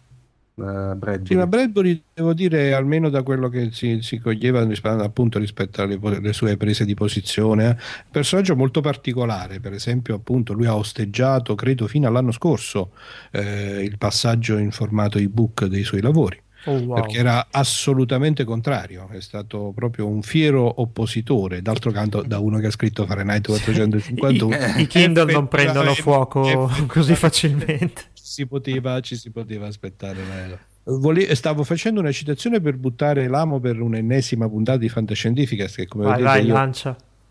Uh, 0.55 0.95
Bradbury. 0.95 1.25
Sì, 1.25 1.35
ma 1.35 1.47
Bradbury 1.47 2.01
devo 2.13 2.33
dire 2.33 2.73
almeno 2.73 3.09
da 3.09 3.23
quello 3.23 3.49
che 3.49 3.71
si, 3.73 3.99
si 4.01 4.19
coglieva 4.19 4.65
appunto 5.03 5.37
rispetto 5.37 5.81
alle, 5.81 5.99
alle, 6.01 6.31
sue 6.31 6.55
prese 6.55 6.85
di 6.85 6.93
posizione 6.93 7.71
eh, 7.71 7.77
personaggio 8.09 8.55
molto 8.55 8.79
particolare 8.79 9.59
per 9.59 9.73
esempio 9.73 10.15
appunto 10.15 10.53
lui 10.53 10.65
ha 10.65 10.75
osteggiato 10.77 11.55
credo 11.55 11.87
fino 11.87 12.07
all'anno 12.07 12.31
scorso 12.31 12.91
eh, 13.31 13.83
il 13.83 13.97
passaggio 13.97 14.57
in 14.57 14.71
formato 14.71 15.17
ebook 15.17 15.65
dei 15.65 15.83
suoi 15.83 15.99
lavori 15.99 16.41
Oh, 16.65 16.77
wow. 16.77 16.95
perché 16.95 17.17
era 17.17 17.47
assolutamente 17.51 18.43
contrario, 18.43 19.07
è 19.11 19.21
stato 19.21 19.71
proprio 19.75 20.07
un 20.07 20.21
fiero 20.21 20.81
oppositore, 20.81 21.61
d'altro 21.61 21.91
canto 21.91 22.21
da 22.23 22.39
uno 22.39 22.59
che 22.59 22.67
ha 22.67 22.71
scritto 22.71 23.05
Fahrenheit 23.05 23.45
451. 23.47 24.55
I, 24.77 24.81
i 24.81 24.87
Kindle 24.87 25.31
non 25.31 25.47
prendono 25.47 25.93
fuoco 25.93 26.69
così 26.87 27.15
facilmente. 27.15 28.03
Si 28.13 28.47
poteva, 28.47 28.99
ci 29.01 29.15
si 29.15 29.31
poteva 29.31 29.67
aspettare. 29.67 30.63
Vole- 30.85 31.33
stavo 31.35 31.63
facendo 31.63 31.99
una 31.99 32.11
citazione 32.11 32.59
per 32.59 32.77
buttare 32.77 33.27
l'amo 33.27 33.59
per 33.59 33.81
un'ennesima 33.81 34.47
puntata 34.47 34.77
di 34.77 34.89
Fantascientifica 34.89 35.65
che 35.65 35.87
come 35.87 36.05
vai, 36.05 36.21
vai, 36.21 36.45
io... 36.45 36.53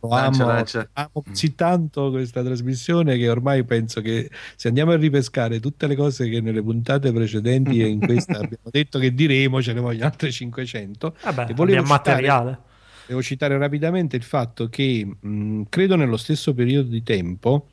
lancia 0.08 0.42
amo, 0.42 0.52
lancia. 0.52 0.88
amo 0.92 1.22
così 1.26 1.54
tanto 1.54 2.10
questa 2.10 2.42
trasmissione 2.42 3.16
che 3.16 3.28
ormai 3.28 3.64
penso 3.64 4.00
che 4.00 4.30
se 4.56 4.68
andiamo 4.68 4.92
a 4.92 4.96
ripescare 4.96 5.60
tutte 5.60 5.86
le 5.86 5.96
cose 5.96 6.28
che 6.28 6.40
nelle 6.40 6.62
puntate 6.62 7.12
precedenti 7.12 7.80
e 7.80 7.86
in 7.86 8.00
questa 8.04 8.38
abbiamo 8.38 8.70
detto 8.70 8.98
che 8.98 9.14
diremo, 9.14 9.62
ce 9.62 9.72
ne 9.72 9.80
vogliono 9.80 10.06
altre 10.06 10.30
500. 10.30 11.16
Vabbè, 11.22 11.46
e 11.50 11.54
volevo 11.54 11.82
citare, 11.82 11.98
materiale. 11.98 12.58
Devo 13.06 13.22
citare 13.22 13.58
rapidamente 13.58 14.16
il 14.16 14.22
fatto 14.22 14.68
che 14.68 15.06
mh, 15.20 15.62
credo 15.68 15.96
nello 15.96 16.16
stesso 16.16 16.54
periodo 16.54 16.88
di 16.88 17.02
tempo 17.02 17.68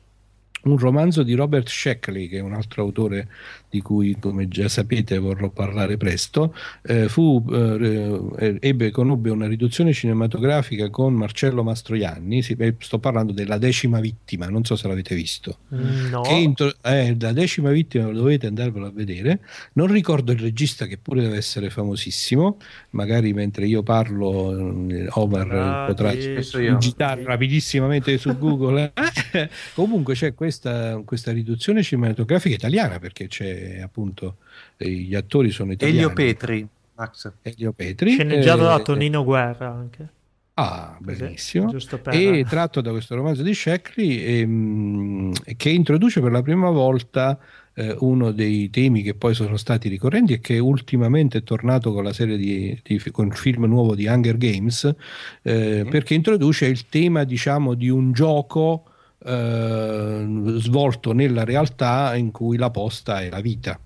un 0.62 0.76
romanzo 0.78 1.22
di 1.22 1.34
Robert 1.34 1.68
Sheckley, 1.68 2.28
che 2.28 2.38
è 2.38 2.40
un 2.40 2.52
altro 2.54 2.82
autore 2.82 3.28
di 3.68 3.80
cui, 3.80 4.16
come 4.18 4.48
già 4.48 4.68
sapete, 4.68 5.18
vorrò 5.18 5.48
parlare 5.48 5.96
presto, 5.96 6.54
eh, 6.82 7.08
fu, 7.08 7.42
eh, 7.50 8.58
ebbe, 8.60 8.90
conobbe 8.90 9.30
una 9.30 9.46
riduzione 9.46 9.92
cinematografica 9.92 10.90
con 10.90 11.14
Marcello 11.14 11.62
Mastroianni, 11.62 12.42
si, 12.42 12.54
eh, 12.58 12.74
sto 12.78 12.98
parlando 12.98 13.32
della 13.32 13.56
decima 13.56 13.98
vittima, 14.00 14.46
non 14.48 14.64
so 14.64 14.76
se 14.76 14.88
l'avete 14.88 15.14
visto. 15.14 15.58
No. 15.68 16.22
Intro- 16.28 16.74
eh, 16.82 17.16
la 17.18 17.32
decima 17.32 17.70
vittima 17.70 18.10
dovete 18.10 18.46
andarvelo 18.46 18.86
a 18.86 18.90
vedere. 18.92 19.40
Non 19.74 19.86
ricordo 19.86 20.32
il 20.32 20.38
regista 20.38 20.86
che 20.86 20.98
pure 20.98 21.22
deve 21.22 21.36
essere 21.36 21.70
famosissimo, 21.70 22.58
magari 22.90 23.32
mentre 23.32 23.66
io 23.66 23.82
parlo 23.82 24.88
eh, 24.90 25.06
Omar 25.10 25.50
Ah, 25.52 25.86
potrà 25.86 26.12
digitare 26.14 27.24
rapidissimamente 27.24 28.18
su 28.18 28.36
Google. 28.38 28.92
Eh, 29.32 29.48
Comunque 29.74 30.14
c'è 30.14 30.34
questa, 30.52 31.00
questa 31.04 31.32
riduzione 31.32 31.82
cinematografica 31.82 32.54
italiana 32.54 32.98
perché 32.98 33.26
c'è 33.26 33.80
appunto 33.80 34.36
eh, 34.76 34.88
gli 34.90 35.14
attori 35.14 35.50
sono 35.50 35.72
italiani. 35.72 35.98
Elio 36.00 36.12
Petri, 36.12 36.66
Max. 36.94 37.32
Elio 37.42 37.72
Petri. 37.72 38.12
Sceneggiato 38.12 38.62
eh, 38.62 38.64
da 38.66 38.80
Tonino 38.80 39.24
Guerra 39.24 39.70
anche. 39.70 40.08
Ah, 40.54 40.96
benissimo. 41.00 41.70
giusto 41.70 41.98
per- 41.98 42.14
E 42.14 42.44
tratto 42.46 42.82
da 42.82 42.90
questo 42.90 43.14
romanzo 43.14 43.42
di 43.42 43.54
Sheckley 43.54 44.18
ehm, 44.40 45.32
che 45.56 45.70
introduce 45.70 46.20
per 46.20 46.30
la 46.30 46.42
prima 46.42 46.68
volta 46.68 47.38
eh, 47.74 47.96
uno 48.00 48.32
dei 48.32 48.68
temi 48.68 49.00
che 49.02 49.14
poi 49.14 49.32
sono 49.32 49.56
stati 49.56 49.88
ricorrenti 49.88 50.34
e 50.34 50.40
che 50.40 50.58
ultimamente 50.58 51.38
è 51.38 51.42
tornato 51.42 51.90
con 51.94 52.04
la 52.04 52.12
serie 52.12 52.36
di, 52.36 52.78
di- 52.82 53.00
con 53.10 53.28
il 53.28 53.34
film 53.34 53.64
nuovo 53.64 53.94
di 53.94 54.06
Hunger 54.06 54.36
Games 54.36 54.94
eh, 55.40 55.86
perché 55.88 56.12
introduce 56.12 56.66
il 56.66 56.86
tema 56.90 57.24
diciamo 57.24 57.72
di 57.72 57.88
un 57.88 58.12
gioco 58.12 58.84
eh, 59.24 60.24
svolto 60.58 61.12
nella 61.12 61.44
realtà 61.44 62.14
in 62.16 62.30
cui 62.30 62.56
la 62.56 62.70
posta 62.70 63.20
è 63.20 63.30
la 63.30 63.40
vita. 63.40 63.78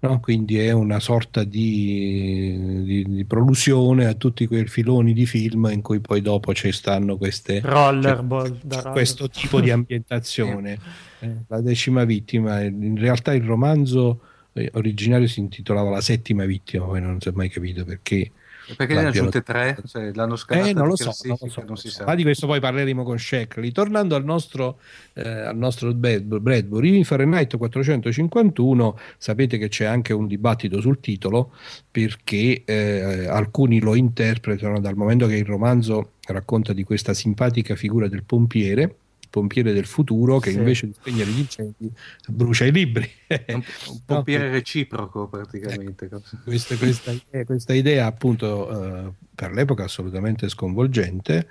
No? 0.00 0.18
Quindi 0.18 0.58
è 0.58 0.72
una 0.72 0.98
sorta 0.98 1.44
di, 1.44 2.82
di, 2.82 3.04
di 3.04 3.24
prolusione 3.24 4.06
a 4.06 4.14
tutti 4.14 4.48
quei 4.48 4.66
filoni 4.66 5.12
di 5.12 5.26
film 5.26 5.68
in 5.72 5.80
cui 5.80 6.00
poi 6.00 6.20
dopo 6.20 6.52
ci 6.54 6.72
stanno 6.72 7.16
queste, 7.16 7.60
Rollerball 7.60 8.58
roller. 8.68 8.90
questo 8.90 9.28
tipo 9.28 9.60
di 9.60 9.70
ambientazione. 9.70 10.78
Eh, 11.22 11.44
la 11.46 11.60
decima 11.60 12.02
vittima, 12.02 12.62
in 12.62 12.98
realtà 12.98 13.32
il 13.32 13.44
romanzo 13.44 14.22
eh, 14.54 14.68
originario 14.74 15.28
si 15.28 15.38
intitolava 15.38 15.88
La 15.88 16.00
settima 16.00 16.44
vittima, 16.44 16.84
poi 16.84 17.00
non 17.00 17.20
si 17.20 17.28
è 17.28 17.32
mai 17.32 17.48
capito 17.48 17.84
perché. 17.84 18.32
Perché 18.76 18.94
ne 18.94 19.04
ha 19.04 19.08
aggiunte 19.08 19.42
tre? 19.42 19.76
Cioè, 19.86 20.12
l'hanno 20.14 20.36
scalata 20.36 20.68
Eh, 20.68 20.72
non 20.72 20.86
lo 20.86 20.94
di 20.94 21.02
so, 21.02 21.12
non 21.24 21.36
lo 21.40 21.48
so, 21.48 21.64
non 21.66 21.76
si 21.76 21.90
sa. 21.90 22.04
Ma 22.04 22.14
di 22.14 22.22
questo 22.22 22.46
poi 22.46 22.60
parleremo 22.60 23.02
con 23.02 23.18
Sheckley. 23.18 23.72
Tornando 23.72 24.14
al 24.14 24.24
nostro, 24.24 24.78
eh, 25.14 25.28
al 25.28 25.56
nostro 25.56 25.92
Brad- 25.94 26.38
Bradbury, 26.38 27.04
Fahrenheit 27.04 27.56
451, 27.56 28.98
sapete 29.18 29.58
che 29.58 29.68
c'è 29.68 29.84
anche 29.84 30.12
un 30.12 30.26
dibattito 30.26 30.80
sul 30.80 31.00
titolo 31.00 31.52
perché 31.90 32.62
eh, 32.64 33.26
alcuni 33.28 33.80
lo 33.80 33.94
interpretano 33.94 34.80
dal 34.80 34.96
momento 34.96 35.26
che 35.26 35.36
il 35.36 35.44
romanzo 35.44 36.12
racconta 36.26 36.72
di 36.72 36.84
questa 36.84 37.14
simpatica 37.14 37.74
figura 37.74 38.08
del 38.08 38.22
pompiere, 38.22 38.96
pompiere 39.32 39.72
del 39.72 39.86
futuro, 39.86 40.38
che 40.38 40.50
Sì. 40.50 40.58
invece 40.58 40.86
di 40.88 40.92
spegnere 40.92 41.30
gli 41.30 41.38
incendi 41.38 41.90
brucia 42.28 42.66
i 42.66 42.70
libri. 42.70 43.08
Un, 43.48 43.62
un 43.88 44.00
pompiere 44.04 44.50
reciproco 44.50 45.26
praticamente. 45.26 46.10
questa, 46.44 46.76
questa, 46.76 47.12
idea- 47.12 47.44
questa 47.46 47.72
idea 47.72 48.04
appunto 48.04 49.06
eh, 49.06 49.12
per 49.34 49.52
l'epoca 49.52 49.84
assolutamente 49.84 50.50
sconvolgente 50.50 51.48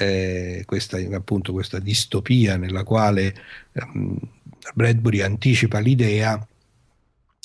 eh, 0.00 0.64
questa 0.66 0.98
appunto 1.12 1.52
questa 1.52 1.78
distopia 1.78 2.56
nella 2.56 2.82
quale 2.82 3.32
ehm, 3.72 4.18
Bradbury 4.74 5.20
anticipa 5.20 5.78
l'idea 5.78 6.44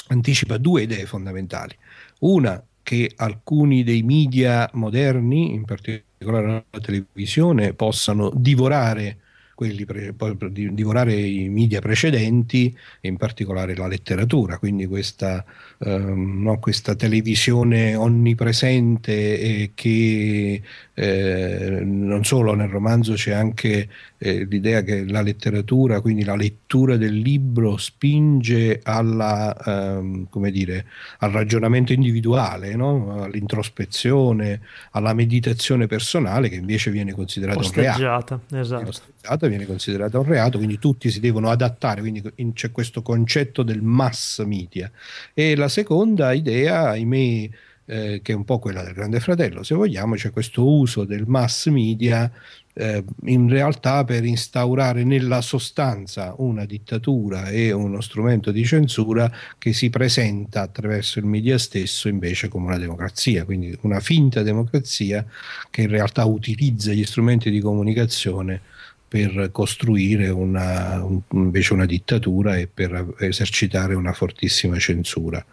anticipa 0.08 0.58
due 0.58 0.82
idee 0.82 1.06
fondamentali 1.06 1.78
una 2.22 2.62
che 2.82 3.12
alcuni 3.16 3.84
dei 3.84 4.02
media 4.02 4.68
moderni 4.74 5.54
in 5.54 5.64
particolare 5.64 6.66
la 6.70 6.80
televisione 6.80 7.74
possano 7.74 8.32
divorare 8.34 9.20
quelli 9.56 9.86
pre- 9.86 10.14
poi 10.14 10.38
di- 10.52 10.74
divorare 10.74 11.16
i 11.16 11.50
media 11.50 11.80
precedenti 11.80 12.76
e 13.02 13.08
in 13.08 13.18
particolare 13.18 13.76
la 13.76 13.88
letteratura, 13.88 14.60
quindi 14.60 14.86
questa, 14.86 15.44
ehm, 15.80 16.44
no, 16.44 16.60
questa 16.60 16.96
televisione 16.96 17.96
onnipresente 17.96 19.40
e 19.40 19.72
che 19.74 20.62
eh, 20.98 21.82
non 21.84 22.24
solo 22.24 22.54
nel 22.56 22.70
romanzo 22.70 23.14
c'è 23.14 23.34
anche 23.34 23.90
eh, 24.18 24.46
l'idea 24.46 24.82
che 24.82 25.06
la 25.06 25.22
letteratura, 25.22 26.00
quindi 26.00 26.24
la 26.24 26.38
lettura 26.38 26.96
del 26.96 27.16
libro 27.16 27.76
spinge 27.76 28.80
alla, 28.82 29.56
ehm, 29.66 30.28
come 30.30 30.52
dire, 30.52 30.86
al 31.20 31.32
ragionamento 31.32 31.92
individuale, 31.92 32.76
no? 32.76 33.24
all'introspezione, 33.24 34.62
alla 34.92 35.14
meditazione 35.14 35.86
personale 35.86 36.48
che 36.48 36.56
invece 36.56 36.92
viene 36.92 37.12
considerata 37.12 37.60
un 37.60 37.72
reato 37.74 38.42
esatto. 38.54 38.88
osteggiata 38.88 39.48
viene 39.48 39.66
considerata 39.66 40.18
un 40.18 40.26
reato, 40.26 40.58
quindi 40.58 40.80
tutti 40.80 41.10
si 41.10 41.20
devono 41.20 41.50
adattare, 41.50 42.00
quindi 42.00 42.24
in- 42.36 42.54
c'è 42.54 42.72
questo 42.72 43.02
concetto 43.02 43.64
del 43.64 43.82
mass 43.82 44.42
media. 44.46 44.90
E 45.34 45.58
la 45.58 45.68
seconda 45.68 46.32
idea, 46.32 46.90
ahimè, 46.92 47.50
eh, 47.86 48.20
che 48.24 48.32
è 48.32 48.36
un 48.36 48.46
po' 48.46 48.60
quella 48.60 48.84
del 48.84 48.94
Grande 48.94 49.20
Fratello, 49.20 49.64
se 49.64 49.76
vogliamo, 49.76 50.16
c'è 50.16 50.32
questo 50.32 50.68
uso 50.68 51.04
del 51.04 51.26
mass 51.28 51.68
media 51.68 52.32
eh, 52.78 53.04
in 53.26 53.48
realtà 53.48 54.04
per 54.04 54.26
instaurare 54.26 55.06
nella 55.06 55.40
sostanza 55.42 56.34
una 56.38 56.66
dittatura 56.66 57.48
e 57.48 57.72
uno 57.72 58.02
strumento 58.02 58.52
di 58.52 58.66
censura 58.66 59.32
che 59.58 59.72
si 59.72 59.90
presenta 59.90 60.62
attraverso 60.62 61.20
il 61.20 61.26
media 61.26 61.58
stesso 61.58 62.10
invece 62.10 62.50
come 62.50 62.68
una 62.68 62.78
democrazia, 62.78 63.46
quindi 63.46 63.78
una 63.82 64.02
finta 64.02 64.42
democrazia 64.44 65.26
che 65.70 65.84
in 65.84 65.90
realtà 65.90 66.26
utilizza 66.26 66.92
gli 66.92 67.06
strumenti 67.06 67.50
di 67.50 67.62
comunicazione 67.62 68.62
per 69.08 69.50
costruire 69.52 70.30
una, 70.30 71.04
un- 71.04 71.22
invece 71.32 71.74
una 71.74 71.86
dittatura 71.86 72.58
e 72.58 72.68
per 72.68 73.16
esercitare 73.20 73.94
una 73.96 74.14
fortissima 74.14 74.78
censura. 74.80 75.44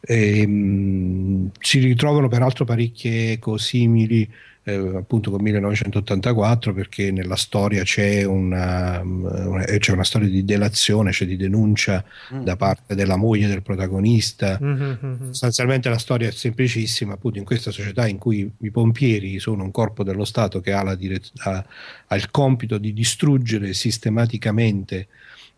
E, 0.00 0.46
mh, 0.46 1.50
si 1.60 1.78
ritrovano 1.80 2.28
peraltro 2.28 2.64
parecchie 2.64 3.32
eco 3.32 3.56
simili 3.56 4.28
eh, 4.68 4.74
appunto 4.96 5.30
con 5.30 5.40
1984 5.42 6.72
perché 6.74 7.12
nella 7.12 7.36
storia 7.36 7.84
c'è 7.84 8.24
una, 8.24 9.00
una- 9.02 9.64
eh, 9.64 9.78
c'è 9.78 9.92
una 9.92 10.02
storia 10.02 10.28
di 10.28 10.44
delazione, 10.44 11.12
cioè 11.12 11.28
di 11.28 11.36
denuncia 11.36 12.04
da 12.42 12.56
parte 12.56 12.94
della 12.96 13.16
moglie 13.16 13.46
del 13.46 13.62
protagonista 13.62 14.58
Mhm, 14.60 14.98
mhm. 15.00 15.26
sostanzialmente 15.26 15.88
la 15.88 15.98
storia 15.98 16.28
è 16.28 16.32
semplicissima, 16.32 17.14
appunto 17.14 17.38
in 17.38 17.44
questa 17.44 17.70
società 17.70 18.08
in 18.08 18.18
cui 18.18 18.50
i 18.60 18.70
pompieri 18.70 19.38
sono 19.38 19.62
un 19.62 19.70
corpo 19.70 20.02
dello 20.02 20.24
Stato 20.24 20.60
che 20.60 20.72
ha, 20.72 20.82
la 20.82 20.94
direz- 20.96 21.30
ha- 21.44 21.64
ha 22.08 22.16
il 22.16 22.30
compito 22.32 22.76
di 22.78 22.92
distruggere 22.92 23.72
sistematicamente 23.72 25.06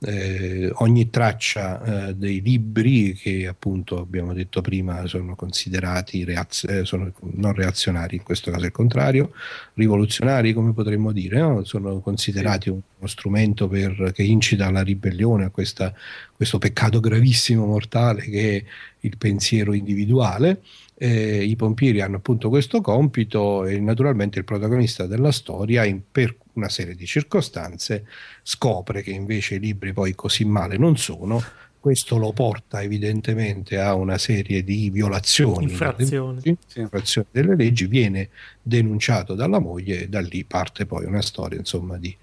eh, 0.00 0.70
ogni 0.76 1.10
traccia 1.10 2.08
eh, 2.08 2.14
dei 2.14 2.40
libri 2.40 3.14
che 3.14 3.46
appunto 3.48 3.98
abbiamo 4.00 4.32
detto 4.32 4.60
prima 4.60 5.06
sono 5.06 5.34
considerati 5.34 6.22
reaz- 6.24 6.64
eh, 6.68 6.84
sono 6.84 7.12
non 7.34 7.52
reazionari, 7.52 8.16
in 8.16 8.22
questo 8.22 8.50
caso 8.50 8.62
è 8.64 8.66
il 8.66 8.72
contrario, 8.72 9.32
rivoluzionari 9.74 10.52
come 10.52 10.72
potremmo 10.72 11.10
dire, 11.12 11.40
no? 11.40 11.64
sono 11.64 12.00
considerati 12.00 12.68
un- 12.68 12.80
uno 12.98 13.08
strumento 13.08 13.68
per- 13.68 14.12
che 14.14 14.22
incita 14.22 14.66
alla 14.66 14.82
ribellione, 14.82 15.44
a 15.44 15.50
questa- 15.50 15.92
questo 16.34 16.58
peccato 16.58 17.00
gravissimo 17.00 17.66
mortale 17.66 18.22
che 18.22 18.56
è 18.56 18.64
il 19.00 19.16
pensiero 19.18 19.72
individuale. 19.72 20.62
Eh, 21.00 21.44
I 21.44 21.54
pompieri 21.54 22.00
hanno 22.00 22.16
appunto 22.16 22.48
questo 22.48 22.80
compito 22.80 23.64
e 23.64 23.78
naturalmente 23.78 24.38
il 24.40 24.44
protagonista 24.44 25.06
della 25.06 25.30
storia, 25.30 25.84
in- 25.84 26.00
per 26.10 26.34
una 26.54 26.68
serie 26.68 26.96
di 26.96 27.06
circostanze, 27.06 28.04
scopre 28.42 29.02
che 29.02 29.12
invece 29.12 29.54
i 29.56 29.60
libri 29.60 29.92
poi 29.92 30.14
così 30.16 30.44
male 30.44 30.76
non 30.76 30.96
sono. 30.96 31.40
Questo 31.80 32.18
lo 32.18 32.32
porta 32.32 32.82
evidentemente 32.82 33.78
a 33.78 33.94
una 33.94 34.18
serie 34.18 34.64
di 34.64 34.90
violazioni 34.90 35.66
delle 35.66 35.70
Infrazioni. 35.70 36.34
leggi, 36.42 36.56
Sì. 36.66 36.80
infrazioni 36.80 37.28
delle 37.30 37.54
leggi, 37.54 37.86
viene 37.86 38.28
denunciato 38.60 39.34
dalla 39.34 39.60
moglie 39.60 40.02
e 40.02 40.08
da 40.08 40.18
lì 40.20 40.42
parte 40.44 40.84
poi 40.86 41.04
una 41.04 41.22
storia 41.22 41.56
insomma 41.56 41.96
di, 41.96 42.14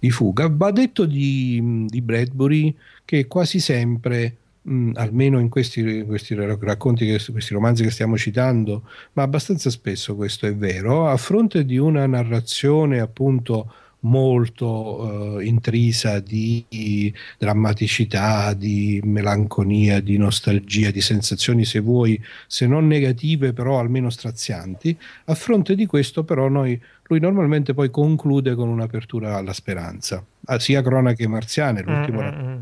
di 0.00 0.10
fuga. 0.10 0.48
Va 0.50 0.72
detto 0.72 1.04
di, 1.04 1.84
di 1.86 2.00
Bradbury 2.00 2.74
che 3.04 3.28
quasi 3.28 3.60
sempre, 3.60 4.36
mh, 4.64 4.92
almeno 4.94 5.38
in 5.38 5.48
questi, 5.48 6.04
questi 6.04 6.34
racconti, 6.34 7.06
questi 7.30 7.54
romanzi 7.54 7.82
che 7.82 7.90
stiamo 7.90 8.16
citando, 8.16 8.82
ma 9.14 9.22
abbastanza 9.22 9.70
spesso 9.70 10.14
questo 10.14 10.46
è 10.46 10.54
vero, 10.54 11.08
a 11.08 11.16
fronte 11.16 11.64
di 11.64 11.78
una 11.78 12.06
narrazione 12.06 13.00
appunto 13.00 13.72
molto 14.04 15.38
eh, 15.38 15.44
intrisa 15.46 16.20
di 16.20 17.12
drammaticità, 17.38 18.52
di 18.52 19.00
melanconia, 19.02 20.00
di 20.00 20.16
nostalgia, 20.16 20.90
di 20.90 21.00
sensazioni, 21.00 21.64
se 21.64 21.80
vuoi, 21.80 22.22
se 22.46 22.66
non 22.66 22.86
negative, 22.86 23.52
però 23.52 23.78
almeno 23.78 24.10
strazianti. 24.10 24.96
A 25.26 25.34
fronte 25.34 25.74
di 25.74 25.86
questo, 25.86 26.22
però, 26.22 26.48
noi, 26.48 26.78
lui 27.04 27.18
normalmente 27.18 27.72
poi 27.72 27.90
conclude 27.90 28.54
con 28.54 28.68
un'apertura 28.68 29.36
alla 29.36 29.54
speranza, 29.54 30.22
ah, 30.46 30.58
sia 30.58 30.82
cronache 30.82 31.26
marziane, 31.26 31.82
l'ultimo 31.82 32.20
mm-hmm. 32.20 32.58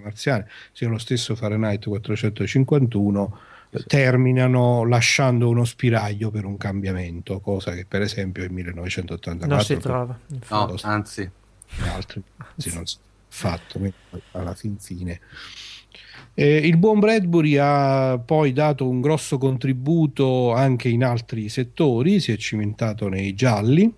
Marziane, 0.00 0.48
sia 0.72 0.88
lo 0.88 0.98
stesso 0.98 1.34
Fahrenheit 1.34 1.86
451 1.86 3.38
terminano 3.86 4.84
lasciando 4.84 5.48
uno 5.48 5.64
spiraglio 5.64 6.30
per 6.30 6.44
un 6.44 6.56
cambiamento, 6.58 7.40
cosa 7.40 7.72
che 7.72 7.86
per 7.86 8.02
esempio 8.02 8.42
nel 8.42 8.52
1984 8.52 9.56
non 9.56 9.64
si 9.64 9.76
trova. 9.78 10.18
No, 10.50 10.74
anzi, 10.82 11.30
altri 11.94 12.22
anzi. 12.36 12.74
non 12.74 12.86
si 12.86 12.96
è 12.96 13.00
fatto 13.28 13.80
alla 14.32 14.54
fin 14.54 14.76
fine. 14.78 15.20
Eh, 16.34 16.56
il 16.56 16.76
buon 16.76 16.98
Bradbury 16.98 17.56
ha 17.58 18.18
poi 18.18 18.52
dato 18.52 18.88
un 18.88 19.00
grosso 19.00 19.38
contributo 19.38 20.52
anche 20.52 20.88
in 20.88 21.04
altri 21.04 21.48
settori, 21.48 22.20
si 22.20 22.32
è 22.32 22.36
cimentato 22.36 23.08
nei 23.08 23.34
gialli, 23.34 23.92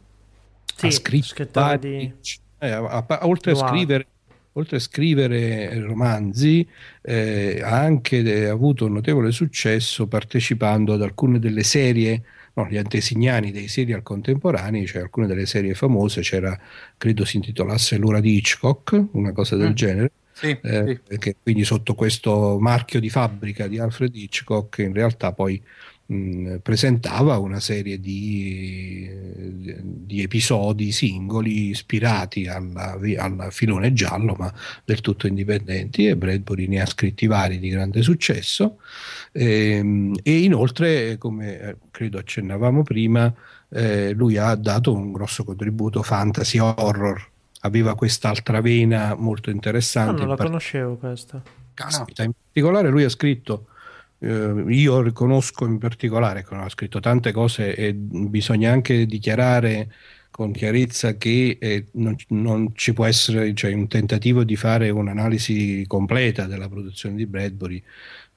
sì, 0.74 0.86
ha 0.86 0.90
scritto 0.90 1.46
vari, 1.52 2.12
di... 2.20 2.38
eh, 2.58 2.70
a, 2.70 3.04
a, 3.06 3.18
oltre 3.26 3.52
Noir. 3.52 3.64
a 3.64 3.68
scrivere 3.68 4.06
oltre 4.54 4.76
a 4.76 4.80
scrivere 4.80 5.78
romanzi, 5.80 6.66
eh, 7.02 7.60
ha 7.62 7.80
anche 7.80 8.48
avuto 8.48 8.86
un 8.86 8.92
notevole 8.92 9.32
successo 9.32 10.06
partecipando 10.06 10.92
ad 10.92 11.02
alcune 11.02 11.38
delle 11.38 11.62
serie, 11.62 12.22
no, 12.54 12.66
gli 12.68 12.76
antesignani 12.76 13.50
dei 13.50 13.68
serial 13.68 14.02
contemporanei, 14.02 14.86
cioè 14.86 15.02
alcune 15.02 15.26
delle 15.26 15.46
serie 15.46 15.74
famose, 15.74 16.20
c'era, 16.20 16.58
credo 16.96 17.24
si 17.24 17.36
intitolasse 17.36 17.96
L'ora 17.96 18.20
di 18.20 18.36
Hitchcock, 18.36 19.04
una 19.12 19.32
cosa 19.32 19.56
del 19.56 19.70
mm. 19.70 19.74
genere. 19.74 20.12
Sì, 20.34 20.56
eh, 20.62 21.00
sì. 21.08 21.36
quindi 21.40 21.62
sotto 21.62 21.94
questo 21.94 22.58
marchio 22.58 22.98
di 22.98 23.08
fabbrica 23.08 23.68
di 23.68 23.78
Alfred 23.78 24.12
Hitchcock 24.16 24.78
in 24.78 24.92
realtà 24.92 25.32
poi 25.32 25.62
mh, 26.06 26.56
presentava 26.56 27.38
una 27.38 27.60
serie 27.60 28.00
di, 28.00 29.10
di, 29.82 30.22
episodi 30.22 30.92
singoli 30.92 31.68
ispirati 31.68 32.46
al 32.46 33.48
filone 33.50 33.92
giallo 33.92 34.34
ma 34.38 34.52
del 34.84 35.00
tutto 35.00 35.26
indipendenti 35.26 36.06
e 36.06 36.16
Bradbury 36.16 36.66
ne 36.66 36.80
ha 36.80 36.86
scritti 36.86 37.26
vari 37.26 37.58
di 37.58 37.68
grande 37.68 38.02
successo 38.02 38.78
e, 39.32 39.76
ehm, 39.76 40.14
e 40.22 40.38
inoltre 40.42 41.18
come 41.18 41.60
eh, 41.60 41.76
credo 41.90 42.18
accennavamo 42.18 42.82
prima 42.82 43.32
eh, 43.70 44.12
lui 44.12 44.36
ha 44.36 44.54
dato 44.54 44.92
un 44.92 45.12
grosso 45.12 45.44
contributo 45.44 46.02
fantasy 46.02 46.58
horror 46.58 47.32
aveva 47.64 47.94
quest'altra 47.94 48.60
vena 48.60 49.14
molto 49.14 49.50
interessante. 49.50 50.20
No, 50.20 50.26
non 50.26 50.36
la 50.36 50.36
conoscevo 50.36 50.96
questa. 50.96 51.42
Caspita, 51.72 52.22
no. 52.22 52.28
in 52.28 52.34
particolare 52.44 52.88
lui 52.88 53.04
ha 53.04 53.08
scritto 53.08 53.66
eh, 54.24 54.64
io 54.68 55.02
riconosco 55.02 55.66
in 55.66 55.78
particolare 55.78 56.44
che 56.44 56.54
ha 56.54 56.68
scritto 56.68 57.00
tante 57.00 57.30
cose 57.32 57.74
e 57.74 57.92
bisogna 57.94 58.72
anche 58.72 59.04
dichiarare 59.06 59.90
con 60.30 60.50
chiarezza 60.50 61.16
che 61.16 61.58
eh, 61.60 61.86
non, 61.92 62.16
non, 62.28 62.72
ci 62.74 62.92
può 62.92 63.04
essere 63.04 63.54
cioè, 63.54 63.72
un 63.72 63.86
tentativo 63.86 64.42
di 64.42 64.56
fare 64.56 64.90
un'analisi 64.90 65.84
completa 65.86 66.46
della 66.46 66.68
produzione 66.68 67.14
di 67.14 67.26
Bradbury 67.26 67.80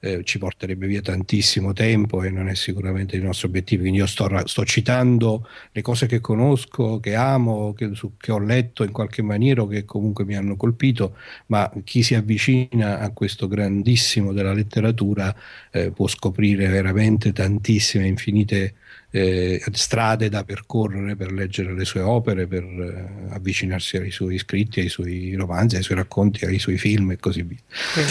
eh, 0.00 0.22
ci 0.24 0.38
porterebbe 0.38 0.86
via 0.86 1.00
tantissimo 1.00 1.72
tempo 1.72 2.22
e 2.22 2.30
non 2.30 2.48
è 2.48 2.54
sicuramente 2.54 3.16
il 3.16 3.22
nostro 3.22 3.48
obiettivo. 3.48 3.82
Quindi 3.82 3.98
io 3.98 4.06
sto, 4.06 4.28
sto 4.46 4.64
citando 4.64 5.46
le 5.72 5.82
cose 5.82 6.06
che 6.06 6.20
conosco, 6.20 7.00
che 7.00 7.14
amo, 7.14 7.72
che, 7.74 7.94
su, 7.94 8.12
che, 8.16 8.32
ho 8.32 8.38
letto 8.38 8.84
in 8.84 8.92
qualche 8.92 9.22
maniera 9.22 9.62
o 9.62 9.66
che 9.66 9.84
comunque 9.84 10.24
mi 10.24 10.36
hanno 10.36 10.56
colpito, 10.56 11.16
ma 11.46 11.70
chi 11.84 12.02
si 12.02 12.14
avvicina 12.14 13.00
a 13.00 13.10
questo 13.10 13.48
grandissimo 13.48 14.32
della 14.32 14.52
letteratura 14.52 15.34
eh, 15.70 15.90
può 15.90 16.06
scoprire 16.06 16.68
veramente 16.68 17.32
tantissime, 17.32 18.06
infinite 18.06 18.74
eh, 19.10 19.62
strade 19.72 20.28
da 20.28 20.44
percorrere 20.44 21.16
per 21.16 21.32
leggere 21.32 21.74
le 21.74 21.84
sue 21.84 22.00
opere, 22.00 22.46
per 22.46 22.62
eh, 22.62 23.32
avvicinarsi 23.34 23.96
ai 23.96 24.10
suoi 24.10 24.38
scritti, 24.38 24.80
ai 24.80 24.88
suoi 24.88 25.34
romanzi, 25.34 25.76
ai 25.76 25.82
suoi 25.82 25.96
racconti, 25.96 26.44
ai 26.44 26.58
suoi 26.58 26.78
film 26.78 27.12
e 27.12 27.16
così 27.18 27.42
via. 27.42 27.58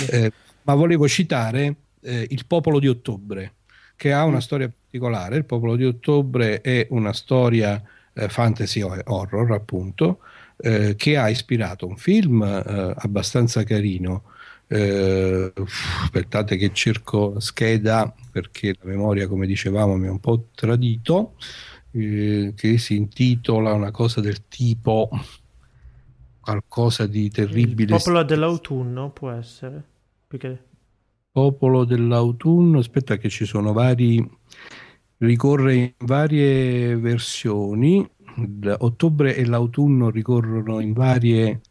Eh, 0.10 0.32
ma 0.68 0.76
volevo 0.76 1.08
citare 1.08 1.76
eh, 2.02 2.28
Il 2.30 2.46
popolo 2.46 2.80
di 2.80 2.88
ottobre, 2.88 3.54
che 3.96 4.14
ha 4.14 4.24
una 4.26 4.38
mm. 4.38 4.42
storia 4.42 4.70
particolare. 4.70 5.38
Il 5.38 5.46
popolo 5.46 5.76
di 5.76 5.86
ottobre 5.86 6.62
è 6.62 6.88
una 6.92 7.14
storia 7.14 7.82
eh, 8.14 8.30
fantasy 8.30 8.82
horror, 8.82 9.52
appunto, 9.52 10.20
eh, 10.58 10.96
che 10.96 11.18
ha 11.18 11.30
ispirato 11.30 11.88
un 11.88 11.98
film 11.98 12.44
eh, 12.44 12.94
abbastanza 12.96 13.64
carino. 13.64 14.24
Eh, 14.70 15.54
aspettate 15.56 16.58
che 16.58 16.74
cerco 16.74 17.40
scheda 17.40 18.14
perché 18.30 18.76
la 18.78 18.90
memoria, 18.90 19.28
come 19.28 19.48
dicevamo, 19.48 19.96
mi 19.96 20.08
ha 20.08 20.12
un 20.12 20.20
po' 20.20 20.48
tradito. 20.54 21.36
Eh, 21.92 22.54
che 22.56 22.78
si 22.78 22.98
intitola 22.98 23.72
una 23.72 23.92
cosa 23.92 24.20
del 24.20 24.48
tipo 24.50 25.10
qualcosa 26.42 27.08
di 27.08 27.30
terribile. 27.30 27.96
Il 27.96 27.98
popolo 27.98 28.24
dell'autunno 28.24 29.10
può 29.12 29.32
essere. 29.32 29.96
Perché... 30.38 30.66
Popolo 31.32 31.86
dell'autunno, 31.86 32.80
aspetta 32.80 33.18
che 33.18 33.30
ci 33.30 33.46
sono 33.46 33.72
vari, 33.72 34.28
ricorre 35.18 35.76
in 35.76 35.94
varie 36.00 36.96
versioni, 36.98 38.08
ottobre 38.80 39.36
e 39.36 39.46
l'autunno 39.46 40.10
ricorrono 40.10 40.80
in 40.80 40.94
varie 40.94 41.62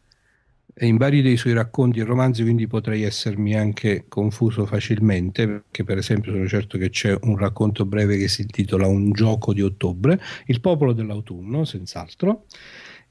in 0.79 0.97
vari 0.97 1.21
dei 1.21 1.37
suoi 1.37 1.53
racconti 1.53 1.99
e 1.99 2.03
romanzi, 2.03 2.43
quindi 2.43 2.67
potrei 2.67 3.01
essermi 3.03 3.55
anche 3.55 4.05
confuso 4.07 4.65
facilmente, 4.65 5.47
perché 5.47 5.83
per 5.83 5.97
esempio 5.97 6.31
sono 6.31 6.47
certo 6.47 6.77
che 6.77 6.89
c'è 6.89 7.17
un 7.23 7.37
racconto 7.37 7.85
breve 7.85 8.17
che 8.17 8.27
si 8.27 8.41
intitola 8.41 8.85
Un 8.87 9.11
gioco 9.11 9.53
di 9.53 9.61
ottobre, 9.61 10.19
Il 10.45 10.61
popolo 10.61 10.93
dell'autunno, 10.93 11.65
senz'altro, 11.65 12.45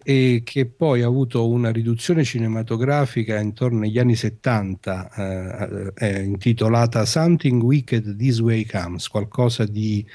e 0.08 0.42
che 0.44 0.66
poi 0.66 1.02
ha 1.02 1.06
avuto 1.08 1.48
una 1.48 1.72
riduzione 1.72 2.22
cinematografica 2.22 3.40
intorno 3.40 3.82
agli 3.82 3.98
anni 3.98 4.14
70 4.14 5.92
eh, 5.96 6.22
intitolata 6.22 7.04
Something 7.04 7.60
Wicked 7.60 8.14
This 8.14 8.38
Way 8.38 8.66
Comes, 8.66 9.08
qualcosa 9.08 9.64
di 9.64 10.06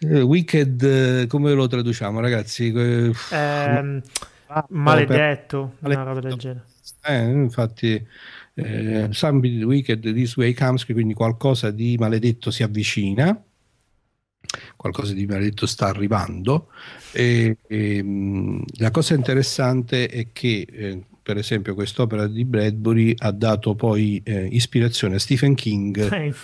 eh, 0.00 0.22
wicked, 0.22 0.82
eh, 0.82 1.26
come 1.28 1.52
lo 1.52 1.68
traduciamo 1.68 2.18
ragazzi? 2.18 2.72
Eh, 2.72 3.12
maledetto, 4.70 5.74
per... 5.78 5.90
una 5.92 6.02
roba 6.02 6.18
del 6.18 6.34
genere. 6.34 6.64
Eh, 7.04 7.30
infatti 7.30 8.04
eh, 8.54 9.06
Something 9.12 9.62
Wicked 9.62 10.00
This 10.00 10.34
Way 10.34 10.52
Comes, 10.52 10.84
quindi 10.84 11.14
qualcosa 11.14 11.70
di 11.70 11.96
maledetto 11.96 12.50
si 12.50 12.64
avvicina 12.64 13.40
qualcosa 14.76 15.12
di 15.12 15.26
maledetto 15.26 15.66
sta 15.66 15.86
arrivando. 15.86 16.68
E, 17.12 17.58
e, 17.66 18.04
la 18.78 18.90
cosa 18.90 19.14
interessante 19.14 20.08
è 20.08 20.28
che, 20.32 20.66
eh, 20.70 21.02
per 21.22 21.36
esempio, 21.38 21.74
quest'opera 21.74 22.26
di 22.26 22.44
Bradbury 22.44 23.14
ha 23.18 23.30
dato 23.30 23.74
poi 23.74 24.20
eh, 24.24 24.46
ispirazione 24.46 25.16
a 25.16 25.18
Stephen 25.18 25.54
King 25.54 26.34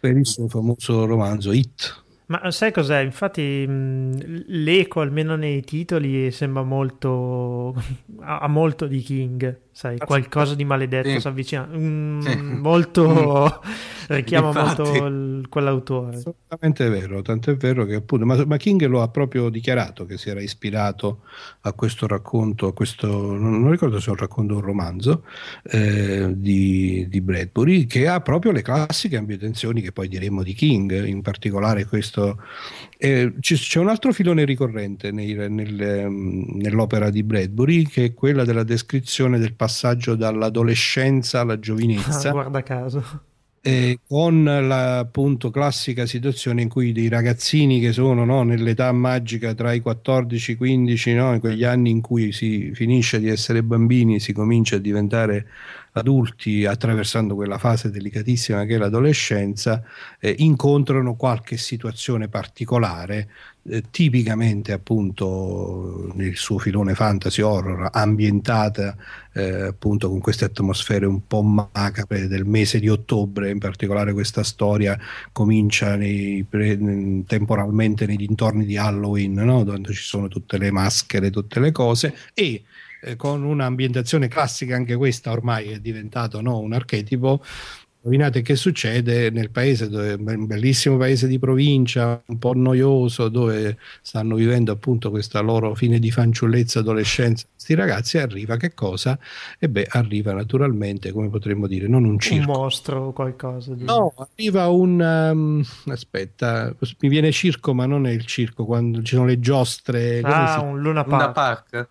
per 0.00 0.16
il 0.16 0.26
suo 0.26 0.48
famoso 0.48 1.04
romanzo 1.04 1.52
It. 1.52 2.02
Ma 2.30 2.48
sai 2.52 2.72
cos'è? 2.72 3.00
Infatti 3.00 3.66
l'eco, 3.66 5.00
almeno 5.00 5.34
nei 5.34 5.62
titoli, 5.62 6.30
sembra 6.30 6.62
molto... 6.62 7.74
ha 8.20 8.46
molto 8.46 8.86
di 8.86 9.00
King, 9.00 9.62
sai, 9.72 9.98
qualcosa 9.98 10.54
di 10.54 10.64
maledetto 10.64 11.08
sì. 11.08 11.20
si 11.20 11.28
avvicina. 11.28 11.66
Mm, 11.66 12.20
sì. 12.20 12.36
Molto... 12.36 13.62
richiama 14.14 14.52
molto 14.52 14.82
il, 15.06 15.46
quell'autore. 15.48 16.16
Assolutamente 16.16 16.88
vero, 16.88 17.22
tant'è 17.22 17.54
vero 17.56 17.84
che 17.84 17.94
appunto... 17.94 18.26
Ma, 18.26 18.44
ma, 18.44 18.56
King 18.56 18.84
lo 18.86 19.02
ha 19.02 19.08
proprio 19.08 19.48
dichiarato 19.48 20.04
che 20.04 20.18
si 20.18 20.30
era 20.30 20.40
ispirato 20.40 21.22
a 21.62 21.72
questo 21.72 22.06
racconto, 22.06 22.66
a 22.66 22.72
questo... 22.72 23.06
non, 23.06 23.60
non 23.60 23.70
ricordo 23.70 24.00
se 24.00 24.08
è 24.08 24.10
un 24.10 24.16
racconto 24.16 24.54
o 24.54 24.56
un 24.56 24.62
romanzo 24.62 25.24
eh, 25.64 26.32
di, 26.34 27.06
di 27.08 27.20
Bradbury, 27.20 27.86
che 27.86 28.08
ha 28.08 28.20
proprio 28.20 28.52
le 28.52 28.62
classiche 28.62 29.16
ambientazioni 29.16 29.80
che 29.80 29.92
poi 29.92 30.08
diremmo 30.08 30.42
di 30.42 30.54
King, 30.54 31.04
in 31.04 31.22
particolare 31.22 31.84
questo. 31.84 32.38
Eh, 33.02 33.32
c'è 33.40 33.78
un 33.78 33.88
altro 33.88 34.12
filone 34.12 34.44
ricorrente 34.44 35.10
nei, 35.10 35.32
nel, 35.32 35.80
ehm, 35.80 36.44
nell'opera 36.56 37.08
di 37.08 37.22
Bradbury 37.22 37.84
che 37.86 38.04
è 38.04 38.12
quella 38.12 38.44
della 38.44 38.62
descrizione 38.62 39.38
del 39.38 39.54
passaggio 39.54 40.14
dall'adolescenza 40.14 41.40
alla 41.40 41.58
giovinezza. 41.58 42.28
Ah, 42.28 42.32
guarda 42.44 42.62
caso. 42.62 43.22
Eh, 43.62 44.00
con 44.06 44.44
la 44.44 44.98
appunto 44.98 45.50
classica 45.50 46.04
situazione 46.04 46.60
in 46.60 46.68
cui 46.68 46.92
dei 46.92 47.08
ragazzini 47.08 47.80
che 47.80 47.92
sono 47.92 48.26
no, 48.26 48.42
nell'età 48.42 48.92
magica 48.92 49.54
tra 49.54 49.72
i 49.72 49.80
14 49.80 50.50
e 50.50 50.54
i 50.54 50.56
15, 50.58 51.14
no, 51.14 51.32
in 51.32 51.40
quegli 51.40 51.64
anni 51.64 51.88
in 51.88 52.02
cui 52.02 52.32
si 52.32 52.70
finisce 52.74 53.18
di 53.18 53.28
essere 53.30 53.62
bambini, 53.62 54.20
si 54.20 54.34
comincia 54.34 54.76
a 54.76 54.78
diventare 54.78 55.46
adulti 55.92 56.64
attraversando 56.64 57.34
quella 57.34 57.58
fase 57.58 57.90
delicatissima 57.90 58.64
che 58.64 58.76
è 58.76 58.78
l'adolescenza 58.78 59.82
eh, 60.20 60.34
incontrano 60.38 61.16
qualche 61.16 61.56
situazione 61.56 62.28
particolare 62.28 63.28
eh, 63.64 63.84
tipicamente 63.90 64.72
appunto 64.72 66.10
nel 66.14 66.36
suo 66.36 66.58
filone 66.58 66.94
fantasy 66.94 67.42
horror 67.42 67.90
ambientata 67.92 68.96
eh, 69.32 69.62
appunto 69.62 70.08
con 70.08 70.20
queste 70.20 70.44
atmosfere 70.44 71.06
un 71.06 71.26
po' 71.26 71.42
macabre 71.42 72.28
del 72.28 72.46
mese 72.46 72.78
di 72.78 72.88
ottobre 72.88 73.50
in 73.50 73.58
particolare 73.58 74.12
questa 74.12 74.44
storia 74.44 74.98
comincia 75.32 75.96
nei, 75.96 76.44
pre, 76.48 76.78
temporalmente 77.26 78.06
nei 78.06 78.16
dintorni 78.16 78.64
di 78.64 78.76
Halloween 78.76 79.34
no? 79.34 79.64
dove 79.64 79.92
ci 79.92 80.02
sono 80.02 80.28
tutte 80.28 80.56
le 80.56 80.70
maschere 80.70 81.30
tutte 81.30 81.60
le 81.60 81.72
cose 81.72 82.14
e 82.32 82.62
eh, 83.02 83.16
con 83.16 83.42
un'ambientazione 83.42 84.28
classica 84.28 84.76
anche 84.76 84.96
questa 84.96 85.30
ormai 85.30 85.70
è 85.70 85.78
diventato 85.78 86.40
no, 86.40 86.58
un 86.58 86.72
archetipo 86.72 87.42
Indovinate 88.02 88.40
che 88.40 88.56
succede 88.56 89.28
nel 89.28 89.50
paese, 89.50 89.90
dove, 89.90 90.14
un 90.14 90.46
bellissimo 90.46 90.96
paese 90.96 91.26
di 91.26 91.38
provincia, 91.38 92.22
un 92.28 92.38
po' 92.38 92.54
noioso, 92.54 93.28
dove 93.28 93.76
stanno 94.00 94.36
vivendo 94.36 94.72
appunto 94.72 95.10
questa 95.10 95.40
loro 95.40 95.74
fine 95.74 95.98
di 95.98 96.10
fanciullezza, 96.10 96.78
adolescenza. 96.78 97.46
Questi 97.52 97.74
ragazzi 97.74 98.16
arriva 98.16 98.56
che 98.56 98.72
cosa? 98.72 99.18
E 99.58 99.68
beh, 99.68 99.88
arriva 99.90 100.32
naturalmente, 100.32 101.12
come 101.12 101.28
potremmo 101.28 101.66
dire, 101.66 101.88
non 101.88 102.04
un 102.04 102.18
circo. 102.18 102.50
Un 102.50 102.56
mostro 102.56 103.00
o 103.04 103.12
qualcosa. 103.12 103.74
Di... 103.74 103.84
No, 103.84 104.14
arriva 104.16 104.68
un... 104.68 104.98
Um, 104.98 105.92
aspetta, 105.92 106.74
mi 107.00 107.08
viene 107.08 107.30
circo, 107.32 107.74
ma 107.74 107.84
non 107.84 108.06
è 108.06 108.12
il 108.12 108.24
circo, 108.24 108.64
quando 108.64 109.02
ci 109.02 109.14
sono 109.14 109.26
le 109.26 109.40
giostre. 109.40 110.20
Ah, 110.22 110.62
un 110.62 110.80
Luna 110.80 111.04
Park. 111.04 111.12
Luna 111.12 111.32
Park. 111.32 111.88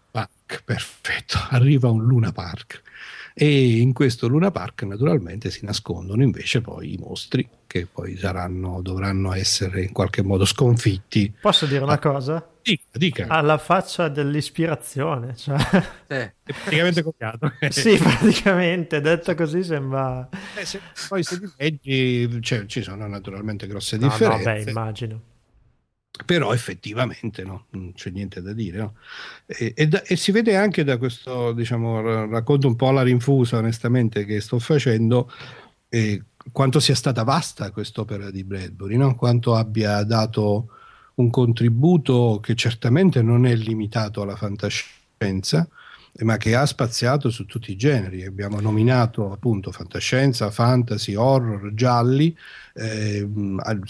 Park, 0.50 0.64
perfetto. 0.64 1.38
Arriva 1.52 1.90
un 1.90 2.04
Luna 2.04 2.32
Park 2.32 2.82
e 3.36 3.78
in 3.78 3.94
questo 3.94 4.28
Luna 4.28 4.52
Park 4.52 4.84
naturalmente 4.84 5.52
si 5.52 5.64
nascondono 5.64 6.24
invece 6.24 6.60
poi 6.60 6.96
i 6.96 6.98
mostri 6.98 7.48
che 7.68 7.86
poi 7.86 8.18
saranno, 8.18 8.82
dovranno 8.82 9.32
essere 9.34 9.84
in 9.84 9.92
qualche 9.94 10.24
modo 10.24 10.44
sconfitti. 10.44 11.32
Posso 11.40 11.68
dire 11.68 11.84
una 11.84 11.94
ah, 11.94 12.00
cosa? 12.00 12.50
Dica, 12.62 12.84
dica. 12.92 13.28
Alla 13.28 13.60
faccia 13.60 14.10
dell'ispirazione. 14.10 15.36
Cioè... 15.38 15.56
È 16.08 16.34
praticamente 16.44 17.04
copiato. 17.04 17.54
sì, 17.70 17.96
praticamente, 17.98 19.00
detto 19.00 19.36
così 19.36 19.64
sembra... 19.64 20.28
Eh, 20.56 20.66
se, 20.66 20.82
poi 21.08 21.24
se 21.24 21.38
li 21.38 21.52
leggi, 21.58 22.42
cioè, 22.42 22.66
ci 22.66 22.82
sono 22.82 23.08
naturalmente 23.08 23.68
grosse 23.68 23.98
no, 23.98 24.08
differenze. 24.08 24.50
No, 24.50 24.64
beh, 24.64 24.70
immagino 24.72 25.22
però 26.26 26.54
effettivamente 26.54 27.44
no, 27.44 27.66
non 27.72 27.94
c'è 27.94 28.10
niente 28.10 28.42
da 28.42 28.54
dire. 28.54 28.78
No? 28.78 28.96
E, 29.46 29.74
e, 29.76 29.88
da, 29.88 30.04
e, 30.04 30.16
si 30.16 30.32
vede 30.32 30.56
anche 30.56 30.84
da 30.84 30.98
questo, 30.98 31.54
diciamo, 31.54 32.28
racconto 32.28 32.68
un 32.68 32.76
po' 32.76 32.90
alla 32.90 33.04
rinfusa, 33.04 33.58
onestamente, 33.58 34.26
che 34.26 34.42
sto 34.42 34.60
facendo, 34.60 35.32
eh, 35.90 36.24
quanto 36.52 36.80
sia 36.80 36.96
stata 36.96 37.24
vasta 37.24 37.72
quest'opera 37.72 38.32
di 38.32 38.44
Bradbury, 38.44 38.98
no? 38.98 39.16
quanto 39.16 39.56
abbia 39.56 40.04
dato 40.04 40.70
un 41.16 41.30
contributo 41.30 42.40
che 42.42 42.56
certamente 42.56 43.22
non 43.22 43.46
è 43.46 43.56
limitato 43.56 44.22
alla 44.22 44.36
fantascienza, 44.36 45.68
ma 46.24 46.38
che 46.38 46.56
ha 46.56 46.66
spaziato 46.66 47.30
su 47.30 47.46
tutti 47.46 47.72
i 47.72 47.76
generi. 47.76 48.26
Abbiamo 48.26 48.60
nominato 48.60 49.32
appunto 49.32 49.72
fantascienza, 49.72 50.52
fantasy, 50.52 51.16
horror, 51.16 51.74
gialli. 51.74 52.36
Eh, 52.74 53.28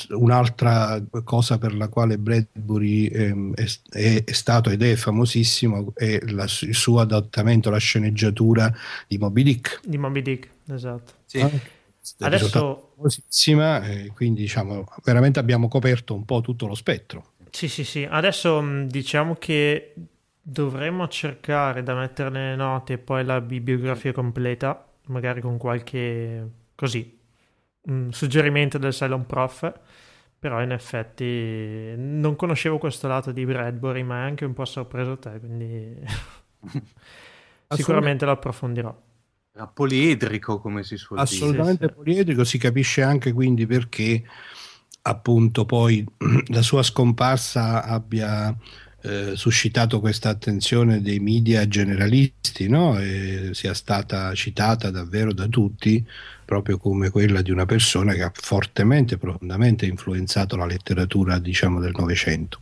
un'altra 0.10 1.02
cosa 1.24 1.58
per 1.58 1.76
la 1.76 1.88
quale 1.90 2.18
Bradbury 2.18 3.06
eh, 3.06 3.52
è, 3.90 4.24
è, 4.24 4.32
stato 4.32 4.70
ed 4.70 4.82
è 4.82 4.96
famosissimo 4.96 5.94
è 5.96 6.20
la, 6.30 6.46
il 6.62 6.76
suo 6.76 7.00
adattamento 7.00 7.70
alla 7.70 7.78
sceneggiatura 7.78 8.74
di 9.08 9.18
Moby 9.18 9.44
Dick. 9.44 9.82
Di 9.86 9.98
Moby 9.98 10.22
Dick, 10.22 10.50
esatto. 10.68 11.14
Sì. 11.26 11.40
Ah, 11.40 11.52
Adesso 12.20 12.94
famosissima, 12.96 13.86
eh, 13.86 14.12
quindi 14.14 14.42
diciamo 14.42 14.88
veramente 15.04 15.40
abbiamo 15.40 15.68
coperto 15.68 16.16
un 16.16 16.26
po' 16.26 16.42
tutto 16.42 16.66
lo 16.66 16.76
spettro. 16.76 17.34
Sì, 17.52 17.68
sì, 17.68 17.84
sì. 17.84 18.08
Adesso 18.10 18.86
diciamo 18.88 19.36
che 19.36 19.94
Dovremmo 20.42 21.08
cercare 21.08 21.84
da 21.84 21.94
mettere 21.94 22.30
nelle 22.30 22.56
note 22.56 22.98
poi 22.98 23.24
la 23.24 23.42
bibliografia 23.42 24.12
completa, 24.12 24.88
magari 25.08 25.42
con 25.42 25.58
qualche 25.58 26.50
così 26.76 27.18
un 27.82 28.12
suggerimento 28.12 28.78
del 28.78 28.94
Cylon 28.94 29.26
Prof. 29.26 29.80
Però 30.40 30.62
in 30.62 30.72
effetti 30.72 31.94
non 31.98 32.38
conoscevo 32.38 32.78
questo 32.78 33.10
lato 33.10 33.34
di 33.34 33.46
Bradbury, 33.46 34.04
ma 34.04 34.20
è 34.20 34.22
anche 34.22 34.46
un 34.46 34.54
po' 34.54 34.64
sorpreso 34.64 35.18
te, 35.18 35.38
quindi 35.38 36.00
sicuramente 37.68 38.24
lo 38.24 38.32
approfondirò. 38.32 39.02
Era 39.52 39.68
poliedrico, 39.68 40.62
come 40.62 40.84
si 40.84 40.96
suol 40.96 41.20
dire. 41.20 41.36
Assolutamente 41.36 41.88
sì, 41.88 41.94
poliedrico, 41.94 42.46
si 42.46 42.58
capisce 42.58 43.02
anche 43.02 43.34
quindi 43.34 43.66
perché 43.66 44.24
appunto 45.02 45.66
poi 45.66 46.06
la 46.48 46.62
sua 46.62 46.84
scomparsa 46.84 47.84
abbia 47.84 48.56
eh, 49.02 49.32
suscitato 49.36 50.00
questa 50.00 50.30
attenzione 50.30 51.02
dei 51.02 51.20
media 51.20 51.68
generalisti, 51.68 52.68
no? 52.68 52.98
sia 53.52 53.74
stata 53.74 54.34
citata 54.34 54.92
davvero 54.92 55.34
da 55.34 55.48
tutti 55.48 56.06
proprio 56.50 56.80
come 56.80 57.12
quella 57.12 57.44
di 57.44 57.52
una 57.52 57.68
persona 57.68 58.14
che 58.14 58.24
ha 58.24 58.32
fortemente, 58.34 59.20
profondamente 59.20 59.86
influenzato 59.86 60.56
la 60.56 60.66
letteratura 60.66 61.38
diciamo, 61.38 61.80
del 61.80 61.94
Novecento. 61.96 62.60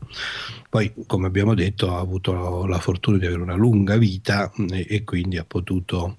Poi, 0.69 0.93
come 1.05 1.27
abbiamo 1.27 1.53
detto, 1.53 1.95
ha 1.95 1.99
avuto 1.99 2.65
la 2.65 2.79
fortuna 2.79 3.17
di 3.17 3.25
avere 3.25 3.41
una 3.41 3.55
lunga 3.55 3.95
vita 3.95 4.51
e, 4.71 4.85
e 4.89 5.03
quindi 5.05 5.37
ha 5.37 5.45
potuto, 5.45 6.17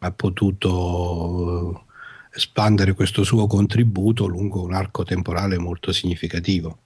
ha 0.00 0.10
potuto 0.10 1.86
espandere 2.34 2.92
questo 2.92 3.24
suo 3.24 3.46
contributo 3.46 4.26
lungo 4.26 4.62
un 4.62 4.74
arco 4.74 5.04
temporale 5.04 5.56
molto 5.56 5.90
significativo. 5.90 6.80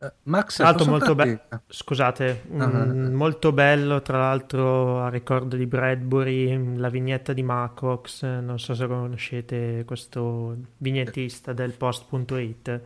Uh, 0.00 0.06
Max, 0.24 0.56
tra 0.56 0.66
l'altro 0.66 0.86
molto 0.86 1.14
bello, 1.16 1.40
scusate, 1.66 2.44
uh-huh. 2.48 2.66
mm, 2.66 3.14
molto 3.14 3.50
bello 3.50 4.00
tra 4.00 4.18
l'altro 4.18 5.00
a 5.00 5.08
ricordo 5.08 5.56
di 5.56 5.66
Bradbury, 5.66 6.76
la 6.76 6.88
vignetta 6.88 7.32
di 7.32 7.42
Macox, 7.42 8.22
non 8.22 8.60
so 8.60 8.74
se 8.74 8.86
conoscete 8.86 9.82
questo 9.84 10.56
vignettista 10.76 11.52
del 11.52 11.72
post.it 11.72 12.80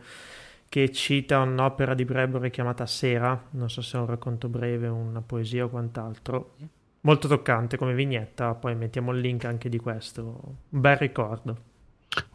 che 0.67 0.91
cita 0.91 1.37
un'opera 1.41 1.93
di 1.93 2.03
Bradbury 2.03 2.49
chiamata 2.49 2.87
Sera, 2.87 3.39
non 3.51 3.69
so 3.69 3.83
se 3.83 3.95
è 3.95 3.99
un 3.99 4.07
racconto 4.07 4.49
breve, 4.49 4.87
una 4.87 5.21
poesia 5.21 5.65
o 5.65 5.69
quant'altro. 5.69 6.55
Molto 7.01 7.27
toccante 7.27 7.77
come 7.77 7.93
vignetta, 7.93 8.55
poi 8.55 8.73
mettiamo 8.73 9.11
il 9.11 9.19
link 9.19 9.45
anche 9.45 9.69
di 9.69 9.77
questo, 9.77 10.21
un 10.23 10.79
bel 10.79 10.97
ricordo. 10.97 11.57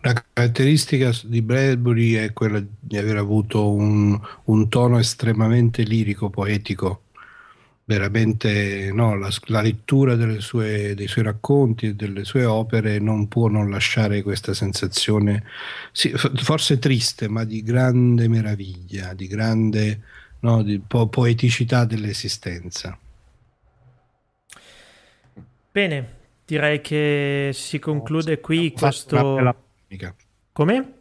Una 0.02 0.24
caratteristica 0.32 1.10
di 1.24 1.42
Bradbury 1.42 2.14
è 2.14 2.32
quella 2.32 2.62
di 2.78 2.96
aver 2.96 3.16
avuto 3.16 3.70
un, 3.72 4.18
un 4.44 4.68
tono 4.68 4.98
estremamente 4.98 5.82
lirico, 5.82 6.30
poetico. 6.30 7.02
Veramente 7.84 8.90
no, 8.92 9.16
la, 9.16 9.30
la 9.46 9.62
lettura 9.62 10.14
sue, 10.40 10.94
dei 10.94 11.08
suoi 11.08 11.24
racconti 11.24 11.86
e 11.86 11.94
delle 11.94 12.24
sue 12.24 12.44
opere 12.44 12.98
non 12.98 13.28
può 13.28 13.48
non 13.48 13.70
lasciare 13.70 14.22
questa 14.22 14.52
sensazione, 14.52 15.44
sì, 15.90 16.12
forse 16.34 16.78
triste, 16.78 17.28
ma 17.28 17.44
di 17.44 17.62
grande 17.62 18.28
meraviglia, 18.28 19.14
di 19.14 19.26
grande 19.26 20.02
no, 20.40 20.62
di 20.62 20.78
po- 20.80 21.08
poeticità 21.08 21.86
dell'esistenza. 21.86 22.98
Bene, 25.72 26.16
direi 26.44 26.80
che 26.80 27.50
si 27.54 27.78
conclude 27.78 28.40
qui 28.40 28.72
questo 28.72 29.66
panoramica. 29.88 30.14
Come? 30.52 30.92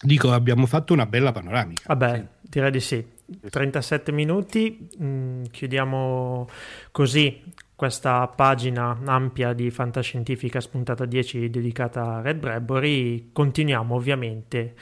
Dico, 0.00 0.32
abbiamo 0.32 0.66
fatto 0.66 0.92
una 0.92 1.06
bella 1.06 1.32
panoramica. 1.32 1.82
Vabbè, 1.86 2.16
sì. 2.16 2.48
direi 2.48 2.70
di 2.70 2.80
sì. 2.80 3.16
37 3.50 4.10
minuti, 4.12 4.88
mm, 5.02 5.44
chiudiamo 5.50 6.48
così 6.90 7.42
questa 7.74 8.26
pagina 8.26 8.98
ampia 9.04 9.52
di 9.52 9.70
Fantascientifica 9.70 10.60
spuntata 10.60 11.04
10 11.04 11.50
dedicata 11.50 12.16
a 12.16 12.20
Red 12.22 12.38
Bradbury. 12.38 13.30
Continuiamo 13.32 13.94
ovviamente 13.94 14.74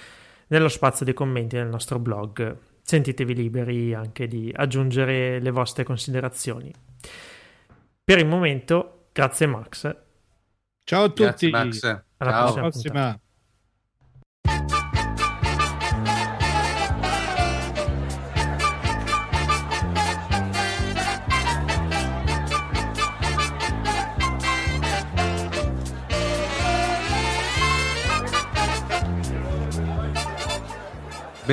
nello 0.49 0.69
spazio 0.69 1.05
dei 1.05 1.15
commenti 1.15 1.57
del 1.57 1.67
nostro 1.67 1.99
blog. 1.99 2.57
Sentitevi 2.83 3.35
liberi 3.35 3.95
anche 3.95 4.29
di 4.29 4.53
aggiungere 4.55 5.41
le 5.41 5.51
vostre 5.51 5.83
considerazioni. 5.83 6.73
Per 8.05 8.19
il 8.19 8.27
momento, 8.27 9.09
grazie 9.13 9.47
Max. 9.47 9.97
Ciao 10.85 11.05
a 11.05 11.09
tutti. 11.09 11.51
Grazie, 11.51 11.51
Max. 11.51 11.83
Alla 12.19 12.31
Ciao. 12.31 12.43
prossima. 12.45 12.69
prossima. 12.71 13.21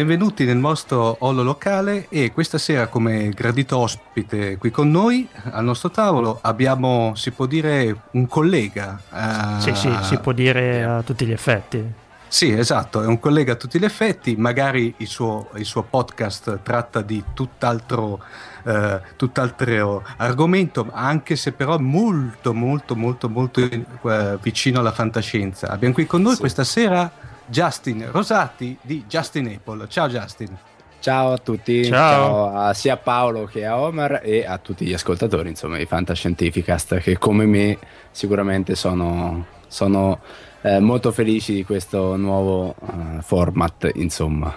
Benvenuti 0.04 0.44
nel 0.44 0.58
nostro 0.58 1.16
hall 1.22 1.42
locale 1.44 2.08
e 2.10 2.34
questa 2.34 2.58
sera 2.58 2.88
come 2.88 3.30
gradito 3.30 3.78
ospite 3.78 4.58
qui 4.58 4.70
con 4.70 4.92
noi 4.92 5.28
al 5.52 5.64
nostro 5.64 5.92
tavolo 5.92 6.40
abbiamo, 6.42 7.14
si 7.16 7.32
può 7.32 7.46
dire, 7.46 7.96
un 8.12 8.28
collega. 8.28 9.00
Uh, 9.10 9.62
sì, 9.62 9.74
sì, 9.74 9.90
si 10.02 10.18
può 10.18 10.34
dire 10.34 10.84
a 10.84 11.02
tutti 11.04 11.26
gli 11.26 11.32
effetti. 11.32 12.02
Sì, 12.34 12.52
esatto, 12.52 13.04
è 13.04 13.06
un 13.06 13.20
collega 13.20 13.54
a 13.54 13.56
tutti 13.56 13.78
gli 13.78 13.86
effetti, 13.86 14.36
magari 14.36 14.92
il 14.98 15.08
suo, 15.08 15.50
il 15.54 15.66
suo 15.66 15.84
podcast 15.84 16.62
tratta 16.64 17.02
di 17.02 17.24
tutt'altro, 17.36 18.24
uh, 18.64 19.00
tutt'altro 19.16 20.04
argomento, 20.18 20.90
anche 20.92 21.36
se 21.36 21.52
però 21.52 21.78
molto, 21.78 22.56
molto, 22.56 22.96
molto, 22.96 23.30
molto 23.30 23.62
uh, 23.62 24.40
vicino 24.42 24.80
alla 24.80 24.92
fantascienza. 24.92 25.70
Abbiamo 25.70 25.94
qui 25.94 26.08
con 26.08 26.24
noi 26.24 26.34
sì. 26.34 26.40
questa 26.40 26.64
sera 26.64 27.12
Justin 27.46 28.08
Rosati 28.10 28.80
di 28.82 29.06
Justin 29.08 29.50
Apple. 29.50 29.88
Ciao 29.88 30.10
Justin. 30.10 30.58
Ciao 31.02 31.34
a 31.34 31.38
tutti, 31.38 31.86
ciao, 31.86 31.92
ciao 31.92 32.56
a 32.56 32.74
sia 32.74 32.94
a 32.94 32.98
Paolo 32.98 33.46
che 33.46 33.64
a 33.64 33.78
Omar 33.78 34.22
e 34.24 34.44
a 34.44 34.58
tutti 34.58 34.88
gli 34.88 34.94
ascoltatori, 34.94 35.50
insomma, 35.50 35.78
di 35.78 35.86
Fantascientificast 35.86 36.98
che 36.98 37.20
come 37.20 37.46
me 37.46 37.78
sicuramente 38.10 38.74
sono, 38.74 39.46
sono 39.68 40.20
eh, 40.64 40.80
molto 40.80 41.12
felici 41.12 41.54
di 41.54 41.64
questo 41.64 42.16
nuovo 42.16 42.74
uh, 42.80 43.22
format, 43.22 43.92
insomma. 43.96 44.56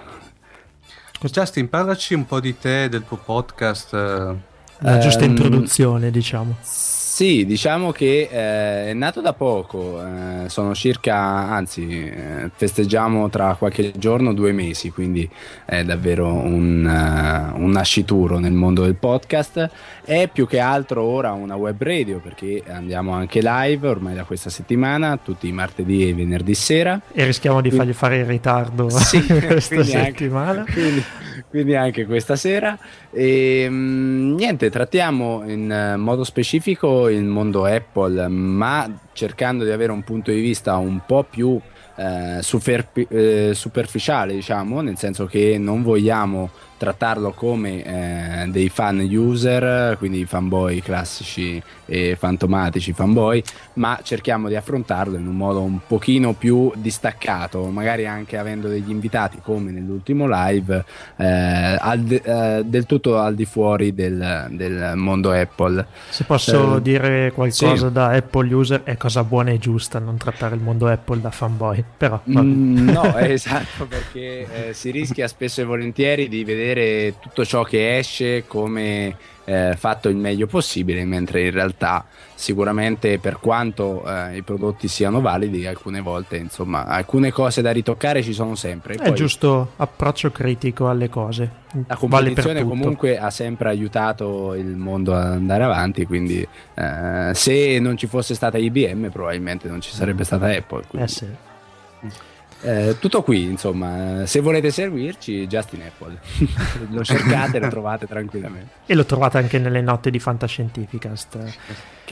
Justin, 1.19 1.69
parlaci 1.69 2.13
un 2.13 2.25
po' 2.25 2.39
di 2.39 2.57
te, 2.57 2.89
del 2.89 3.03
tuo 3.05 3.17
podcast. 3.17 3.93
La 4.79 4.97
giusta 4.99 5.23
um, 5.25 5.29
introduzione, 5.29 6.11
diciamo. 6.11 6.55
Sì, 6.61 6.96
diciamo 7.17 7.91
che 7.91 8.29
eh, 8.29 8.91
è 8.91 8.93
nato 8.93 9.21
da 9.21 9.33
poco, 9.33 9.99
eh, 9.99 10.49
sono 10.49 10.75
circa, 10.75 11.15
anzi, 11.15 11.87
eh, 11.89 12.51
festeggiamo 12.53 13.27
tra 13.29 13.55
qualche 13.55 13.91
giorno 13.97 14.33
due 14.33 14.51
mesi, 14.51 14.91
quindi 14.91 15.27
è 15.65 15.83
davvero 15.83 16.31
un, 16.31 16.85
uh, 16.85 17.59
un, 17.59 17.71
nascituro 17.71 18.37
nel 18.37 18.51
mondo 18.51 18.83
del 18.83 18.93
podcast. 18.93 19.69
È 20.03 20.29
più 20.31 20.45
che 20.45 20.59
altro 20.59 21.01
ora 21.01 21.31
una 21.31 21.55
web 21.55 21.81
radio 21.81 22.19
perché 22.19 22.61
andiamo 22.67 23.13
anche 23.13 23.39
live 23.41 23.87
ormai 23.87 24.13
da 24.13 24.23
questa 24.23 24.51
settimana, 24.51 25.17
tutti 25.17 25.47
i 25.47 25.51
martedì 25.51 26.07
e 26.07 26.13
venerdì 26.13 26.53
sera. 26.53 27.01
E 27.11 27.25
rischiamo 27.25 27.61
di 27.61 27.71
fargli 27.71 27.93
fare 27.93 28.17
in 28.17 28.27
ritardo 28.27 28.89
sì, 28.89 29.25
questa 29.25 29.83
settimana. 29.83 30.59
Anche, 30.59 30.71
quindi, 30.71 31.03
quindi, 31.49 31.75
anche 31.75 32.05
questa 32.05 32.35
sera. 32.35 32.77
E, 33.11 33.67
mh, 33.69 33.73
mm, 33.73 34.35
niente, 34.35 34.69
trattiamo 34.69 35.43
in 35.49 35.95
modo 35.97 36.23
specifico 36.23 37.09
il 37.09 37.23
mondo 37.23 37.65
Apple, 37.65 38.27
ma 38.27 38.89
cercando 39.13 39.63
di 39.63 39.71
avere 39.71 39.91
un 39.91 40.03
punto 40.03 40.31
di 40.31 40.41
vista 40.41 40.77
un 40.77 41.01
po' 41.05 41.23
più 41.23 41.59
eh, 41.97 42.39
eh, 42.39 43.51
superficiale, 43.53 44.33
diciamo, 44.33 44.81
nel 44.81 44.97
senso 44.97 45.25
che 45.25 45.57
non 45.57 45.81
vogliamo 45.81 46.49
trattarlo 46.77 47.31
come 47.31 47.83
eh, 47.83 48.47
dei 48.47 48.69
fan 48.69 48.99
user, 48.99 49.97
quindi 49.97 50.25
fanboy 50.25 50.79
classici 50.81 51.61
e 51.85 52.15
fantomatici 52.17 52.93
fanboy, 52.93 53.41
ma 53.73 53.99
cerchiamo 54.03 54.47
di 54.47 54.55
affrontarlo 54.55 55.17
in 55.17 55.27
un 55.27 55.35
modo 55.35 55.61
un 55.61 55.79
pochino 55.87 56.33
più 56.33 56.71
distaccato, 56.75 57.65
magari 57.65 58.05
anche 58.05 58.37
avendo 58.37 58.67
degli 58.67 58.89
invitati 58.89 59.39
come 59.41 59.71
nell'ultimo 59.71 60.27
live, 60.29 60.85
eh, 61.15 61.77
de- 61.97 62.21
eh, 62.23 62.63
del 62.65 62.85
tutto 62.85 63.17
al 63.17 63.33
di 63.33 63.45
fuori 63.45 63.93
del, 63.95 64.47
del 64.51 64.93
mondo 64.95 65.31
Apple. 65.31 65.85
Se 66.09 66.25
posso 66.25 66.77
eh, 66.77 66.81
dire 66.81 67.31
qualcosa 67.33 67.87
sì. 67.87 67.91
da 67.91 68.09
Apple 68.09 68.53
user, 68.53 68.83
è 68.83 68.97
cosa 68.97 69.23
buona 69.23 69.51
e 69.51 69.57
giusta 69.57 69.99
non 69.99 70.17
trattare 70.17 70.55
il 70.55 70.61
mondo 70.61 70.87
Apple 70.87 71.21
da 71.21 71.31
fanboy, 71.31 71.83
però... 71.97 72.21
Mm, 72.29 72.89
no, 72.89 73.15
esatto, 73.17 73.85
perché 73.85 74.69
eh, 74.69 74.73
si 74.73 74.91
rischia 74.91 75.27
spesso 75.27 75.61
e 75.61 75.63
volentieri 75.63 76.27
di 76.27 76.43
vedere 76.43 76.66
vedere 76.67 77.19
tutto 77.19 77.45
ciò 77.45 77.63
che 77.63 77.97
esce 77.97 78.45
come 78.47 79.15
eh, 79.45 79.75
fatto 79.77 80.09
il 80.09 80.17
meglio 80.17 80.45
possibile, 80.45 81.05
mentre 81.05 81.45
in 81.45 81.51
realtà 81.51 82.05
sicuramente 82.35 83.17
per 83.17 83.39
quanto 83.39 84.03
eh, 84.05 84.37
i 84.37 84.41
prodotti 84.41 84.87
siano 84.87 85.21
validi, 85.21 85.65
alcune 85.65 86.01
volte 86.01 86.35
insomma 86.35 86.85
alcune 86.85 87.31
cose 87.31 87.61
da 87.61 87.71
ritoccare 87.71 88.21
ci 88.21 88.33
sono 88.33 88.55
sempre. 88.55 88.95
È 88.95 89.03
Poi, 89.03 89.13
giusto 89.15 89.71
approccio 89.77 90.31
critico 90.31 90.89
alle 90.89 91.09
cose. 91.09 91.65
La 91.87 91.95
competizione 91.95 92.63
vale 92.63 92.65
comunque 92.65 93.17
ha 93.17 93.29
sempre 93.29 93.69
aiutato 93.69 94.53
il 94.53 94.75
mondo 94.75 95.15
ad 95.15 95.31
andare 95.31 95.63
avanti, 95.63 96.05
quindi 96.05 96.45
eh, 96.73 97.31
se 97.33 97.79
non 97.79 97.95
ci 97.95 98.07
fosse 98.07 98.35
stata 98.35 98.57
IBM 98.57 99.09
probabilmente 99.09 99.69
non 99.69 99.79
ci 99.79 99.91
sarebbe 99.91 100.25
stata 100.25 100.47
Apple. 100.47 100.83
Quindi. 100.87 101.07
Eh 101.07 101.09
sì. 101.09 101.27
Eh, 102.61 102.95
tutto 102.99 103.21
qui, 103.21 103.43
insomma, 103.43 104.25
se 104.25 104.39
volete 104.39 104.71
seguirci, 104.71 105.47
Justin 105.47 105.83
Apple, 105.83 106.17
lo 106.89 107.03
cercate 107.03 107.57
e 107.57 107.59
lo 107.59 107.67
trovate 107.67 108.07
tranquillamente. 108.07 108.67
E 108.85 108.95
lo 108.95 109.05
trovate 109.05 109.37
anche 109.37 109.59
nelle 109.59 109.81
note 109.81 110.09
di 110.09 110.19
Fantascientificast. 110.19 111.37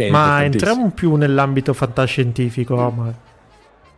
Ma 0.10 0.44
entriamo 0.44 0.92
più 0.92 1.16
nell'ambito 1.16 1.74
fantascientifico, 1.74 2.76
Omar. 2.76 3.14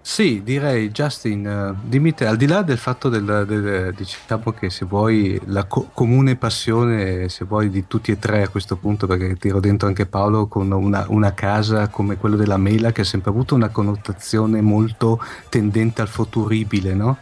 Sì, 0.10 0.42
direi 0.42 0.90
Justin, 0.90 1.46
uh, 1.46 1.88
dimmi 1.88 2.14
te, 2.14 2.26
al 2.26 2.38
di 2.38 2.48
là 2.48 2.62
del 2.62 2.78
fatto 2.78 3.10
del, 3.10 3.44
del 3.46 3.94
diciamo 3.94 4.54
che 4.54 4.70
se 4.70 4.86
vuoi 4.86 5.40
la 5.48 5.66
co- 5.66 5.90
comune 5.94 6.38
passione, 6.38 7.28
se 7.28 7.44
vuoi 7.44 7.70
di 7.70 7.88
tutti 7.88 8.12
e 8.12 8.18
tre 8.18 8.42
a 8.44 8.48
questo 8.48 8.78
punto, 8.78 9.06
perché 9.06 9.36
tiro 9.36 9.60
dentro 9.60 9.86
anche 9.86 10.06
Paolo 10.06 10.48
con 10.48 10.72
una, 10.72 11.06
una 11.10 11.34
casa 11.34 11.90
come 11.90 12.16
quello 12.16 12.38
della 12.38 12.56
Mela 12.56 12.94
che 12.94 13.02
ha 13.02 13.04
sempre 13.04 13.32
avuto 13.32 13.54
una 13.54 13.68
connotazione 13.68 14.62
molto 14.62 15.22
tendente 15.50 16.02
al 16.02 16.08
futuribile, 16.08 16.94
no? 16.94 17.18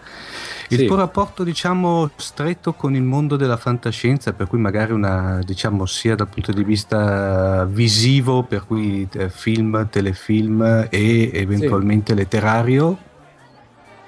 Il 0.70 0.80
sì. 0.80 0.86
tuo 0.86 0.96
rapporto, 0.96 1.44
diciamo, 1.44 2.10
stretto 2.16 2.74
con 2.74 2.96
il 2.96 3.04
mondo 3.04 3.36
della 3.36 3.58
fantascienza, 3.58 4.34
per 4.34 4.48
cui 4.48 4.58
magari 4.58 4.94
una, 4.94 5.40
diciamo, 5.44 5.86
sia 5.86 6.16
dal 6.16 6.28
punto 6.28 6.52
di 6.52 6.64
vista 6.64 7.66
visivo, 7.66 8.44
per 8.44 8.66
cui 8.66 9.08
eh, 9.14 9.30
film, 9.30 9.88
telefilm 9.90 10.88
e 10.90 11.30
eventualmente 11.34 12.14
sì. 12.14 12.20
letterario, 12.20 12.98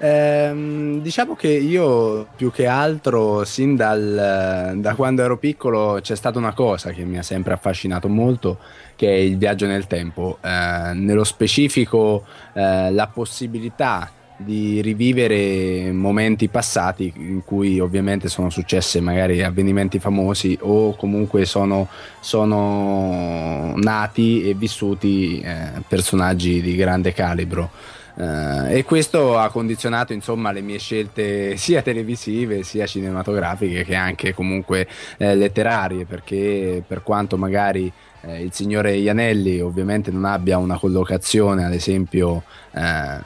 Ehm, 0.00 1.00
diciamo 1.00 1.34
che 1.34 1.48
io 1.48 2.28
più 2.36 2.52
che 2.52 2.66
altro, 2.66 3.44
sin 3.44 3.74
dal, 3.74 4.74
da 4.76 4.94
quando 4.94 5.22
ero 5.22 5.38
piccolo, 5.38 5.98
c'è 6.00 6.14
stata 6.14 6.38
una 6.38 6.52
cosa 6.54 6.90
che 6.92 7.04
mi 7.04 7.18
ha 7.18 7.22
sempre 7.22 7.52
affascinato 7.52 8.08
molto, 8.08 8.58
che 8.94 9.08
è 9.08 9.16
il 9.18 9.36
viaggio 9.36 9.66
nel 9.66 9.86
tempo. 9.86 10.38
Eh, 10.40 10.92
nello 10.94 11.24
specifico, 11.24 12.24
eh, 12.52 12.92
la 12.92 13.08
possibilità 13.08 14.10
di 14.40 14.80
rivivere 14.80 15.90
momenti 15.92 16.46
passati 16.48 17.12
in 17.16 17.42
cui 17.44 17.80
ovviamente 17.80 18.28
sono 18.28 18.50
successe 18.50 19.00
magari 19.00 19.42
avvenimenti 19.42 19.98
famosi 19.98 20.56
o 20.60 20.94
comunque 20.94 21.44
sono, 21.44 21.88
sono 22.20 23.74
nati 23.76 24.48
e 24.48 24.54
vissuti 24.54 25.40
eh, 25.40 25.82
personaggi 25.86 26.60
di 26.62 26.76
grande 26.76 27.12
calibro. 27.12 27.70
Uh, 28.18 28.66
e 28.66 28.82
questo 28.84 29.38
ha 29.38 29.48
condizionato 29.48 30.12
insomma 30.12 30.50
le 30.50 30.60
mie 30.60 30.78
scelte 30.80 31.54
sia 31.56 31.82
televisive 31.82 32.64
sia 32.64 32.84
cinematografiche 32.84 33.84
che 33.84 33.94
anche 33.94 34.34
comunque 34.34 34.88
eh, 35.18 35.36
letterarie 35.36 36.04
perché 36.04 36.82
per 36.84 37.04
quanto 37.04 37.36
magari 37.36 37.92
eh, 38.22 38.42
il 38.42 38.52
signore 38.52 38.96
Ianelli 38.96 39.60
ovviamente 39.60 40.10
non 40.10 40.24
abbia 40.24 40.58
una 40.58 40.78
collocazione 40.78 41.64
ad 41.64 41.72
esempio 41.72 42.42
eh, 42.72 43.18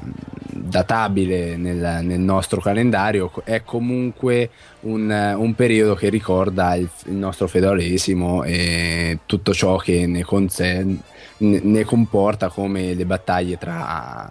databile 0.45 1.57
nel, 1.57 2.05
nel, 2.05 2.21
nostro 2.21 2.61
calendario 2.61 3.31
è 3.45 3.63
comunque 3.63 4.51
un, 4.81 5.35
un 5.37 5.55
periodo 5.55 5.95
che 5.95 6.09
ricorda 6.09 6.75
il, 6.75 6.89
il, 7.07 7.15
nostro 7.15 7.47
feudalesimo 7.47 8.45
e 8.45 9.21
tutto 9.27 9.55
ciò 9.55 9.77
che 9.77 10.07
ne, 10.07 10.23
consen- 10.23 11.01
ne, 11.43 11.85
comporta 11.85 12.49
come 12.49 12.95
le 12.95 13.05
battaglie 13.05 13.59
tra 13.59 14.29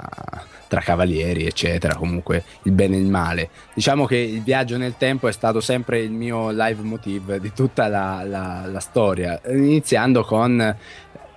tra 0.72 0.80
cavalieri, 0.80 1.45
eccetera, 1.45 1.95
comunque 1.95 2.45
il 2.64 2.72
bene 2.72 2.95
e 2.95 2.99
il 2.99 3.05
male. 3.05 3.49
Diciamo 3.74 4.05
che 4.05 4.16
il 4.16 4.41
viaggio 4.41 4.78
nel 4.78 4.95
tempo 4.95 5.28
è 5.28 5.34
stato 5.34 5.59
sempre 5.59 5.99
il 5.99 6.12
mio 6.12 6.49
live 6.49 6.82
motive 6.82 7.41
di 7.41 7.51
tutta 7.51 7.89
la, 7.89 8.24
la, 8.26 8.64
la 8.68 8.80
storia, 8.80 9.41
iniziando 9.49 10.24
con 10.24 10.78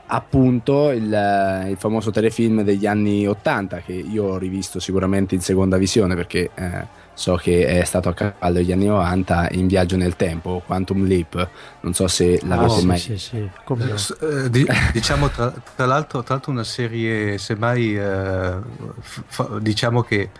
appunto 0.06 0.92
il, 0.92 1.66
il, 1.68 1.76
famoso 1.78 2.12
telefilm 2.12 2.62
degli 2.62 2.86
anni 2.86 3.26
80 3.26 3.78
che 3.78 3.92
io 3.92 4.24
ho 4.24 4.38
rivisto 4.38 4.78
sicuramente 4.78 5.34
in 5.34 5.40
seconda 5.40 5.78
visione 5.78 6.14
perché 6.14 6.50
eh, 6.54 6.86
so 7.14 7.36
che 7.36 7.66
è 7.66 7.84
stato 7.84 8.08
a 8.08 8.14
cavallo 8.14 8.54
degli 8.54 8.72
anni 8.72 8.86
90 8.86 9.48
in 9.52 9.66
viaggio 9.66 9.96
nel 9.96 10.16
tempo 10.16 10.62
Quantum 10.66 11.06
Leap 11.06 11.48
non 11.80 11.94
so 11.94 12.08
se 12.08 12.40
l'avete 12.44 12.72
oh, 12.72 12.84
mai 12.84 12.98
sì, 12.98 13.16
sì, 13.16 13.48
sì. 13.66 13.76
Eh, 14.20 14.50
di, 14.50 14.66
diciamo 14.92 15.28
tra, 15.30 15.52
tra, 15.76 15.86
l'altro, 15.86 16.22
tra, 16.22 16.34
l'altro, 16.34 16.52
una 16.52 16.64
serie 16.64 17.38
semmai 17.38 17.96
eh, 17.96 18.56
f- 19.00 19.58
diciamo 19.58 20.02
che 20.02 20.30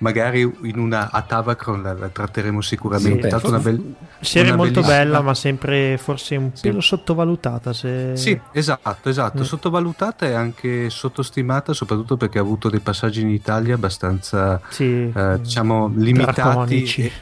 magari 0.00 0.40
in 0.62 0.78
una 0.78 1.10
a 1.10 1.22
Tavacron 1.22 1.82
la, 1.82 1.94
la 1.94 2.08
tratteremo 2.08 2.60
sicuramente. 2.60 3.28
Sì, 3.30 3.46
una 3.46 3.58
bel, 3.58 3.94
serie 4.20 4.52
una 4.52 4.62
molto 4.62 4.82
bella, 4.82 5.20
ma 5.20 5.34
sempre 5.34 5.96
forse 5.98 6.36
un 6.36 6.50
sì. 6.52 6.62
pelo 6.62 6.80
sottovalutata. 6.80 7.72
Se... 7.72 8.16
Sì, 8.16 8.38
esatto, 8.52 9.08
esatto. 9.08 9.40
Mm. 9.40 9.44
Sottovalutata 9.44 10.26
e 10.26 10.34
anche 10.34 10.90
sottostimata, 10.90 11.72
soprattutto 11.72 12.16
perché 12.16 12.38
ha 12.38 12.42
avuto 12.42 12.68
dei 12.68 12.80
passaggi 12.80 13.20
in 13.20 13.30
Italia 13.30 13.74
abbastanza 13.74 14.60
sì, 14.68 15.10
eh, 15.14 15.38
diciamo 15.40 15.90
limitati. 15.94 16.84
E, 16.96 17.12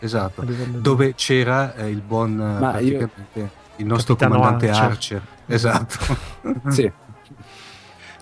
esatto, 0.00 0.44
dove 0.44 1.14
c'era 1.14 1.74
eh, 1.74 1.88
il 1.88 2.00
buon 2.00 2.36
Ma 2.36 2.78
io... 2.78 3.10
il 3.76 3.86
nostro 3.86 4.14
Capitano 4.16 4.40
comandante 4.40 4.70
Archer. 4.70 4.90
Archer. 4.90 5.22
Esatto. 5.46 6.16
sì. 6.68 6.90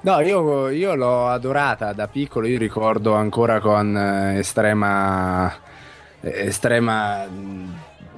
No, 0.07 0.21
io, 0.21 0.69
io, 0.69 0.95
l'ho 0.95 1.27
adorata 1.27 1.93
da 1.93 2.07
piccolo, 2.07 2.47
io 2.47 2.59
ricordo 2.59 3.15
ancora 3.15 3.59
con 3.59 3.97
eh, 3.97 4.39
estrema, 4.39 5.53
estrema 6.21 7.27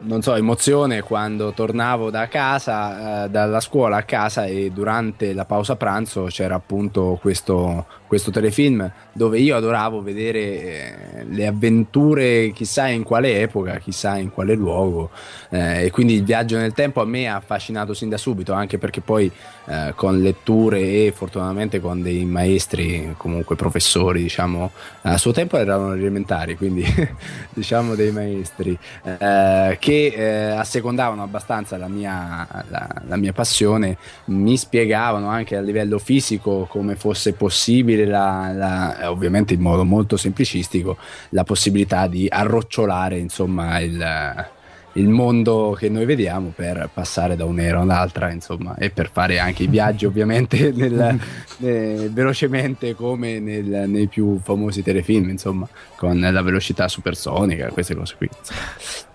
non 0.00 0.20
so, 0.20 0.34
emozione 0.34 1.00
quando 1.00 1.52
tornavo 1.52 2.10
da 2.10 2.28
casa, 2.28 3.24
eh, 3.24 3.30
dalla 3.30 3.60
scuola 3.60 3.96
a 3.96 4.02
casa 4.02 4.44
e 4.44 4.70
durante 4.70 5.32
la 5.32 5.46
pausa 5.46 5.76
pranzo 5.76 6.24
c'era 6.24 6.56
appunto 6.56 7.18
questo, 7.22 7.86
questo 8.08 8.30
telefilm 8.30 8.90
dove 9.12 9.38
io 9.38 9.54
adoravo 9.54 10.02
vedere 10.02 10.40
eh, 10.40 11.24
le 11.28 11.46
avventure 11.46 12.50
chissà 12.52 12.88
in 12.88 13.02
quale 13.02 13.40
epoca, 13.42 13.78
chissà 13.78 14.16
in 14.16 14.32
quale 14.32 14.54
luogo 14.54 15.10
eh, 15.50 15.84
e 15.84 15.90
quindi 15.90 16.14
il 16.14 16.24
viaggio 16.24 16.56
nel 16.56 16.72
tempo 16.72 17.02
a 17.02 17.04
me 17.04 17.28
ha 17.28 17.36
affascinato 17.36 17.92
sin 17.92 18.08
da 18.08 18.16
subito 18.16 18.54
anche 18.54 18.78
perché 18.78 19.02
poi 19.02 19.30
eh, 19.66 19.92
con 19.94 20.20
letture 20.20 20.80
e 20.80 21.12
fortunatamente 21.14 21.80
con 21.80 22.02
dei 22.02 22.24
maestri 22.24 23.14
comunque 23.18 23.54
professori 23.54 24.22
diciamo 24.22 24.70
a 25.02 25.18
suo 25.18 25.32
tempo 25.32 25.58
erano 25.58 25.92
elementari 25.92 26.56
quindi 26.56 26.84
diciamo 27.52 27.94
dei 27.94 28.10
maestri 28.10 28.76
eh, 29.02 29.76
che 29.78 30.06
eh, 30.06 30.50
assecondavano 30.52 31.22
abbastanza 31.22 31.76
la 31.76 31.88
mia, 31.88 32.46
la, 32.68 32.88
la 33.06 33.16
mia 33.16 33.32
passione 33.34 33.98
mi 34.26 34.56
spiegavano 34.56 35.28
anche 35.28 35.56
a 35.56 35.60
livello 35.60 35.98
fisico 35.98 36.66
come 36.70 36.96
fosse 36.96 37.34
possibile 37.34 37.97
la, 38.04 38.52
la, 38.54 39.10
ovviamente 39.10 39.54
in 39.54 39.60
modo 39.60 39.84
molto 39.84 40.16
semplicistico 40.16 40.96
la 41.30 41.44
possibilità 41.44 42.06
di 42.06 42.26
arrocciolare 42.28 43.18
insomma 43.18 43.78
il, 43.80 44.46
il 44.92 45.08
mondo 45.08 45.76
che 45.78 45.88
noi 45.88 46.04
vediamo 46.04 46.52
per 46.54 46.88
passare 46.92 47.36
da 47.36 47.44
un'era 47.44 47.80
all'altra 47.80 48.30
insomma 48.30 48.76
e 48.76 48.90
per 48.90 49.10
fare 49.10 49.38
anche 49.38 49.64
i 49.64 49.68
viaggi 49.68 50.04
ovviamente 50.06 50.72
nel, 50.72 51.18
eh, 51.60 52.08
velocemente 52.12 52.94
come 52.94 53.38
nel, 53.38 53.88
nei 53.88 54.06
più 54.08 54.38
famosi 54.42 54.82
telefilm 54.82 55.30
insomma 55.30 55.68
con 55.96 56.18
la 56.18 56.42
velocità 56.42 56.88
supersonica 56.88 57.68
queste 57.68 57.94
cose 57.94 58.14
qui 58.16 58.28
insomma. 58.36 59.07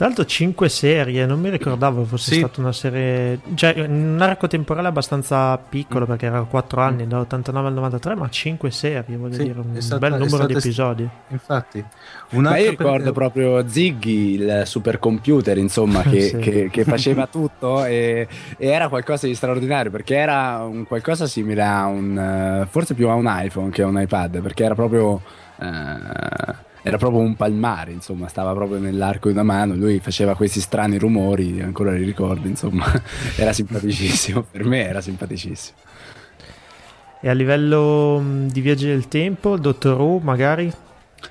Tra 0.00 0.08
l'altro 0.08 0.24
5 0.24 0.68
serie, 0.70 1.26
non 1.26 1.38
mi 1.40 1.50
ricordavo 1.50 2.06
fosse 2.06 2.32
sì. 2.32 2.38
stata 2.38 2.58
una 2.62 2.72
serie... 2.72 3.38
Cioè, 3.52 3.84
un 3.86 4.18
arco 4.22 4.46
temporale 4.46 4.88
abbastanza 4.88 5.58
piccolo 5.58 6.06
perché 6.06 6.24
era 6.24 6.40
4 6.40 6.80
anni, 6.80 7.06
dall'89 7.06 7.64
al 7.66 7.72
93, 7.74 8.14
ma 8.14 8.26
5 8.30 8.70
serie, 8.70 9.16
voglio 9.18 9.34
sì, 9.34 9.42
dire, 9.42 9.58
un 9.58 9.78
stata, 9.78 10.08
bel 10.08 10.18
numero 10.18 10.46
di 10.46 10.54
episodi. 10.54 11.06
Infatti. 11.28 11.84
Ma 12.30 12.56
io 12.56 12.70
ricordo 12.70 13.02
per... 13.02 13.12
proprio 13.12 13.68
Ziggy, 13.68 14.36
il 14.36 14.62
supercomputer, 14.64 15.58
insomma, 15.58 16.00
che, 16.08 16.28
sì. 16.28 16.36
che, 16.38 16.70
che 16.70 16.84
faceva 16.84 17.26
tutto 17.30 17.84
e, 17.84 18.26
e, 18.56 18.66
era 18.66 18.88
qualcosa 18.88 19.26
di 19.26 19.34
straordinario 19.34 19.90
perché 19.90 20.16
era 20.16 20.62
un 20.64 20.86
qualcosa 20.86 21.26
simile 21.26 21.62
a 21.62 21.84
un... 21.84 22.66
forse 22.70 22.94
più 22.94 23.06
a 23.10 23.14
un 23.16 23.26
iPhone 23.28 23.68
che 23.68 23.82
a 23.82 23.86
un 23.86 24.00
iPad, 24.00 24.40
perché 24.40 24.64
era 24.64 24.74
proprio... 24.74 25.20
Uh, 25.58 26.68
era 26.82 26.96
proprio 26.96 27.20
un 27.20 27.36
palmare, 27.36 27.92
insomma, 27.92 28.28
stava 28.28 28.52
proprio 28.52 28.78
nell'arco 28.78 29.28
di 29.28 29.34
una 29.34 29.42
mano, 29.42 29.74
lui 29.74 29.98
faceva 30.00 30.34
questi 30.34 30.60
strani 30.60 30.98
rumori, 30.98 31.60
ancora 31.60 31.92
li 31.92 32.04
ricordo, 32.04 32.48
insomma, 32.48 32.86
era 33.36 33.52
simpaticissimo, 33.52 34.46
per 34.50 34.64
me 34.64 34.86
era 34.86 35.00
simpaticissimo. 35.00 35.76
E 37.22 37.28
a 37.28 37.32
livello 37.32 38.22
di 38.46 38.60
viaggi 38.62 38.86
del 38.86 39.08
tempo, 39.08 39.58
Dottor 39.58 40.00
Who 40.00 40.20
magari? 40.20 40.72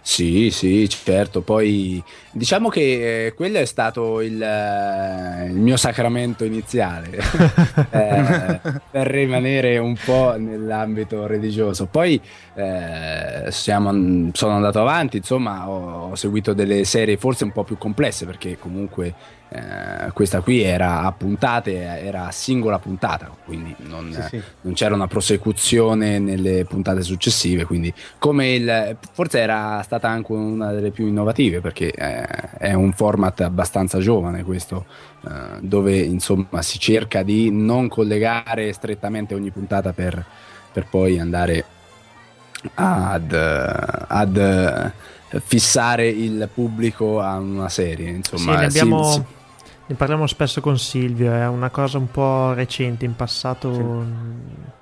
Sì, 0.01 0.51
sì, 0.51 0.87
certo. 0.87 1.41
Poi 1.41 2.01
diciamo 2.31 2.69
che 2.69 3.27
eh, 3.27 3.33
quello 3.33 3.57
è 3.57 3.65
stato 3.65 4.21
il, 4.21 4.41
eh, 4.41 5.45
il 5.47 5.55
mio 5.55 5.77
sacramento 5.77 6.43
iniziale 6.43 7.17
eh, 7.89 8.59
per 8.91 9.07
rimanere 9.07 9.77
un 9.77 9.95
po' 10.03 10.35
nell'ambito 10.37 11.27
religioso. 11.27 11.85
Poi 11.87 12.19
eh, 12.55 13.45
siamo, 13.49 14.29
sono 14.33 14.53
andato 14.53 14.79
avanti, 14.79 15.17
insomma, 15.17 15.69
ho, 15.69 16.11
ho 16.11 16.15
seguito 16.15 16.53
delle 16.53 16.83
serie 16.83 17.17
forse 17.17 17.43
un 17.43 17.51
po' 17.51 17.63
più 17.63 17.77
complesse 17.77 18.25
perché 18.25 18.57
comunque 18.57 19.37
eh, 19.51 20.11
questa 20.13 20.41
qui 20.41 20.61
era 20.61 21.01
a 21.01 21.11
puntate, 21.11 21.81
era 21.81 22.27
a 22.27 22.31
singola 22.31 22.77
puntata, 22.77 23.35
quindi 23.45 23.75
non, 23.79 24.11
sì, 24.11 24.21
sì. 24.37 24.41
non, 24.61 24.73
c'era 24.73 24.93
una 24.93 25.07
prosecuzione 25.07 26.19
nelle 26.19 26.65
puntate 26.65 27.01
successive, 27.01 27.65
quindi 27.65 27.91
come 28.19 28.53
il, 28.53 28.97
forse 29.11 29.39
era 29.39 29.81
stata 29.81 30.07
anche 30.07 30.31
una 30.33 30.71
delle 30.71 30.91
più 30.91 31.07
innovative 31.07 31.61
perché 31.61 31.91
eh, 32.19 32.57
è 32.57 32.73
un 32.73 32.91
format 32.93 33.41
abbastanza 33.41 33.99
giovane 33.99 34.43
questo, 34.43 34.85
eh, 35.27 35.59
dove 35.61 35.97
insomma 35.97 36.61
si 36.61 36.79
cerca 36.79 37.23
di 37.23 37.51
non 37.51 37.87
collegare 37.87 38.73
strettamente 38.73 39.33
ogni 39.33 39.51
puntata 39.51 39.93
per, 39.93 40.23
per 40.71 40.87
poi 40.87 41.19
andare 41.19 41.65
ad, 42.75 43.33
ad 43.33 44.91
fissare 45.43 46.07
il 46.07 46.49
pubblico 46.53 47.21
a 47.21 47.37
una 47.37 47.69
serie 47.69 48.09
insomma 48.09 48.53
sì, 48.53 48.59
ne 48.59 48.65
abbiamo, 48.65 49.03
si 49.03 49.23
ne 49.89 49.95
parliamo 49.95 50.27
spesso 50.27 50.61
con 50.61 50.77
Silvio, 50.77 51.33
è 51.33 51.47
una 51.47 51.71
cosa 51.71 51.97
un 51.97 52.11
po' 52.11 52.53
recente, 52.53 53.05
in 53.05 53.15
passato... 53.15 53.73
Sì. 53.73 54.77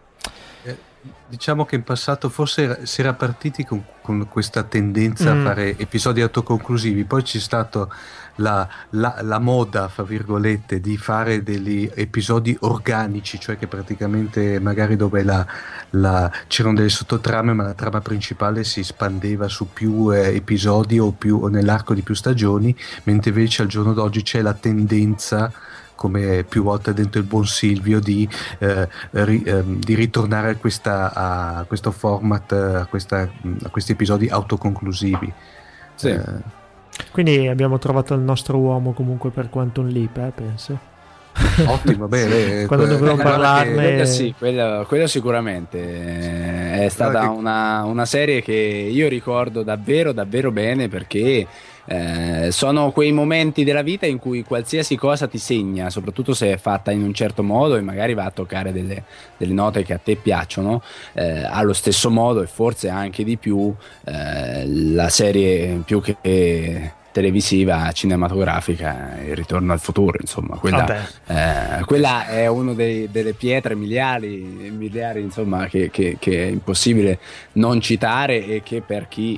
Diciamo 1.29 1.65
che 1.65 1.75
in 1.75 1.83
passato 1.83 2.29
forse 2.29 2.85
si 2.85 3.01
era 3.01 3.13
partiti 3.13 3.65
con, 3.65 3.83
con 4.01 4.29
questa 4.29 4.63
tendenza 4.63 5.33
mm. 5.33 5.39
a 5.39 5.43
fare 5.43 5.77
episodi 5.77 6.21
autoconclusivi, 6.21 7.03
poi 7.03 7.21
c'è 7.21 7.39
stato 7.39 7.91
la, 8.37 8.67
la, 8.91 9.17
la, 9.21 9.39
moda, 9.39 9.89
fra 9.89 10.03
virgolette, 10.03 10.79
di 10.79 10.97
fare 10.97 11.43
degli 11.43 11.89
episodi 11.93 12.55
organici, 12.61 13.39
cioè 13.39 13.57
che 13.57 13.67
praticamente 13.67 14.59
magari 14.59 14.95
dove 14.95 15.23
la, 15.23 15.45
la, 15.91 16.31
c'erano 16.47 16.75
delle 16.75 16.89
sottotrame, 16.89 17.53
ma 17.53 17.63
la 17.63 17.73
trama 17.73 17.99
principale 17.99 18.63
si 18.63 18.83
spandeva 18.83 19.47
su 19.47 19.67
più 19.73 20.13
eh, 20.13 20.35
episodi 20.35 20.97
o, 20.97 21.11
più, 21.11 21.39
o 21.41 21.47
nell'arco 21.47 21.93
di 21.93 22.03
più 22.03 22.15
stagioni, 22.15 22.75
mentre 23.03 23.31
invece 23.31 23.63
al 23.63 23.67
giorno 23.67 23.93
d'oggi 23.93 24.23
c'è 24.23 24.41
la 24.41 24.53
tendenza 24.53 25.51
come 25.97 26.45
più 26.47 26.63
volte 26.63 26.93
dentro 26.93 27.19
il 27.19 27.25
buon 27.25 27.45
Silvio, 27.45 27.99
di, 27.99 28.29
eh, 28.59 28.87
ri, 29.11 29.43
eh, 29.43 29.63
di 29.65 29.95
ritornare 29.95 30.51
a, 30.51 30.55
questa, 30.55 31.11
a, 31.13 31.63
questo 31.65 31.91
format, 31.91 32.51
a, 32.53 32.85
questa, 32.85 33.29
a, 33.63 33.69
questi 33.69 33.91
episodi 33.91 34.29
autoconclusivi. 34.29 35.33
Sì. 35.95 36.09
Eh, 36.09 36.55
quindi 37.11 37.47
abbiamo 37.47 37.77
trovato 37.79 38.13
il 38.13 38.21
nostro 38.21 38.57
uomo 38.57 38.93
comunque 38.93 39.31
per 39.31 39.49
Quantum 39.49 39.87
Leap, 39.87 40.17
eh, 40.17 40.31
penso. 40.33 40.95
Ottimo, 41.67 42.07
bene. 42.07 42.65
Quando 42.65 42.85
que- 42.85 42.97
dovremo 42.97 43.19
eh, 43.19 43.23
parlarne... 43.23 43.73
Quello, 43.73 44.05
sì, 44.05 44.33
quello, 44.37 44.85
quello 44.87 45.07
sicuramente 45.07 46.85
è 46.85 46.89
stata 46.89 47.29
una, 47.29 47.83
una 47.83 48.05
serie 48.05 48.41
che 48.41 48.53
io 48.53 49.07
ricordo 49.07 49.63
davvero, 49.63 50.11
davvero 50.11 50.51
bene 50.51 50.87
perché 50.87 51.47
eh, 51.89 52.51
sono 52.51 52.91
quei 52.91 53.13
momenti 53.13 53.63
della 53.63 53.81
vita 53.81 54.05
in 54.05 54.19
cui 54.19 54.43
qualsiasi 54.43 54.97
cosa 54.97 55.27
ti 55.27 55.37
segna, 55.37 55.89
soprattutto 55.89 56.33
se 56.33 56.51
è 56.51 56.57
fatta 56.57 56.91
in 56.91 57.01
un 57.01 57.13
certo 57.13 57.43
modo 57.43 57.77
e 57.77 57.81
magari 57.81 58.13
va 58.13 58.25
a 58.25 58.31
toccare 58.31 58.73
delle, 58.73 59.03
delle 59.37 59.53
note 59.53 59.83
che 59.83 59.93
a 59.93 59.97
te 59.97 60.17
piacciono, 60.17 60.81
eh, 61.13 61.43
allo 61.43 61.73
stesso 61.73 62.09
modo 62.09 62.41
e 62.41 62.47
forse 62.47 62.89
anche 62.89 63.23
di 63.23 63.37
più 63.37 63.73
eh, 64.05 64.67
la 64.67 65.07
serie 65.09 65.81
più 65.85 66.01
che 66.01 66.17
televisiva 67.17 67.91
cinematografica 67.93 69.17
Il 69.25 69.35
ritorno 69.35 69.73
al 69.73 69.79
futuro 69.79 70.19
insomma 70.21 70.57
quella, 70.57 71.07
eh, 71.25 71.83
quella 71.83 72.27
è 72.27 72.45
una 72.45 72.73
delle 72.73 73.33
pietre 73.33 73.73
miliari, 73.73 74.71
miliari 74.77 75.21
insomma 75.21 75.65
che, 75.65 75.89
che, 75.89 76.17
che, 76.19 76.43
è 76.43 76.45
impossibile 76.45 77.17
non 77.53 77.81
citare 77.81 78.45
e 78.45 78.61
che 78.61 78.83
per 78.85 79.07
chi 79.07 79.35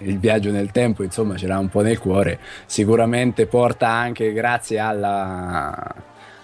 il 0.00 0.18
viaggio 0.18 0.50
nel 0.50 0.72
tempo 0.72 1.04
insomma 1.04 1.36
ce 1.36 1.46
l'ha 1.46 1.58
un 1.58 1.68
po' 1.68 1.82
nel 1.82 2.00
cuore 2.00 2.40
sicuramente 2.66 3.46
porta 3.46 3.88
anche 3.88 4.32
grazie 4.32 4.80
alla, 4.80 5.94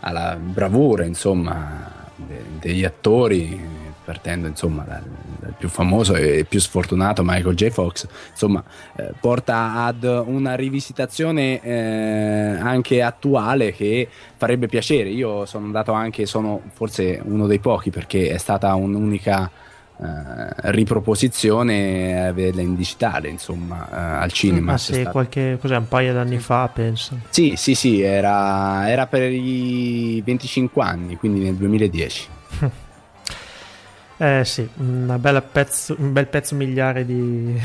alla 0.01 0.37
bravura 0.41 1.05
insomma 1.05 2.11
de, 2.15 2.43
degli 2.61 2.85
attori 2.85 3.86
partendo 4.07 4.47
insomma 4.47 4.85
dal, 4.85 5.03
dal, 5.41 5.55
più 5.59 5.69
famoso 5.69 6.15
e 6.15 6.47
più 6.49 6.61
sfortunato 6.61 7.25
Michael 7.25 7.57
J. 7.57 7.71
Fox, 7.71 8.07
insomma 8.31 8.63
eh, 8.95 9.13
porta 9.21 9.85
ad 9.85 10.05
una 10.05 10.55
rivisitazione 10.55 11.61
eh, 11.61 12.57
anche 12.61 13.03
attuale 13.03 13.73
che 13.73 14.09
farebbe 14.37 14.69
piacere. 14.69 15.09
Io 15.09 15.45
sono 15.45 15.67
andato 15.67 15.91
anche, 15.91 16.25
sono 16.25 16.63
forse 16.73 17.21
uno 17.23 17.49
dei 17.49 17.59
pochi 17.59 17.91
perché 17.91 18.31
è 18.31 18.39
stata 18.39 18.73
un'unica 18.75 19.51
Uh, 19.99 20.51
riproposizione 20.65 22.27
averla 22.27 22.61
in 22.61 22.77
digitale 22.77 23.31
insomma 23.31 23.89
uh, 23.91 24.23
al 24.23 24.31
cinema 24.31 24.75
ah, 24.75 24.77
sì, 24.77 25.03
qualche, 25.11 25.57
cos'è, 25.59 25.75
un 25.75 25.89
paio 25.89 26.13
d'anni 26.13 26.37
fa 26.37 26.69
penso 26.69 27.19
sì 27.31 27.55
sì 27.57 27.75
sì 27.75 28.03
era, 28.03 28.91
era 28.91 29.07
per 29.07 29.33
i 29.33 30.21
25 30.23 30.83
anni 30.83 31.17
quindi 31.17 31.41
nel 31.45 31.55
2010 31.55 32.29
Eh 34.19 34.45
sì, 34.45 34.69
pezzo, 35.53 35.95
un 35.99 36.13
bel 36.13 36.27
pezzo 36.27 36.55
miliare 36.55 37.05
di, 37.05 37.61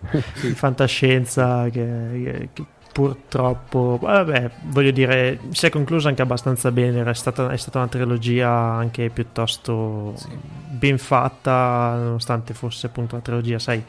di 0.40 0.50
fantascienza 0.50 1.68
che, 1.70 2.48
che 2.52 2.64
purtroppo, 2.96 3.98
vabbè, 4.00 4.50
voglio 4.68 4.90
dire, 4.90 5.38
si 5.50 5.66
è 5.66 5.68
conclusa 5.68 6.08
anche 6.08 6.22
abbastanza 6.22 6.70
bene, 6.70 7.04
è 7.04 7.14
stata, 7.14 7.50
è 7.50 7.56
stata 7.58 7.76
una 7.80 7.88
trilogia 7.88 8.48
anche 8.48 9.10
piuttosto 9.10 10.14
sì. 10.16 10.28
ben 10.70 10.96
fatta, 10.96 11.94
nonostante 11.98 12.54
fosse 12.54 12.86
appunto 12.86 13.16
una 13.16 13.22
trilogia, 13.22 13.58
sai, 13.58 13.84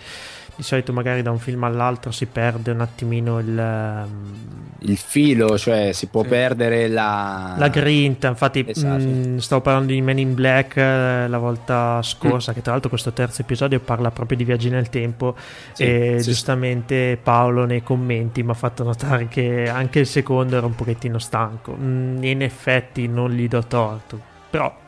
di 0.57 0.63
solito 0.63 0.91
magari 0.91 1.21
da 1.21 1.29
un 1.29 1.37
film 1.37 1.63
all'altro 1.65 2.09
si 2.09 2.25
perde 2.25 2.71
un 2.71 2.81
attimino 2.81 3.37
il, 3.37 3.57
ehm, 3.57 4.33
il 4.79 4.97
filo, 4.97 5.55
cioè 5.55 5.91
si 5.93 6.07
può 6.07 6.23
sì. 6.23 6.29
perdere 6.29 6.87
la... 6.87 7.53
la 7.55 7.67
grinta. 7.67 8.27
Infatti, 8.27 8.65
esatto. 8.67 9.03
mh, 9.03 9.27
mm, 9.27 9.37
stavo 9.37 9.61
parlando 9.61 9.93
di 9.93 10.01
Men 10.01 10.17
in 10.17 10.33
Black 10.33 10.77
eh, 10.77 11.27
la 11.27 11.37
volta 11.37 12.01
scorsa, 12.01 12.51
mm. 12.51 12.55
che 12.55 12.61
tra 12.63 12.71
l'altro 12.71 12.89
questo 12.89 13.13
terzo 13.13 13.43
episodio 13.43 13.79
parla 13.79 14.09
proprio 14.09 14.35
di 14.35 14.45
viaggi 14.45 14.71
nel 14.71 14.89
tempo. 14.89 15.35
Sì, 15.73 15.83
e 15.83 16.15
sì, 16.17 16.29
giustamente 16.31 17.19
Paolo 17.21 17.65
nei 17.65 17.83
commenti 17.83 18.41
mi 18.41 18.49
ha 18.49 18.55
fatto 18.55 18.83
notare 18.83 19.27
che 19.27 19.69
anche 19.69 19.99
il 19.99 20.07
secondo 20.07 20.57
era 20.57 20.65
un 20.65 20.73
pochettino 20.73 21.19
stanco. 21.19 21.77
Mm, 21.79 22.23
in 22.23 22.41
effetti 22.41 23.07
non 23.07 23.29
gli 23.29 23.47
do 23.47 23.63
torto, 23.67 24.19
però 24.49 24.85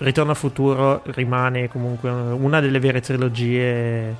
Ritorno 0.00 0.32
a 0.32 0.34
futuro 0.34 1.02
rimane 1.04 1.68
comunque 1.68 2.08
una 2.08 2.60
delle 2.60 2.78
vere 2.78 3.02
trilogie 3.02 4.16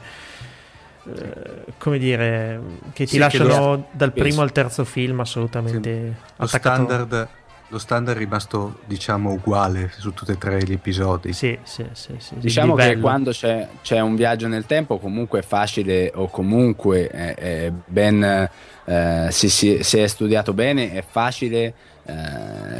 eh, 1.06 1.64
come 1.78 1.98
dire, 1.98 2.60
che 2.92 3.04
ti 3.04 3.12
sì, 3.12 3.18
lasciano 3.18 3.76
che 3.76 3.96
dal 3.96 4.12
primo 4.12 4.26
penso. 4.26 4.40
al 4.42 4.52
terzo 4.52 4.84
film 4.84 5.20
assolutamente 5.20 6.14
sì. 6.14 6.32
lo, 6.36 6.46
standard, 6.46 7.28
lo 7.68 7.78
standard 7.78 8.16
è 8.16 8.20
rimasto 8.20 8.80
diciamo 8.84 9.30
uguale 9.30 9.90
su 9.96 10.12
tutti 10.12 10.32
e 10.32 10.38
tre 10.38 10.62
gli 10.62 10.72
episodi. 10.72 11.32
Sì, 11.32 11.58
sì, 11.62 11.86
sì, 11.92 12.14
sì 12.18 12.34
diciamo 12.36 12.74
che 12.74 12.98
quando 12.98 13.30
c'è, 13.30 13.66
c'è, 13.82 14.00
un 14.00 14.14
viaggio 14.14 14.46
nel 14.46 14.66
tempo 14.66 14.98
comunque 14.98 15.38
è 15.40 15.42
facile 15.42 16.12
o 16.14 16.28
comunque 16.28 17.08
è, 17.08 17.34
è 17.34 17.72
ben, 17.86 18.48
eh, 18.84 19.28
se, 19.30 19.48
si, 19.48 19.82
se 19.82 20.04
è 20.04 20.06
studiato 20.06 20.52
bene 20.52 20.92
è 20.92 21.04
facile 21.08 21.74
eh, 22.04 22.12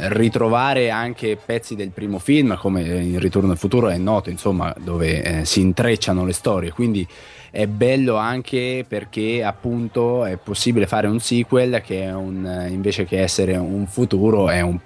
ritrovare 0.09 0.89
anche 0.89 1.37
pezzi 1.43 1.75
del 1.75 1.91
primo 1.91 2.19
film 2.19 2.57
come 2.57 2.81
in 2.81 3.19
Ritorno 3.19 3.51
al 3.51 3.57
futuro 3.57 3.89
è 3.89 3.97
noto 3.97 4.29
insomma 4.29 4.73
dove 4.77 5.21
eh, 5.21 5.45
si 5.45 5.61
intrecciano 5.61 6.25
le 6.25 6.33
storie. 6.33 6.71
Quindi 6.71 7.07
è 7.51 7.67
bello 7.67 8.15
anche 8.15 8.85
perché 8.87 9.43
appunto 9.43 10.25
è 10.25 10.37
possibile 10.37 10.87
fare 10.87 11.07
un 11.07 11.19
sequel 11.19 11.81
che 11.81 12.07
un, 12.07 12.67
invece 12.69 13.05
che 13.05 13.21
essere 13.21 13.57
un 13.57 13.85
futuro 13.87 14.49
è 14.49 14.61
un 14.61 14.79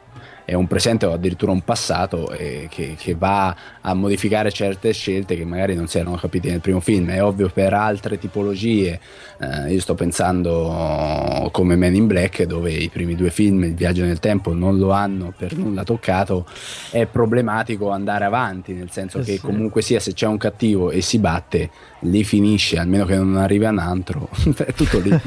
è 0.45 0.53
un 0.53 0.67
presente 0.67 1.07
o 1.07 1.11
addirittura 1.11 1.51
un 1.51 1.63
passato 1.63 2.29
eh, 2.31 2.67
che, 2.69 2.95
che, 2.97 3.15
va 3.15 3.55
a 3.81 3.93
modificare 3.95 4.51
certe 4.51 4.93
scelte 4.93 5.35
che 5.35 5.43
magari 5.43 5.73
non 5.73 5.87
si 5.87 5.97
erano 5.97 6.17
capite 6.17 6.51
nel 6.51 6.61
primo 6.61 6.79
film. 6.79 7.09
È 7.09 7.23
ovvio 7.23 7.49
per 7.49 7.73
altre 7.73 8.19
tipologie, 8.19 8.99
eh, 9.39 9.73
io 9.73 9.79
sto 9.79 9.95
pensando 9.95 11.49
come 11.51 11.75
Men 11.75 11.95
in 11.95 12.05
Black 12.05 12.43
dove 12.43 12.71
i 12.71 12.89
primi 12.89 13.15
due 13.15 13.31
film, 13.31 13.63
il 13.63 13.73
viaggio 13.73 14.03
nel 14.03 14.19
tempo, 14.19 14.53
non 14.53 14.77
lo 14.77 14.91
hanno 14.91 15.33
per 15.35 15.57
nulla 15.57 15.83
toccato, 15.83 16.45
è 16.91 17.07
problematico 17.07 17.89
andare 17.89 18.25
avanti, 18.25 18.73
nel 18.73 18.91
senso 18.91 19.19
eh 19.19 19.23
che 19.23 19.33
sì. 19.33 19.41
comunque 19.41 19.81
sia 19.81 19.99
se 19.99 20.13
c'è 20.13 20.27
un 20.27 20.37
cattivo 20.37 20.91
e 20.91 21.01
si 21.01 21.17
batte, 21.17 21.71
lì 22.01 22.23
finisce, 22.23 22.77
almeno 22.77 23.05
che 23.05 23.15
non 23.15 23.35
arrivi 23.37 23.65
a 23.65 23.71
un 23.71 23.79
altro, 23.79 24.29
è 24.57 24.73
tutto 24.73 24.99
lì. 24.99 25.09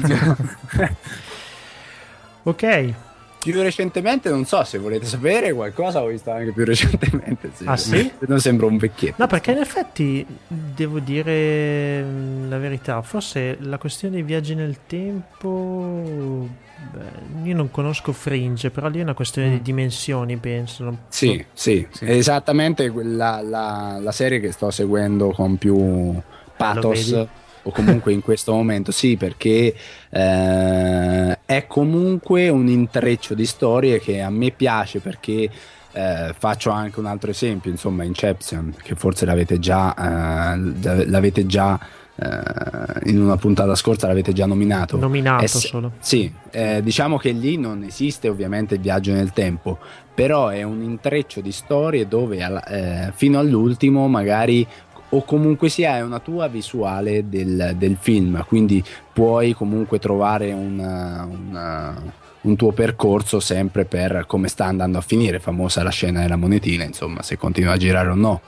ok, 2.43 2.93
più 3.39 3.61
recentemente, 3.61 4.29
non 4.29 4.45
so 4.45 4.63
se 4.63 4.77
volete 4.77 5.05
sapere 5.05 5.53
qualcosa, 5.53 6.01
ho 6.01 6.07
visto 6.07 6.29
anche 6.31 6.51
più 6.51 6.65
recentemente. 6.65 7.51
Sì. 7.53 7.63
Ah 7.65 7.77
sì? 7.77 8.11
Non 8.27 8.39
sembra 8.39 8.65
un 8.65 8.77
vecchietto. 8.77 9.15
No, 9.17 9.27
perché 9.27 9.51
in 9.51 9.59
effetti 9.59 10.25
devo 10.47 10.99
dire 10.99 12.03
mm, 12.03 12.49
la 12.49 12.57
verità, 12.57 13.01
forse 13.01 13.57
la 13.61 13.77
questione 13.77 14.15
dei 14.15 14.23
viaggi 14.23 14.55
nel 14.55 14.79
tempo... 14.85 16.67
Beh, 16.91 17.47
io 17.47 17.55
non 17.55 17.71
conosco 17.71 18.13
Fringe, 18.13 18.69
però 18.71 18.87
lì 18.87 18.99
è 18.99 19.03
una 19.03 19.13
questione 19.13 19.49
mm. 19.49 19.53
di 19.53 19.61
dimensioni, 19.61 20.37
penso. 20.37 20.97
Sì, 21.09 21.43
sì, 21.53 21.85
sì, 21.91 22.05
è 22.05 22.11
esattamente 22.11 22.91
la, 22.93 23.41
la, 23.41 23.99
la, 24.01 24.11
serie 24.13 24.39
che 24.39 24.53
sto 24.53 24.71
seguendo 24.71 25.31
con 25.31 25.57
più 25.57 26.15
pathos 26.55 27.27
o 27.63 27.71
comunque 27.71 28.13
in 28.13 28.21
questo 28.21 28.53
momento 28.53 28.91
sì 28.91 29.17
perché 29.17 29.75
eh, 30.09 31.39
è 31.45 31.67
comunque 31.67 32.49
un 32.49 32.67
intreccio 32.67 33.33
di 33.33 33.45
storie 33.45 33.99
che 33.99 34.21
a 34.21 34.29
me 34.29 34.51
piace 34.51 34.99
perché 34.99 35.49
eh, 35.91 36.33
faccio 36.37 36.69
anche 36.69 36.99
un 36.99 37.05
altro 37.05 37.31
esempio 37.31 37.71
insomma 37.71 38.03
Inception 38.03 38.75
che 38.81 38.95
forse 38.95 39.25
l'avete 39.25 39.59
già, 39.59 39.93
eh, 39.95 41.05
l'avete 41.07 41.45
già 41.45 41.79
eh, 42.15 43.09
in 43.09 43.21
una 43.21 43.37
puntata 43.37 43.73
scorsa 43.75 44.07
l'avete 44.07 44.33
già 44.33 44.45
nominato. 44.45 44.97
Nominato 44.97 45.43
es- 45.43 45.67
solo. 45.67 45.93
Sì 45.99 46.31
eh, 46.51 46.81
diciamo 46.83 47.17
che 47.17 47.31
lì 47.31 47.57
non 47.57 47.83
esiste 47.83 48.27
ovviamente 48.27 48.75
il 48.75 48.81
viaggio 48.81 49.11
nel 49.11 49.31
tempo 49.31 49.77
però 50.13 50.49
è 50.49 50.63
un 50.63 50.81
intreccio 50.81 51.39
di 51.39 51.51
storie 51.51 52.07
dove 52.07 52.37
eh, 52.67 53.11
fino 53.15 53.39
all'ultimo 53.39 54.07
magari 54.07 54.67
o 55.09 55.23
comunque 55.23 55.69
sia 55.69 55.97
è 55.97 56.01
una 56.01 56.19
tua 56.19 56.47
visuale 56.47 57.27
del, 57.29 57.75
del 57.77 57.97
film, 57.99 58.43
quindi 58.47 58.83
puoi 59.11 59.53
comunque 59.53 59.99
trovare 59.99 60.51
una, 60.51 61.27
una, 61.29 62.01
un 62.41 62.55
tuo 62.55 62.71
percorso 62.71 63.39
sempre 63.39 63.85
per 63.85 64.25
come 64.27 64.47
sta 64.47 64.65
andando 64.65 64.97
a 64.97 65.01
finire, 65.01 65.39
famosa 65.39 65.83
la 65.83 65.89
scena 65.89 66.21
della 66.21 66.35
monetina, 66.35 66.83
insomma, 66.83 67.21
se 67.21 67.37
continua 67.37 67.73
a 67.73 67.77
girare 67.77 68.09
o 68.09 68.15
no. 68.15 68.41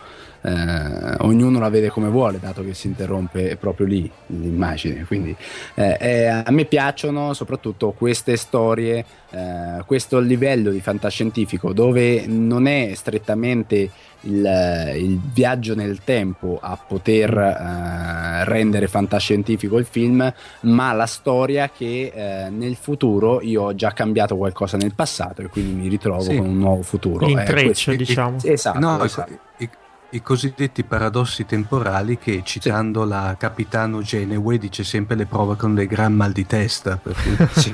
Eh, 0.43 1.16
ognuno 1.20 1.59
la 1.59 1.70
vede 1.70 1.89
come 1.89 2.07
vuole, 2.09 2.39
dato 2.39 2.64
che 2.64 2.74
si 2.74 2.88
interrompe 2.88 3.57
proprio 3.57 3.86
lì 3.86 4.09
l'immagine. 4.28 5.03
Quindi 5.05 5.36
eh, 5.76 5.97
eh, 5.99 6.26
a 6.26 6.49
me 6.49 6.66
piacciono 6.66 7.34
soprattutto 7.34 7.91
queste 7.91 8.38
storie, 8.38 9.05
eh, 9.30 9.84
questo 9.86 10.20
livello 10.20 10.72
di 10.72 10.82
fantascientifico 10.82 11.74
dove 11.74 12.26
non 12.26 12.66
è 12.66 12.91
strettamente 12.95 13.91
il, 14.22 14.93
il, 14.97 15.19
viaggio 15.34 15.76
nel 15.76 16.03
tempo 16.03 16.59
a 16.61 16.78
poter 16.78 17.36
eh, 17.36 18.43
rendere 18.45 18.88
fantascientifico 18.88 19.78
il 19.78 19.86
film, 19.86 20.32
ma 20.61 20.91
la 20.93 21.05
storia 21.05 21.69
che 21.69 22.11
eh, 22.13 22.49
nel 22.49 22.76
futuro 22.76 23.41
io 23.41 23.63
ho 23.63 23.76
già 23.76 23.91
cambiato 23.91 24.36
qualcosa 24.36 24.78
nel 24.78 24.93
passato 24.93 25.41
e 25.41 25.47
quindi 25.47 25.74
mi 25.74 25.88
ritrovo 25.88 26.22
sì. 26.22 26.36
con 26.38 26.47
un 26.47 26.57
nuovo 26.57 26.82
futuro. 26.82 27.26
L'intreccio, 27.26 27.91
eh, 27.91 27.95
diciamo. 27.95 28.38
Esatto, 28.43 28.80
no, 28.80 29.03
esatto. 29.03 29.39
I, 29.57 29.69
i, 30.11 30.22
cosiddetti 30.22 30.84
paradossi 30.84 31.45
temporali 31.45 32.17
che 32.17 32.41
citando 32.43 33.03
sì. 33.03 33.09
la 33.09 33.36
capitano 33.39 34.01
Geneway 34.01 34.57
dice 34.57 34.84
sempre 34.84 35.15
le 35.15 35.26
provocano 35.26 35.74
dei 35.76 35.88
gran 35.88 36.13
mal 36.13 36.32
di 36.32 36.45
testa. 36.45 36.97
Per 36.97 37.15
cui... 37.15 37.47
sì. 37.53 37.72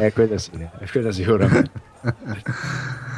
eh, 0.00 0.12
quello 0.12 0.38
sì, 0.38 0.50
quello 0.90 1.10
sicuramente. 1.10 1.70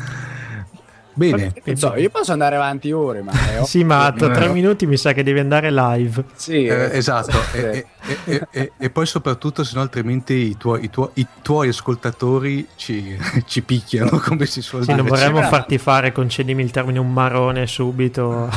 Bene, 1.15 1.53
so, 1.75 1.95
io 1.97 2.09
posso 2.09 2.33
andare 2.33 2.57
avanti 2.57 2.91
ore, 2.91 3.23
ma 3.23 3.33
sì, 3.65 3.85
ma 3.85 4.13
tra 4.17 4.31
tre 4.31 4.49
minuti 4.49 4.87
mi 4.87 4.97
sa 4.97 5.13
che 5.13 5.23
devi 5.23 5.41
andare 5.41 5.71
live. 5.71 6.25
Sì, 6.35 6.65
eh, 6.65 6.97
esatto. 6.97 7.39
e, 7.53 7.87
e, 8.25 8.47
e, 8.51 8.73
e, 8.79 8.91
poi, 8.91 9.05
soprattutto, 9.05 9.63
se 9.63 9.75
no, 9.75 9.83
altrimenti 9.83 10.33
i 10.33 10.57
tuoi, 10.57 10.85
i 10.85 10.91
tuoi, 10.91 11.09
i 11.15 11.27
tuoi 11.43 11.69
ascoltatori 11.69 12.67
ci, 12.77 13.17
ci, 13.47 13.63
picchiano 13.63 14.19
come 14.19 14.47
si 14.47 14.63
suol 14.63 14.83
sì, 14.83 14.89
dire. 14.89 15.03
non 15.03 15.09
vorremmo 15.09 15.43
farti 15.43 15.77
fare, 15.77 16.13
concedimi 16.13 16.63
il 16.63 16.71
termine, 16.71 16.99
un 16.99 17.13
marone 17.13 17.67
subito. 17.67 18.51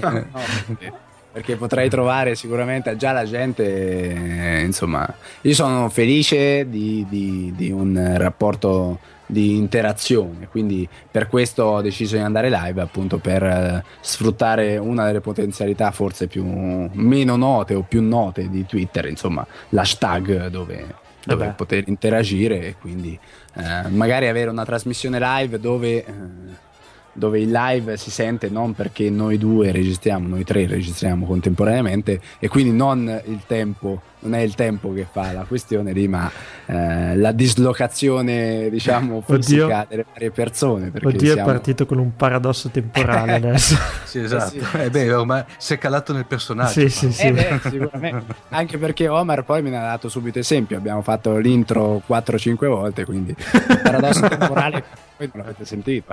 no, 0.00 0.24
perché 1.32 1.56
potrei 1.56 1.88
trovare 1.88 2.34
sicuramente 2.34 2.94
già 2.96 3.12
la 3.12 3.24
gente. 3.24 4.62
Insomma, 4.62 5.10
io 5.40 5.54
sono 5.54 5.88
felice 5.88 6.68
di, 6.68 7.06
di, 7.08 7.54
di 7.56 7.70
un 7.70 8.14
rapporto 8.18 8.98
di 9.32 9.56
interazione. 9.56 10.46
Quindi 10.48 10.86
per 11.10 11.26
questo 11.26 11.64
ho 11.64 11.80
deciso 11.80 12.16
di 12.16 12.22
andare 12.22 12.50
live, 12.50 12.82
appunto 12.82 13.16
per 13.16 13.42
eh, 13.42 13.84
sfruttare 14.00 14.76
una 14.76 15.06
delle 15.06 15.22
potenzialità 15.22 15.90
forse 15.90 16.26
più 16.26 16.44
meno 16.44 17.36
note 17.36 17.74
o 17.74 17.80
più 17.80 18.02
note 18.02 18.50
di 18.50 18.66
Twitter, 18.66 19.06
insomma, 19.06 19.44
l'hashtag 19.70 20.48
dove, 20.48 20.94
dove 21.24 21.54
poter 21.56 21.84
interagire 21.88 22.60
e 22.60 22.74
quindi 22.78 23.18
eh, 23.54 23.88
magari 23.88 24.28
avere 24.28 24.50
una 24.50 24.66
trasmissione 24.66 25.18
live 25.18 25.58
dove. 25.58 26.04
Eh, 26.04 26.70
dove 27.14 27.40
il 27.40 27.50
live 27.50 27.98
si 27.98 28.10
sente 28.10 28.48
non 28.48 28.72
perché 28.72 29.10
noi 29.10 29.36
due 29.36 29.70
registriamo, 29.70 30.28
noi 30.28 30.44
tre 30.44 30.66
registriamo 30.66 31.26
contemporaneamente 31.26 32.18
e 32.38 32.48
quindi 32.48 32.72
non 32.72 33.20
il 33.26 33.42
tempo 33.46 34.00
non 34.22 34.34
è 34.34 34.40
il 34.40 34.54
tempo 34.54 34.92
che 34.92 35.06
fa 35.10 35.32
la 35.32 35.44
questione 35.44 35.92
lì, 35.92 36.08
ma 36.08 36.30
eh, 36.66 37.16
la 37.16 37.32
dislocazione, 37.32 38.68
diciamo, 38.70 39.20
fisica 39.20 39.86
delle 39.88 40.04
varie 40.10 40.30
persone. 40.30 40.92
Oddio, 40.94 41.18
siamo... 41.18 41.40
è 41.40 41.44
partito 41.44 41.86
con 41.86 41.98
un 41.98 42.14
paradosso 42.16 42.68
temporale 42.68 43.34
adesso. 43.36 43.76
sì, 44.04 44.20
esatto. 44.20 44.64
Sì. 44.64 44.76
Eh 44.76 44.90
beh, 44.90 45.12
ormai 45.12 45.44
si 45.56 45.74
è 45.74 45.78
calato 45.78 46.12
nel 46.12 46.26
personaggio. 46.26 46.70
Sì, 46.70 46.88
sì, 46.88 47.12
sì. 47.12 47.26
Eh 47.26 47.32
beh, 47.32 47.60
sicuramente. 47.62 48.34
Anche 48.50 48.78
perché 48.78 49.08
Omar 49.08 49.44
poi 49.44 49.62
me 49.62 49.70
ne 49.70 49.78
ha 49.78 49.82
dato 49.82 50.08
subito 50.08 50.38
esempio. 50.38 50.76
Abbiamo 50.76 51.02
fatto 51.02 51.36
l'intro 51.38 52.02
4-5 52.08 52.66
volte, 52.66 53.04
quindi 53.04 53.34
il 53.36 53.80
paradosso 53.82 54.28
temporale 54.28 54.84
non 55.18 55.30
l'avete 55.44 55.64
sentito. 55.64 56.12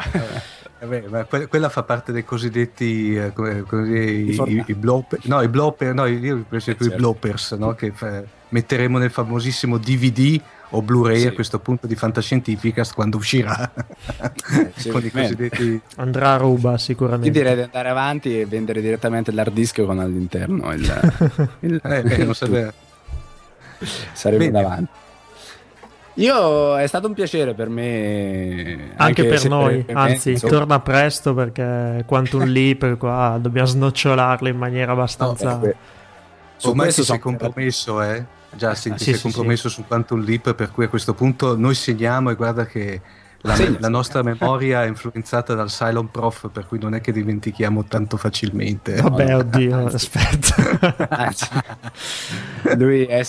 Eh 0.79 0.85
beh, 0.85 1.07
ma 1.09 1.23
que- 1.25 1.47
quella 1.47 1.69
fa 1.69 1.83
parte 1.83 2.11
dei 2.11 2.23
cosiddetti 2.23 3.15
eh, 3.15 3.33
come, 3.33 3.63
come, 3.63 3.99
i, 3.99 4.29
i, 4.29 4.63
i, 4.67 4.73
blopper, 4.73 5.19
no, 5.23 5.41
i 5.41 5.47
blopper, 5.47 5.93
no, 5.93 6.05
io 6.05 6.45
per 6.47 6.57
esempio 6.57 6.85
certo. 6.85 6.99
i 6.99 7.01
bloppers, 7.01 7.51
no, 7.53 7.73
che 7.73 7.91
metteremo 8.49 8.97
nel 8.97 9.11
famosissimo 9.11 9.77
DVD 9.77 10.39
o 10.71 10.81
Blu-ray 10.81 11.21
sì. 11.21 11.27
a 11.27 11.33
questo 11.33 11.59
punto 11.59 11.87
di 11.87 11.95
Fantascientificast 11.95 12.93
quando 12.93 13.17
uscirà 13.17 13.71
eh, 13.73 14.71
con 14.91 15.03
i 15.03 15.09
cosiddetti 15.09 15.81
andrà 15.95 16.33
a 16.33 16.37
ruba 16.37 16.77
sicuramente 16.77 17.27
io 17.27 17.33
direi 17.33 17.55
di 17.55 17.61
andare 17.61 17.89
avanti 17.89 18.39
e 18.39 18.45
vendere 18.45 18.81
direttamente 18.81 19.31
l'hard 19.31 19.53
disk 19.53 19.83
con 19.83 19.99
all'interno 19.99 20.71
il, 20.73 20.81
il, 21.61 21.81
eh, 21.83 22.03
eh, 22.05 22.23
non 22.23 22.35
sarebbe 22.35 22.73
saremo 24.13 24.49
davanti 24.51 24.91
io 26.19 26.77
è 26.77 26.85
stato 26.85 27.07
un 27.07 27.13
piacere 27.13 27.53
per 27.53 27.69
me. 27.69 28.91
Anche, 28.97 29.21
anche 29.21 29.25
per 29.25 29.47
noi, 29.47 29.83
per 29.83 29.95
anzi, 29.95 30.31
me, 30.31 30.39
torna 30.39 30.79
presto 30.81 31.33
perché 31.33 32.03
Quantum 32.05 32.43
Leap 32.43 32.97
qua 32.97 33.37
dobbiamo 33.39 33.67
snocciolarlo 33.67 34.49
in 34.49 34.57
maniera 34.57 34.91
abbastanza. 34.91 35.55
No, 35.55 35.73
Ormai 36.63 36.91
si 36.91 37.11
è 37.11 37.19
compromesso, 37.19 38.01
eh? 38.01 38.37
Justin, 38.51 38.93
ah, 38.93 38.95
ti 38.95 39.03
sì, 39.03 39.13
sì, 39.13 39.21
compromesso 39.21 39.69
sì. 39.69 39.75
su 39.75 39.85
Quantum 39.85 40.23
Leap, 40.23 40.53
per 40.55 40.71
cui 40.71 40.85
a 40.85 40.89
questo 40.89 41.13
punto 41.13 41.55
noi 41.55 41.75
segniamo 41.75 42.31
e 42.31 42.35
guarda 42.35 42.65
che 42.65 43.01
la, 43.41 43.55
sì, 43.55 43.77
la 43.79 43.89
nostra 43.89 44.21
memoria 44.23 44.83
è 44.83 44.87
influenzata 44.87 45.53
dal 45.53 45.69
Cylon 45.69 46.09
Prof, 46.11 46.49
per 46.51 46.65
cui 46.65 46.79
non 46.79 46.95
è 46.95 47.01
che 47.01 47.11
dimentichiamo 47.11 47.85
tanto 47.85 48.17
facilmente. 48.17 48.95
Vabbè, 48.95 49.35
oddio, 49.35 49.85
aspetta. 49.85 50.55
lui, 52.75 53.05
è 53.05 53.23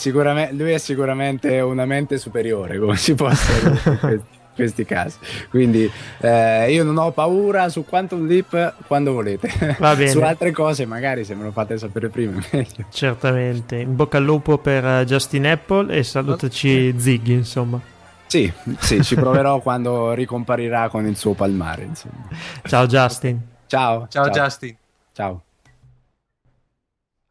lui, 0.53 0.73
è 0.73 0.79
sicuramente 0.79 1.61
una 1.61 1.85
mente 1.85 2.19
superiore, 2.19 2.79
come 2.79 2.97
si 2.97 3.15
può 3.15 3.29
in 3.31 4.21
questi 4.55 4.85
casi. 4.85 5.19
Quindi 5.49 5.91
eh, 6.21 6.73
io 6.73 6.85
non 6.85 6.97
ho 6.99 7.11
paura 7.13 7.69
su 7.69 7.85
Quantum 7.85 8.27
Leap 8.27 8.75
quando 8.87 9.13
volete. 9.13 9.77
Va 9.79 9.95
bene. 9.97 10.11
su 10.11 10.21
altre 10.21 10.51
cose, 10.51 10.87
magari 10.87 11.25
se 11.25 11.35
me 11.35 11.45
lo 11.45 11.53
fate 11.53 11.79
sapere 11.79 12.09
prima, 12.09 12.41
meglio. 12.51 12.87
Certamente. 12.91 13.77
In 13.77 13.97
bocca 13.97 14.19
al 14.19 14.25
lupo 14.25 14.59
per 14.59 14.85
eh, 14.85 15.05
Justin 15.05 15.47
Apple 15.47 15.95
e 15.95 16.03
salutaci 16.03 16.95
Ziggy, 16.99 17.33
insomma. 17.33 17.81
Sì, 18.27 18.53
sì, 18.79 19.03
ci 19.03 19.17
proverò 19.17 19.59
quando 19.63 20.13
ricomparirà 20.13 20.89
con 20.89 21.07
il 21.07 21.17
suo 21.17 21.35
palmare. 21.35 21.83
Insomma. 21.83 22.29
Ciao 22.63 22.87
Justin. 22.87 23.41
Ciao. 23.67 24.07
Ciao, 24.09 24.31
ciao. 24.31 24.45
Justin. 24.45 24.77
Ciao. 25.13 25.43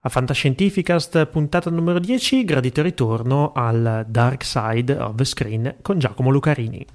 A 0.01 0.07
Fantascientificast 0.07 1.25
puntata 1.25 1.69
numero 1.69 1.99
10, 1.99 2.45
gradito 2.45 2.81
ritorno 2.81 3.51
al 3.53 4.05
Dark 4.07 4.45
Side 4.45 4.93
of 4.93 5.15
the 5.15 5.25
Screen 5.25 5.75
con 5.81 5.99
Giacomo 5.99 6.29
Lucarini. 6.29 6.85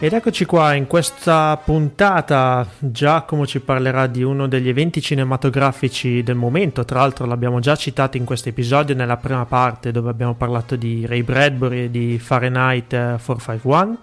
Ed 0.00 0.12
eccoci 0.12 0.44
qua, 0.44 0.74
in 0.74 0.86
questa 0.86 1.56
puntata. 1.56 2.64
Giacomo 2.78 3.44
ci 3.48 3.58
parlerà 3.58 4.06
di 4.06 4.22
uno 4.22 4.46
degli 4.46 4.68
eventi 4.68 5.02
cinematografici 5.02 6.22
del 6.22 6.36
momento, 6.36 6.84
tra 6.84 7.00
l'altro 7.00 7.26
l'abbiamo 7.26 7.58
già 7.58 7.74
citato 7.74 8.16
in 8.16 8.24
questo 8.24 8.48
episodio 8.48 8.94
nella 8.94 9.16
prima 9.16 9.44
parte 9.44 9.90
dove 9.90 10.08
abbiamo 10.08 10.34
parlato 10.34 10.76
di 10.76 11.04
Ray 11.04 11.22
Bradbury 11.22 11.86
e 11.86 11.90
di 11.90 12.16
Fahrenheit 12.20 12.90
451, 12.90 13.98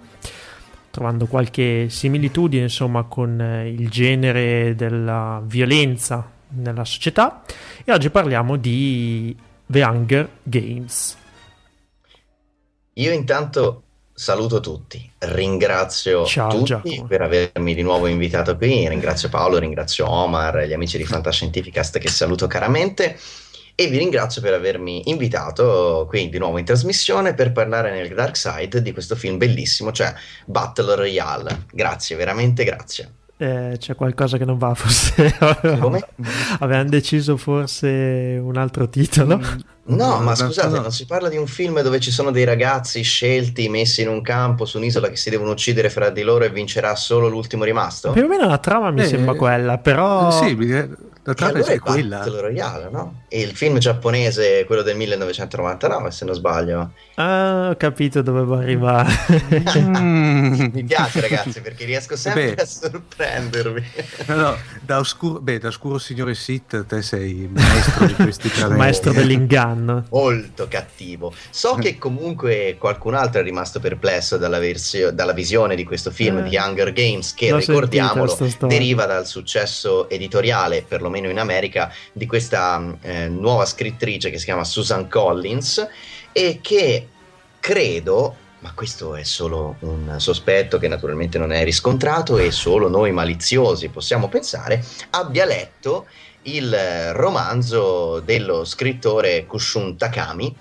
trovando 0.92 1.28
qualche 1.28 1.88
similitudine 1.88 2.64
insomma 2.64 3.04
con 3.04 3.40
eh, 3.40 3.70
il 3.70 3.90
genere 3.90 4.76
della 4.76 5.42
violenza 5.46 6.30
nella 6.50 6.84
società. 6.84 7.44
E 7.86 7.94
oggi 7.94 8.10
parliamo 8.10 8.58
di 8.58 9.34
The 9.66 9.82
Hunger 9.82 10.30
Games. 10.44 11.18
Io 12.96 13.14
intanto 13.14 13.85
saluto 14.18 14.62
tutti, 14.62 15.12
ringrazio 15.20 16.26
Ciao, 16.26 16.50
tutti 16.50 16.64
Giacomo. 16.64 17.06
per 17.06 17.22
avermi 17.22 17.76
di 17.76 17.82
nuovo 17.82 18.08
invitato 18.08 18.56
qui, 18.56 18.88
ringrazio 18.88 19.28
Paolo, 19.28 19.58
ringrazio 19.58 20.10
Omar, 20.10 20.66
gli 20.66 20.72
amici 20.72 20.98
di 20.98 21.04
Fantascientificast 21.04 22.00
che 22.00 22.08
saluto 22.08 22.48
caramente 22.48 23.20
e 23.76 23.88
vi 23.88 23.98
ringrazio 23.98 24.42
per 24.42 24.54
avermi 24.54 25.10
invitato 25.10 26.06
qui 26.08 26.30
di 26.30 26.38
nuovo 26.38 26.58
in 26.58 26.64
trasmissione 26.64 27.34
per 27.34 27.52
parlare 27.52 27.92
nel 27.92 28.14
Dark 28.14 28.38
Side 28.38 28.82
di 28.82 28.94
questo 28.94 29.18
film 29.18 29.38
bellissimo, 29.38 29.92
cioè 29.92 30.14
Battle 30.46 30.96
Royale. 30.96 31.66
Grazie, 31.74 32.16
veramente 32.16 32.64
grazie. 32.64 33.12
Eh, 33.38 33.76
c'è 33.78 33.96
qualcosa 33.96 34.38
che 34.38 34.46
non 34.46 34.58
va, 34.58 34.74
forse 34.76 35.36
Come? 35.80 36.08
avevano 36.60 36.90
deciso 36.90 37.36
forse 37.36 38.40
un 38.42 38.56
altro 38.58 38.88
titolo. 38.88 39.42
No, 39.88 40.20
ma 40.20 40.34
scusate, 40.34 40.80
non 40.80 40.92
si 40.92 41.06
parla 41.06 41.30
di 41.30 41.38
un 41.38 41.46
film 41.46 41.82
dove 41.82 42.00
ci 42.00 42.12
sono 42.12 42.32
dei 42.32 42.44
ragazzi 42.44 43.04
scelti, 43.04 43.70
messi 43.70 44.02
in 44.02 44.08
un 44.08 44.22
campo 44.22 44.66
su 44.66 44.78
un'isola 44.78 45.10
che 45.10 45.16
si 45.16 45.30
devono 45.30 45.52
uccidere 45.52 45.90
fra 45.90 46.10
di 46.10 46.24
loro 46.24 46.46
e 46.46 46.50
vincerà 46.50 46.96
solo 46.96 47.28
l'ultimo 47.28 47.66
rimasto? 47.66 48.12
Più 48.12 48.24
o 48.24 48.28
meno 48.28 48.48
la 48.48 48.58
trama 48.58 48.90
mi 48.90 49.02
eh, 49.02 49.06
sembra 49.06 49.36
quella, 49.36 49.78
però... 49.78 50.32
Sì, 50.32 50.56
la 51.28 51.34
trama 51.34 51.54
allora 51.54 51.72
è 51.72 51.80
quella. 51.80 52.18
Battle 52.20 52.42
Royale, 52.42 52.90
no? 52.92 53.22
E 53.28 53.42
il 53.42 53.56
film 53.56 53.80
giapponese, 53.80 54.64
quello 54.66 54.84
del 54.84 54.96
1999, 54.96 56.12
se 56.12 56.24
non 56.24 56.36
sbaglio. 56.36 56.92
Ah, 57.16 57.70
ho 57.72 57.76
capito 57.78 58.22
dove 58.22 58.42
vuoi 58.44 58.62
arrivare. 58.62 59.10
Mi 59.82 60.84
piace, 60.84 61.22
ragazzi, 61.22 61.62
perché 61.62 61.86
riesco 61.86 62.16
sempre 62.16 62.54
Beh, 62.54 62.62
a 62.62 62.66
sorprendervi. 62.66 63.84
No, 64.28 64.36
no, 64.36 64.58
da 64.82 65.00
oscuro, 65.00 65.40
beh, 65.40 65.58
da 65.58 65.70
oscuro 65.70 65.98
signore 65.98 66.36
Sit, 66.36 66.86
te 66.86 67.02
sei 67.02 67.50
maestro 67.52 68.06
di 68.06 68.14
questi 68.14 68.50
talenti. 68.54 68.78
maestro 68.78 69.12
dell'inganno. 69.12 70.06
Molto 70.12 70.68
cattivo. 70.68 71.34
So 71.50 71.74
che 71.76 71.98
comunque 71.98 72.76
qualcun 72.78 73.16
altro 73.16 73.42
è 73.42 73.44
rimasto 73.44 73.80
perplesso 73.80 74.38
dalla, 74.38 74.60
versio- 74.60 75.12
dalla 75.12 75.34
visione 75.34 75.76
di 75.76 75.84
questo 75.84 76.12
film 76.12 76.38
eh, 76.40 76.50
di 76.50 76.56
Hunger 76.56 76.94
Games, 76.94 77.34
che 77.34 77.56
ricordiamolo 77.56 78.38
deriva 78.68 79.06
dal 79.08 79.26
successo 79.26 80.08
editoriale, 80.08 80.86
perlomeno 80.88 81.15
perlomeno 81.16 81.30
in 81.30 81.40
America, 81.40 81.92
di 82.12 82.26
questa 82.26 82.98
eh, 83.02 83.28
nuova 83.28 83.66
scrittrice 83.66 84.30
che 84.30 84.38
si 84.38 84.46
chiama 84.46 84.64
Susan 84.64 85.08
Collins 85.08 85.88
e 86.32 86.60
che 86.62 87.08
credo 87.60 88.44
ma 88.60 88.74
questo 88.74 89.16
è 89.16 89.24
solo 89.24 89.76
un 89.82 90.16
sospetto 90.18 90.80
che 90.80 90.88
naturalmente 90.88 91.38
non 91.38 91.52
è 91.52 91.64
riscontrato 91.64 92.40
e 92.40 92.50
solo 92.50 92.90
noi 92.90 93.12
maliziosi 93.12 93.90
possiamo 93.90 94.28
pensare, 94.28 94.84
abbia 95.12 95.46
letto 95.46 96.08
il 96.44 97.14
romanzo 97.14 98.22
dello 98.22 98.66
scrittore 98.66 99.46
Kushun 99.46 99.98
Takami, 99.98 100.56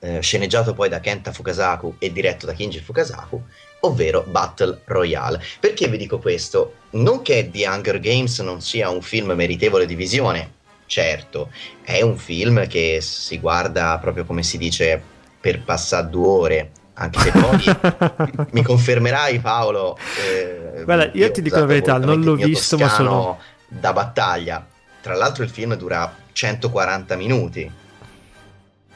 eh, 0.00 0.20
sceneggiato 0.20 0.74
poi 0.74 0.88
da 0.88 0.98
Kenta 0.98 1.30
Fukasaku 1.30 1.96
e 2.00 2.10
diretto 2.10 2.46
da 2.46 2.52
Kinji 2.52 2.80
Fukasaku, 2.80 3.44
ovvero 3.80 4.24
Battle 4.26 4.80
Royale. 4.84 5.42
Perché 5.60 5.88
vi 5.88 5.96
dico 5.96 6.18
questo? 6.18 6.74
Non 6.90 7.22
che 7.22 7.50
The 7.52 7.66
Hunger 7.68 8.00
Games 8.00 8.38
non 8.40 8.60
sia 8.60 8.88
un 8.88 9.02
film 9.02 9.32
meritevole 9.32 9.86
di 9.86 9.94
visione, 9.94 10.52
certo, 10.86 11.50
è 11.82 12.00
un 12.02 12.16
film 12.16 12.66
che 12.66 12.98
si 13.00 13.38
guarda 13.38 13.98
proprio 14.00 14.24
come 14.24 14.42
si 14.42 14.58
dice 14.58 15.00
per 15.40 15.62
passare 15.62 16.08
due 16.08 16.26
ore. 16.26 16.70
Anche 17.00 17.20
se 17.20 17.30
poi 17.30 18.46
mi 18.50 18.62
confermerai, 18.62 19.38
Paolo. 19.38 19.96
Eh, 20.26 20.82
Guarda, 20.82 21.04
io, 21.12 21.26
io 21.26 21.30
ti 21.30 21.42
dico 21.42 21.60
la 21.60 21.66
verità, 21.66 21.96
non 21.96 22.22
l'ho 22.22 22.34
visto, 22.34 22.76
ma 22.76 22.88
sono 22.88 23.38
da 23.68 23.92
battaglia. 23.92 24.66
Tra 25.00 25.14
l'altro, 25.14 25.44
il 25.44 25.50
film 25.50 25.76
dura 25.76 26.12
140 26.32 27.14
minuti. 27.14 27.70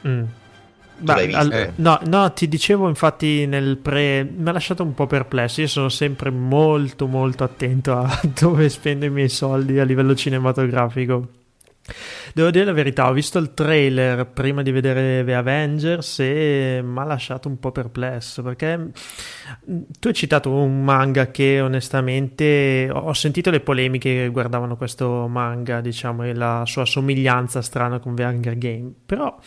Mm. 0.05 0.23
Beh, 0.97 1.33
al, 1.33 1.51
eh. 1.51 1.71
no, 1.75 1.99
no, 2.05 2.31
ti 2.33 2.47
dicevo 2.47 2.87
infatti 2.87 3.45
nel 3.45 3.77
pre 3.77 4.23
mi 4.23 4.47
ha 4.47 4.51
lasciato 4.51 4.83
un 4.83 4.93
po' 4.93 5.07
perplesso. 5.07 5.61
Io 5.61 5.67
sono 5.67 5.89
sempre 5.89 6.29
molto 6.29 7.07
molto 7.07 7.43
attento 7.43 7.97
a 7.97 8.19
dove 8.39 8.69
spendo 8.69 9.05
i 9.05 9.09
miei 9.09 9.29
soldi 9.29 9.79
a 9.79 9.83
livello 9.83 10.15
cinematografico. 10.15 11.27
Devo 12.33 12.49
dire 12.49 12.63
la 12.63 12.71
verità, 12.71 13.09
ho 13.09 13.13
visto 13.13 13.37
il 13.39 13.53
trailer 13.53 14.25
prima 14.27 14.61
di 14.61 14.71
vedere 14.71 15.23
The 15.25 15.35
Avengers 15.35 16.19
e 16.21 16.81
mi 16.81 16.99
ha 16.99 17.03
lasciato 17.03 17.49
un 17.49 17.59
po' 17.59 17.71
perplesso 17.71 18.41
perché 18.41 18.77
mm, 18.77 19.81
tu 19.99 20.07
hai 20.07 20.13
citato 20.13 20.49
un 20.49 20.83
manga 20.83 21.29
che 21.29 21.59
onestamente 21.59 22.89
ho 22.91 23.13
sentito 23.13 23.49
le 23.49 23.59
polemiche 23.59 24.13
che 24.13 24.29
guardavano 24.29 24.77
questo 24.77 25.27
manga, 25.27 25.81
diciamo, 25.81 26.23
e 26.23 26.33
la 26.33 26.63
sua 26.65 26.85
somiglianza 26.85 27.61
strana 27.61 27.99
con 27.99 28.15
The 28.15 28.23
Hunger 28.23 28.57
Game, 28.57 28.91
però 29.05 29.37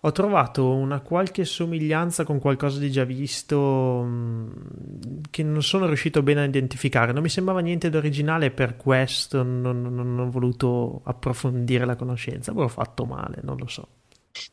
ho 0.00 0.12
trovato 0.12 0.68
una 0.70 1.00
qualche 1.00 1.44
somiglianza 1.44 2.24
con 2.24 2.38
qualcosa 2.38 2.78
di 2.78 2.90
già 2.90 3.04
visto 3.04 4.02
mm, 4.04 4.50
che 5.30 5.42
non 5.42 5.62
sono 5.62 5.86
riuscito 5.86 6.22
bene 6.22 6.42
a 6.42 6.44
identificare. 6.44 7.12
Non 7.12 7.22
mi 7.22 7.28
sembrava 7.28 7.60
niente 7.60 7.90
d'originale 7.90 8.50
per 8.50 8.76
questo 8.76 9.42
non, 9.42 9.82
non, 9.82 9.94
non, 9.94 10.18
ho 10.18 10.30
voluto 10.30 11.00
approfondire 11.04 11.84
la 11.84 11.96
conoscenza. 11.96 12.52
Avrò 12.52 12.68
fatto 12.68 13.04
male, 13.04 13.38
non 13.42 13.56
lo 13.56 13.66
so. 13.66 13.88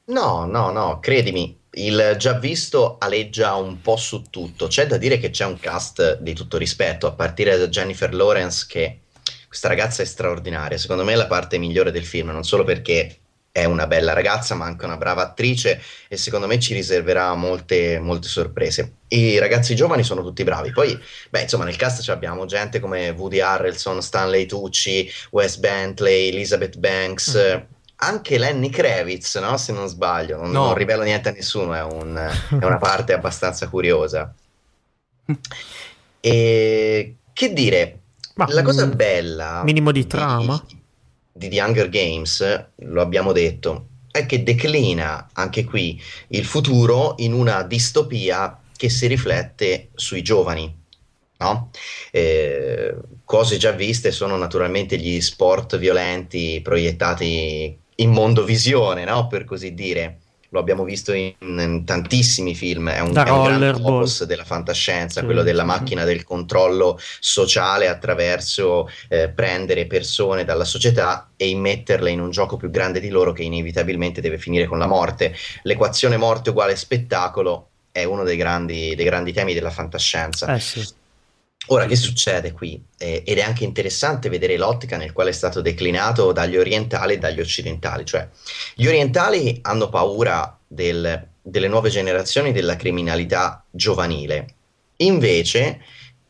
No, 0.05 0.45
no, 0.45 0.71
no, 0.71 0.99
credimi, 0.99 1.55
il 1.71 2.15
già 2.17 2.33
visto 2.39 2.97
aleggia 2.97 3.53
un 3.55 3.81
po' 3.81 3.97
su 3.97 4.23
tutto. 4.31 4.65
C'è 4.65 4.87
da 4.87 4.97
dire 4.97 5.19
che 5.19 5.29
c'è 5.29 5.45
un 5.45 5.59
cast 5.59 6.19
di 6.21 6.33
tutto 6.33 6.57
rispetto, 6.57 7.05
a 7.05 7.11
partire 7.11 7.57
da 7.57 7.67
Jennifer 7.67 8.11
Lawrence 8.13 8.65
che 8.67 9.01
questa 9.47 9.67
ragazza 9.67 10.01
è 10.01 10.05
straordinaria. 10.05 10.79
Secondo 10.79 11.03
me 11.03 11.13
è 11.13 11.15
la 11.15 11.27
parte 11.27 11.59
migliore 11.59 11.91
del 11.91 12.05
film, 12.05 12.29
non 12.29 12.43
solo 12.43 12.63
perché 12.63 13.19
è 13.55 13.63
una 13.63 13.87
bella 13.87 14.11
ragazza, 14.11 14.53
ma 14.53 14.65
anche 14.65 14.83
una 14.83 14.97
brava 14.97 15.21
attrice 15.21 15.81
e 16.09 16.17
secondo 16.17 16.45
me 16.45 16.59
ci 16.59 16.73
riserverà 16.73 17.33
molte, 17.35 17.99
molte 17.99 18.27
sorprese. 18.27 18.95
I 19.07 19.39
ragazzi 19.39 19.75
giovani 19.75 20.03
sono 20.03 20.21
tutti 20.23 20.43
bravi. 20.43 20.73
Poi, 20.73 20.99
beh, 21.29 21.43
insomma, 21.43 21.63
nel 21.63 21.77
cast 21.77 22.09
abbiamo 22.09 22.45
gente 22.47 22.81
come 22.81 23.11
Woody 23.11 23.39
Harrelson, 23.39 24.01
Stanley 24.01 24.45
Tucci, 24.45 25.09
Wes 25.31 25.55
Bentley, 25.55 26.27
Elizabeth 26.27 26.77
Banks. 26.77 27.55
Mm. 27.55 27.61
Anche 27.99 28.37
Lenny 28.37 28.69
Kravitz, 28.69 29.37
no? 29.37 29.55
se 29.55 29.71
non 29.71 29.87
sbaglio, 29.87 30.35
non, 30.35 30.51
no. 30.51 30.65
non 30.65 30.73
rivelo 30.73 31.03
niente 31.03 31.29
a 31.29 31.31
nessuno, 31.31 31.73
è, 31.73 31.81
un, 31.81 32.13
è 32.59 32.65
una 32.65 32.77
parte 32.77 33.13
abbastanza 33.13 33.69
curiosa. 33.69 34.33
E 36.19 37.15
che 37.33 37.53
dire, 37.53 37.99
ma, 38.33 38.47
la 38.49 38.63
cosa 38.63 38.87
bella. 38.87 39.61
Minimo 39.63 39.91
di 39.91 40.07
trama. 40.07 40.61
Di, 40.65 40.74
di 41.37 41.49
The 41.49 41.61
Hunger 41.61 41.89
Games, 41.89 42.67
lo 42.75 43.01
abbiamo 43.01 43.33
detto, 43.33 43.87
è 44.09 44.25
che 44.25 44.41
declina 44.41 45.29
anche 45.33 45.65
qui 45.65 46.01
il 46.29 46.45
futuro 46.45 47.15
in 47.17 47.33
una 47.33 47.63
distopia 47.63 48.57
che 48.77 48.89
si 48.89 49.07
riflette 49.07 49.89
sui 49.95 50.21
giovani. 50.21 50.83
No? 51.37 51.71
Eh, 52.11 52.95
cose 53.25 53.57
già 53.57 53.71
viste 53.71 54.11
sono 54.11 54.37
naturalmente 54.37 54.97
gli 54.97 55.19
sport 55.19 55.77
violenti 55.77 56.61
proiettati 56.63 57.77
in 57.95 58.11
mondovisione, 58.11 59.03
no? 59.03 59.27
per 59.27 59.43
così 59.43 59.73
dire 59.73 60.19
lo 60.55 60.61
abbiamo 60.61 60.85
visto 60.85 61.11
in, 61.11 61.33
in 61.39 61.83
tantissimi 61.85 62.55
film, 62.55 62.89
è 62.89 63.01
un, 63.01 63.13
è 63.13 63.29
un 63.29 63.43
grande 63.43 63.69
opus 63.69 64.23
della 64.23 64.45
fantascienza, 64.45 65.19
sì, 65.19 65.25
quello 65.25 65.43
della 65.43 65.65
macchina 65.65 66.05
del 66.05 66.23
controllo 66.23 66.97
sociale 67.19 67.89
attraverso 67.89 68.89
eh, 69.09 69.29
prendere 69.29 69.85
persone 69.85 70.45
dalla 70.45 70.63
società 70.63 71.29
e 71.35 71.49
immetterle 71.49 72.09
in 72.09 72.21
un 72.21 72.31
gioco 72.31 72.55
più 72.55 72.69
grande 72.69 73.01
di 73.01 73.09
loro 73.09 73.33
che 73.33 73.43
inevitabilmente 73.43 74.21
deve 74.21 74.37
finire 74.37 74.65
con 74.65 74.77
la 74.79 74.87
morte. 74.87 75.35
L'equazione 75.63 76.15
morte 76.15 76.51
uguale 76.51 76.77
spettacolo 76.77 77.67
è 77.91 78.05
uno 78.05 78.23
dei 78.23 78.37
grandi, 78.37 78.95
dei 78.95 79.05
grandi 79.05 79.33
temi 79.33 79.53
della 79.53 79.71
fantascienza. 79.71 80.53
Eh 80.53 80.59
sì. 80.59 80.87
Ora, 81.67 81.85
che 81.85 81.95
succede 81.95 82.51
qui? 82.51 82.83
Eh, 82.97 83.23
ed 83.25 83.37
è 83.37 83.41
anche 83.41 83.63
interessante 83.63 84.29
vedere 84.29 84.57
l'ottica 84.57 84.97
nel 84.97 85.13
quale 85.13 85.31
è 85.31 85.33
stato 85.33 85.61
declinato 85.61 86.31
dagli 86.31 86.57
orientali 86.57 87.13
e 87.13 87.17
dagli 87.17 87.39
occidentali. 87.39 88.05
Cioè, 88.05 88.27
gli 88.75 88.85
orientali 88.85 89.59
hanno 89.63 89.89
paura 89.89 90.57
del, 90.67 91.27
delle 91.41 91.67
nuove 91.67 91.89
generazioni 91.89 92.51
della 92.51 92.75
criminalità 92.75 93.63
giovanile. 93.71 94.47
Invece, 94.97 95.81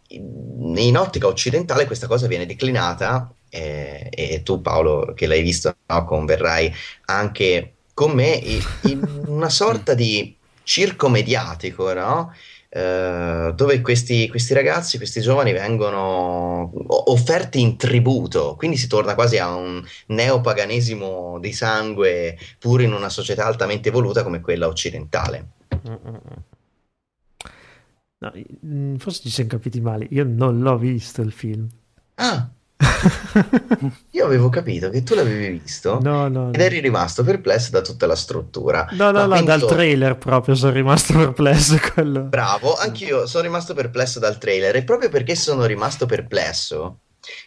in 0.08 0.96
ottica 0.98 1.28
occidentale 1.28 1.86
questa 1.86 2.08
cosa 2.08 2.28
viene 2.28 2.46
declinata 2.46 3.32
eh, 3.50 4.08
e 4.10 4.42
tu 4.44 4.62
Paolo 4.62 5.14
che 5.14 5.28
l'hai 5.28 5.42
visto 5.42 5.76
no, 5.86 6.06
converrai 6.06 6.74
anche 7.06 7.74
con 7.94 8.12
me 8.12 8.42
in 8.84 9.24
una 9.28 9.50
sorta 9.50 9.94
di 9.94 10.36
circo 10.64 11.10
mediatico, 11.10 11.94
no? 11.94 12.34
Eh, 12.76 13.54
dove 13.56 13.80
questi, 13.80 14.28
questi, 14.28 14.54
ragazzi, 14.54 14.98
questi 14.98 15.22
giovani 15.22 15.54
vengono 15.54 16.74
offerti 17.10 17.62
in 17.62 17.78
tributo, 17.78 18.56
quindi 18.58 18.76
si 18.76 18.88
torna 18.88 19.16
quasi 19.16 19.38
a 19.38 19.56
un 19.56 19.82
neopaganesimo 20.08 21.40
di 21.40 21.54
sangue 21.54 22.38
pur 22.60 22.82
in 22.82 22.92
una 22.92 23.08
società 23.08 23.46
altamente 23.46 23.88
evoluta 23.88 24.24
come 24.24 24.42
quella 24.42 24.68
occidentale. 24.68 25.52
No, 28.18 28.34
mm, 28.66 28.96
forse 28.96 29.22
ci 29.22 29.30
siamo 29.30 29.52
capiti 29.52 29.80
male, 29.80 30.08
io 30.10 30.26
non 30.26 30.60
l'ho 30.60 30.78
visto 30.78 31.22
il 31.22 31.32
film. 31.32 31.70
Ah, 32.16 32.50
io 34.12 34.26
avevo 34.26 34.50
capito 34.50 34.90
che 34.90 35.02
tu 35.02 35.16
l'avevi 35.16 35.60
visto 35.60 36.00
no, 36.02 36.28
no, 36.28 36.52
ed 36.52 36.60
eri 36.60 36.80
rimasto 36.80 37.24
perplesso 37.24 37.72
da 37.72 37.82
tutta 37.82 38.06
la 38.06 38.16
struttura. 38.16 38.88
No, 38.92 39.12
no, 39.12 39.26
no, 39.26 39.42
dal 39.44 39.66
trailer 39.66 40.18
proprio 40.18 40.56
sono 40.56 40.74
rimasto 40.74 41.14
perplesso. 41.18 41.80
Quello. 41.94 42.22
Bravo, 42.24 42.76
anch'io 42.76 43.28
sono 43.28 43.44
rimasto 43.44 43.74
perplesso 43.74 44.20
dal 44.20 44.38
trailer 44.38 44.76
e 44.76 44.84
proprio 44.84 45.10
perché 45.10 45.36
sono 45.36 45.66
rimasto 45.66 46.06
perplesso, 46.06 47.00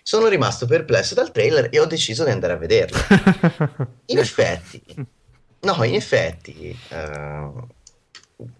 sono 0.02 0.28
rimasto 0.28 0.66
perplesso 0.66 1.14
dal 1.14 1.30
trailer 1.30 1.68
e 1.70 1.78
ho 1.78 1.86
deciso 1.86 2.24
di 2.24 2.30
andare 2.30 2.54
a 2.54 2.56
vederlo. 2.56 2.98
In 4.06 4.18
effetti, 4.18 4.82
no, 5.60 5.84
in 5.84 5.94
effetti, 5.94 6.78
uh, 6.90 7.66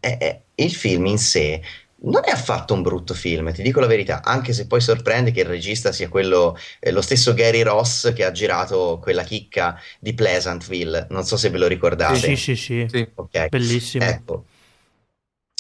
è, 0.01 0.19
è, 0.19 0.41
il 0.57 0.75
film 0.75 1.07
in 1.07 1.19
sé 1.19 1.63
non 2.01 2.23
è 2.25 2.31
affatto 2.31 2.75
un 2.75 2.83
brutto 2.83 3.15
film, 3.15 3.53
ti 3.53 3.63
dico 3.63 3.81
la 3.81 3.87
verità, 3.87 4.23
anche 4.23 4.53
se 4.53 4.67
poi 4.67 4.81
sorprende 4.81 5.33
che 5.33 5.41
il 5.41 5.47
regista 5.47 5.91
sia 5.91 6.09
quello, 6.09 6.57
eh, 6.79 6.93
lo 6.93 7.01
stesso 7.01 7.35
Gary 7.35 7.63
Ross 7.63 8.13
che 8.13 8.25
ha 8.25 8.31
girato 8.31 8.99
quella 9.03 9.25
chicca 9.25 9.81
di 9.99 10.15
Pleasantville, 10.15 11.07
non 11.11 11.25
so 11.25 11.37
se 11.37 11.51
ve 11.51 11.59
lo 11.59 11.67
ricordate. 11.67 12.19
Sì, 12.19 12.37
sì, 12.37 12.57
sì, 12.57 12.87
sì. 12.89 13.09
Okay. 13.15 13.49
bellissimo. 13.49 14.05
Ecco, 14.05 14.45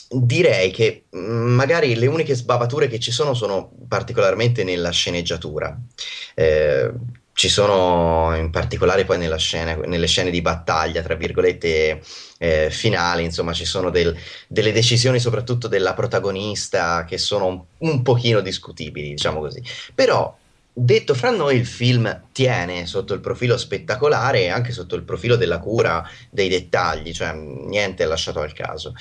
direi 0.09 0.71
che 0.71 1.07
mm, 1.15 1.55
magari 1.55 1.95
le 1.95 2.07
uniche 2.07 2.35
sbavature 2.35 2.89
che 2.89 2.99
ci 2.99 3.11
sono 3.11 3.35
sono 3.35 3.71
particolarmente 3.89 4.65
nella 4.65 4.91
sceneggiatura. 4.91 5.77
Eh, 6.35 6.91
ci 7.39 7.49
sono 7.49 8.35
in 8.35 8.51
particolare 8.51 9.05
poi 9.05 9.17
scena, 9.39 9.77
nelle 9.77 10.09
scene 10.09 10.33
di 10.33 10.43
battaglia, 10.43 11.03
tra 11.03 11.15
virgolette, 11.15 12.03
eh, 12.37 12.69
finali, 12.69 13.23
insomma, 13.23 13.53
ci 13.53 13.65
sono 13.65 13.91
del, 13.91 14.13
delle 14.49 14.73
decisioni 14.73 15.21
soprattutto 15.21 15.69
della 15.69 15.95
protagonista 15.95 17.05
che 17.05 17.17
sono 17.17 17.47
un, 17.47 17.63
un 17.79 18.03
pochino 18.03 18.41
discutibili, 18.41 19.11
diciamo 19.11 19.39
così. 19.39 19.63
Però 19.95 20.37
detto 20.73 21.15
fra 21.15 21.31
noi, 21.31 21.55
il 21.55 21.67
film 21.67 22.23
tiene 22.33 22.87
sotto 22.87 23.15
il 23.15 23.21
profilo 23.21 23.57
spettacolare 23.57 24.41
e 24.41 24.49
anche 24.49 24.73
sotto 24.73 24.97
il 24.97 25.05
profilo 25.05 25.37
della 25.37 25.61
cura 25.61 26.05
dei 26.31 26.49
dettagli, 26.49 27.13
cioè 27.13 27.35
niente 27.35 28.03
è 28.03 28.07
lasciato 28.09 28.41
al 28.41 28.53
caso. 28.53 28.95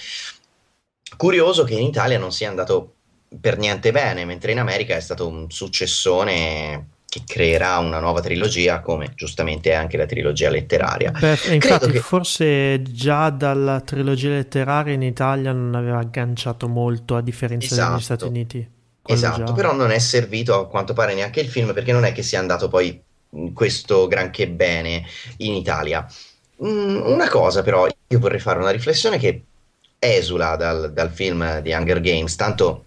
Curioso 1.17 1.63
che 1.63 1.73
in 1.73 1.87
Italia 1.87 2.19
non 2.19 2.31
sia 2.31 2.49
andato 2.49 2.93
per 3.41 3.57
niente 3.57 3.91
bene, 3.91 4.25
mentre 4.25 4.51
in 4.51 4.59
America 4.59 4.95
è 4.95 5.01
stato 5.01 5.27
un 5.27 5.49
successone 5.49 6.89
che 7.09 7.21
creerà 7.25 7.77
una 7.77 7.99
nuova 7.99 8.19
trilogia, 8.19 8.81
come 8.81 9.13
giustamente 9.15 9.71
è 9.71 9.73
anche 9.73 9.95
la 9.95 10.05
trilogia 10.05 10.49
letteraria. 10.49 11.11
Beh, 11.11 11.37
infatti, 11.51 11.91
che... 11.91 11.99
forse 11.99 12.81
già 12.81 13.29
dalla 13.29 13.79
trilogia 13.79 14.29
letteraria 14.29 14.93
in 14.93 15.03
Italia 15.03 15.53
non 15.53 15.73
aveva 15.73 15.99
agganciato 15.99 16.67
molto, 16.67 17.15
a 17.15 17.21
differenza 17.21 17.67
esatto. 17.67 17.91
degli 17.93 18.03
Stati 18.03 18.23
Uniti. 18.25 18.69
Esatto, 19.05 19.45
già. 19.45 19.53
però 19.53 19.73
non 19.73 19.91
è 19.91 19.99
servito 19.99 20.59
a 20.59 20.67
quanto 20.67 20.91
pare 20.91 21.13
neanche 21.13 21.39
il 21.39 21.47
film, 21.47 21.73
perché 21.73 21.93
non 21.93 22.03
è 22.03 22.11
che 22.11 22.23
sia 22.23 22.39
andato 22.39 22.67
poi 22.67 23.01
questo 23.53 24.07
granché 24.07 24.49
bene 24.49 25.05
in 25.37 25.53
Italia. 25.53 26.05
Mm, 26.61 27.05
una 27.05 27.29
cosa, 27.29 27.63
però, 27.63 27.87
io 28.07 28.19
vorrei 28.19 28.39
fare 28.39 28.59
una 28.59 28.71
riflessione 28.71 29.17
che 29.17 29.43
esula 29.97 30.57
dal, 30.57 30.91
dal 30.91 31.09
film 31.09 31.59
di 31.61 31.71
Hunger 31.71 32.01
Games, 32.01 32.35
tanto 32.35 32.83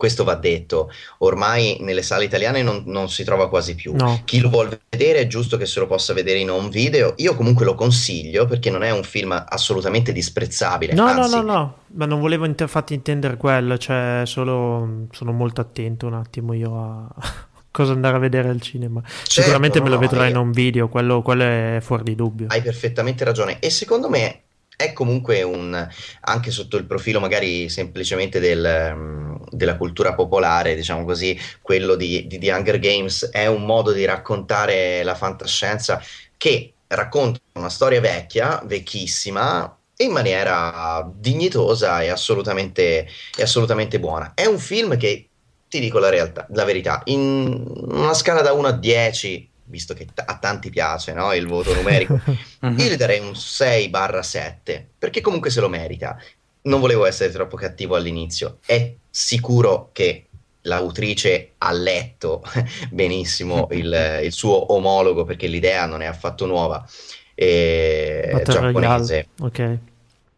questo 0.00 0.24
va 0.24 0.34
detto, 0.34 0.90
ormai 1.18 1.76
nelle 1.80 2.00
sale 2.00 2.24
italiane 2.24 2.62
non, 2.62 2.84
non 2.86 3.10
si 3.10 3.22
trova 3.22 3.50
quasi 3.50 3.74
più. 3.74 3.94
No. 3.94 4.22
Chi 4.24 4.40
lo 4.40 4.48
vuole 4.48 4.80
vedere 4.88 5.18
è 5.18 5.26
giusto 5.26 5.58
che 5.58 5.66
se 5.66 5.78
lo 5.78 5.86
possa 5.86 6.14
vedere 6.14 6.38
in 6.38 6.48
un 6.48 6.70
video. 6.70 7.12
Io 7.18 7.34
comunque 7.34 7.66
lo 7.66 7.74
consiglio 7.74 8.46
perché 8.46 8.70
non 8.70 8.82
è 8.82 8.90
un 8.90 9.02
film 9.02 9.44
assolutamente 9.46 10.12
disprezzabile. 10.12 10.94
No, 10.94 11.04
anzi, 11.04 11.34
no, 11.34 11.42
no, 11.42 11.52
no, 11.52 11.76
ma 11.88 12.06
non 12.06 12.18
volevo 12.18 12.46
infatti 12.46 12.94
intendere 12.94 13.36
quello, 13.36 13.76
cioè 13.76 14.22
solo 14.24 15.06
sono 15.10 15.32
molto 15.32 15.60
attento 15.60 16.06
un 16.06 16.14
attimo 16.14 16.54
io 16.54 16.78
a 16.78 17.14
cosa 17.70 17.92
andare 17.92 18.16
a 18.16 18.20
vedere 18.20 18.48
al 18.48 18.62
cinema. 18.62 19.02
Certo, 19.04 19.42
Sicuramente 19.42 19.82
me 19.82 19.90
lo 19.90 19.98
vedrò 19.98 20.24
in 20.24 20.38
un 20.38 20.50
video, 20.50 20.88
quello, 20.88 21.20
quello 21.20 21.42
è 21.42 21.78
fuori 21.82 22.04
di 22.04 22.14
dubbio. 22.14 22.46
Hai 22.48 22.62
perfettamente 22.62 23.22
ragione 23.22 23.58
e 23.60 23.68
secondo 23.68 24.08
me 24.08 24.44
è 24.80 24.94
comunque 24.94 25.42
un, 25.42 25.88
anche 26.20 26.50
sotto 26.50 26.78
il 26.78 26.86
profilo 26.86 27.20
magari 27.20 27.68
semplicemente 27.68 28.40
del, 28.40 28.92
mm, 28.94 29.34
della 29.50 29.76
cultura 29.76 30.14
popolare, 30.14 30.74
diciamo 30.74 31.04
così, 31.04 31.38
quello 31.60 31.96
di, 31.96 32.26
di 32.26 32.38
The 32.38 32.50
Hunger 32.50 32.78
Games 32.78 33.28
è 33.28 33.46
un 33.46 33.66
modo 33.66 33.92
di 33.92 34.06
raccontare 34.06 35.02
la 35.02 35.14
fantascienza 35.14 36.02
che 36.38 36.72
racconta 36.86 37.40
una 37.52 37.68
storia 37.68 38.00
vecchia, 38.00 38.62
vecchissima, 38.64 39.76
in 39.98 40.12
maniera 40.12 41.06
dignitosa 41.14 42.00
e 42.00 42.08
assolutamente, 42.08 43.06
e 43.36 43.42
assolutamente 43.42 44.00
buona. 44.00 44.32
È 44.34 44.46
un 44.46 44.58
film 44.58 44.96
che, 44.96 45.28
ti 45.68 45.78
dico 45.78 45.98
la, 45.98 46.08
realtà, 46.08 46.46
la 46.52 46.64
verità, 46.64 47.02
in 47.04 47.70
una 47.86 48.14
scala 48.14 48.40
da 48.40 48.52
1 48.52 48.66
a 48.66 48.72
10, 48.72 49.49
visto 49.70 49.94
che 49.94 50.04
t- 50.04 50.22
a 50.24 50.36
tanti 50.38 50.68
piace 50.68 51.14
no? 51.14 51.32
il 51.32 51.46
voto 51.46 51.72
numerico, 51.74 52.20
io 52.26 52.70
gli 52.70 52.96
darei 52.96 53.20
un 53.20 53.30
6-7, 53.30 54.84
perché 54.98 55.20
comunque 55.20 55.50
se 55.50 55.60
lo 55.60 55.68
merita. 55.68 56.20
Non 56.62 56.80
volevo 56.80 57.06
essere 57.06 57.32
troppo 57.32 57.56
cattivo 57.56 57.96
all'inizio, 57.96 58.58
è 58.66 58.92
sicuro 59.08 59.88
che 59.92 60.26
l'autrice 60.62 61.52
ha 61.58 61.72
letto 61.72 62.42
benissimo 62.90 63.68
il, 63.72 64.20
il, 64.24 64.32
suo 64.32 64.74
omologo 64.74 65.24
perché 65.24 65.46
l'idea 65.46 65.86
non 65.86 66.02
è 66.02 66.06
affatto 66.06 66.46
nuova 66.46 66.86
eh, 67.34 68.42
giapponese 68.44 69.28
okay. 69.40 69.78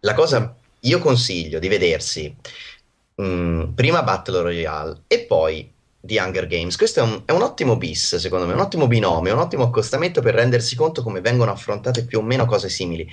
la 0.00 0.14
cosa 0.14 0.54
io 0.80 0.98
consiglio 1.00 1.58
di 1.58 1.68
vedersi 1.68 2.34
mh, 3.16 3.24
mm, 3.24 3.62
prima 3.74 4.02
Battle 4.02 4.42
Royale 4.42 5.00
e 5.08 5.20
poi 5.20 5.71
The 6.04 6.20
Hunger 6.20 6.46
Games 6.46 6.76
questo 6.76 7.00
è 7.00 7.02
un, 7.02 7.22
è 7.24 7.32
un 7.32 7.42
ottimo 7.42 7.76
bis 7.76 8.16
secondo 8.16 8.46
me 8.46 8.52
un 8.52 8.60
ottimo 8.60 8.86
binomio 8.86 9.32
un 9.34 9.40
ottimo 9.40 9.64
accostamento 9.64 10.20
per 10.20 10.34
rendersi 10.34 10.76
conto 10.76 11.02
come 11.02 11.20
vengono 11.20 11.52
affrontate 11.52 12.04
più 12.04 12.18
o 12.18 12.22
meno 12.22 12.44
cose 12.44 12.68
simili 12.68 13.08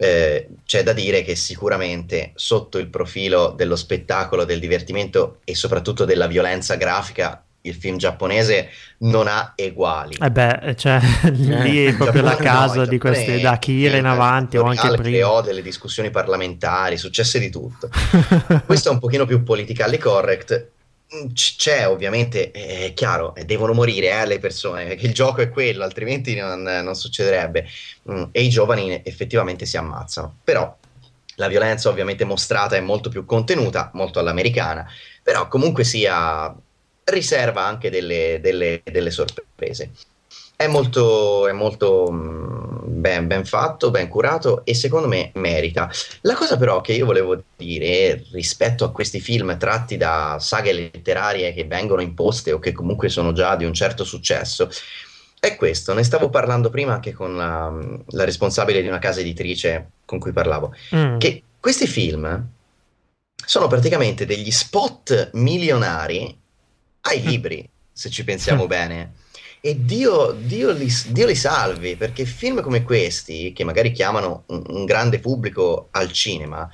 eh, 0.00 0.48
c'è 0.64 0.84
da 0.84 0.92
dire 0.92 1.22
che 1.22 1.34
sicuramente 1.34 2.30
sotto 2.36 2.78
il 2.78 2.86
profilo 2.86 3.52
dello 3.56 3.74
spettacolo, 3.74 4.44
del 4.44 4.60
divertimento 4.60 5.40
e 5.42 5.56
soprattutto 5.56 6.04
della 6.04 6.28
violenza 6.28 6.76
grafica 6.76 7.42
il 7.62 7.74
film 7.74 7.96
giapponese 7.96 8.68
non 8.98 9.26
ha 9.26 9.54
eguali. 9.56 10.16
Eh 10.20 10.30
beh, 10.30 10.76
cioè, 10.76 11.00
lì 11.32 11.86
è 11.86 11.94
proprio 11.98 12.22
la 12.22 12.36
casa 12.36 12.76
no, 12.76 12.86
di 12.86 12.96
queste 12.96 13.40
da 13.40 13.52
Akira 13.52 13.96
in 13.96 14.06
avanti 14.06 14.56
o 14.56 14.62
anche 14.62 14.86
prima. 14.88 15.02
creò 15.02 15.42
delle 15.42 15.62
discussioni 15.62 16.10
parlamentari, 16.10 16.96
successe 16.96 17.40
di 17.40 17.50
tutto. 17.50 17.90
Questo 18.64 18.90
è 18.90 18.92
un 18.92 19.00
pochino 19.00 19.26
più 19.26 19.42
politically 19.42 19.98
correct, 19.98 20.68
c'è 21.32 21.88
ovviamente, 21.88 22.50
è 22.50 22.92
chiaro, 22.94 23.34
eh, 23.34 23.44
devono 23.44 23.72
morire 23.72 24.10
eh, 24.10 24.26
le 24.26 24.38
persone, 24.38 24.86
perché 24.86 25.06
il 25.06 25.14
gioco 25.14 25.40
è 25.40 25.48
quello, 25.48 25.84
altrimenti 25.84 26.34
non, 26.34 26.62
non 26.62 26.94
succederebbe. 26.94 27.66
Mm, 28.10 28.24
e 28.32 28.42
i 28.42 28.48
giovani 28.48 29.00
effettivamente 29.04 29.66
si 29.66 29.76
ammazzano. 29.76 30.38
Però 30.44 30.76
la 31.36 31.48
violenza 31.48 31.88
ovviamente 31.88 32.24
mostrata 32.24 32.76
è 32.76 32.80
molto 32.80 33.08
più 33.08 33.24
contenuta, 33.24 33.90
molto 33.94 34.18
all'americana, 34.18 34.86
però 35.22 35.48
comunque 35.48 35.84
sia 35.84 36.54
riserva 37.04 37.64
anche 37.64 37.90
delle, 37.90 38.38
delle, 38.42 38.82
delle 38.84 39.10
sorprese. 39.10 39.92
È 40.60 40.66
molto, 40.66 41.46
è 41.46 41.52
molto 41.52 42.08
mm, 42.10 42.78
ben, 42.82 43.28
ben, 43.28 43.44
fatto, 43.44 43.92
ben 43.92 44.08
curato 44.08 44.64
e 44.64 44.74
secondo 44.74 45.06
me 45.06 45.30
merita. 45.34 45.88
La 46.22 46.34
cosa 46.34 46.56
però 46.56 46.80
che 46.80 46.94
io 46.94 47.06
volevo 47.06 47.40
dire 47.54 48.24
rispetto 48.32 48.84
a 48.84 48.90
questi 48.90 49.20
film 49.20 49.56
tratti 49.56 49.96
da 49.96 50.36
saghe 50.40 50.72
letterarie 50.72 51.54
che 51.54 51.64
vengono 51.64 52.00
imposte 52.00 52.50
o 52.50 52.58
che 52.58 52.72
comunque 52.72 53.08
sono 53.08 53.30
già 53.30 53.54
di 53.54 53.64
un 53.64 53.72
certo 53.72 54.02
successo 54.02 54.68
è 55.38 55.54
questo. 55.54 55.94
Ne 55.94 56.02
stavo 56.02 56.28
parlando 56.28 56.70
prima 56.70 56.94
anche 56.94 57.12
con 57.12 57.36
la, 57.36 57.72
la 58.08 58.24
responsabile 58.24 58.82
di 58.82 58.88
una 58.88 58.98
casa 58.98 59.20
editrice 59.20 59.90
con 60.04 60.18
cui 60.18 60.32
parlavo, 60.32 60.74
mm. 60.92 61.18
che 61.18 61.44
questi 61.60 61.86
film 61.86 62.48
sono 63.46 63.68
praticamente 63.68 64.26
degli 64.26 64.50
spot 64.50 65.30
milionari 65.34 66.36
ai 67.02 67.22
libri, 67.22 67.68
se 67.92 68.10
ci 68.10 68.24
pensiamo 68.24 68.66
bene 68.68 69.26
e 69.60 69.84
Dio, 69.84 70.32
Dio, 70.32 70.70
li, 70.72 70.88
Dio, 71.08 71.26
li, 71.26 71.34
salvi 71.34 71.96
perché 71.96 72.24
film 72.24 72.60
come 72.60 72.82
questi, 72.82 73.52
che 73.52 73.64
magari 73.64 73.92
chiamano 73.92 74.44
un, 74.46 74.62
un, 74.66 74.84
grande 74.84 75.18
pubblico 75.18 75.88
al 75.90 76.12
cinema, 76.12 76.70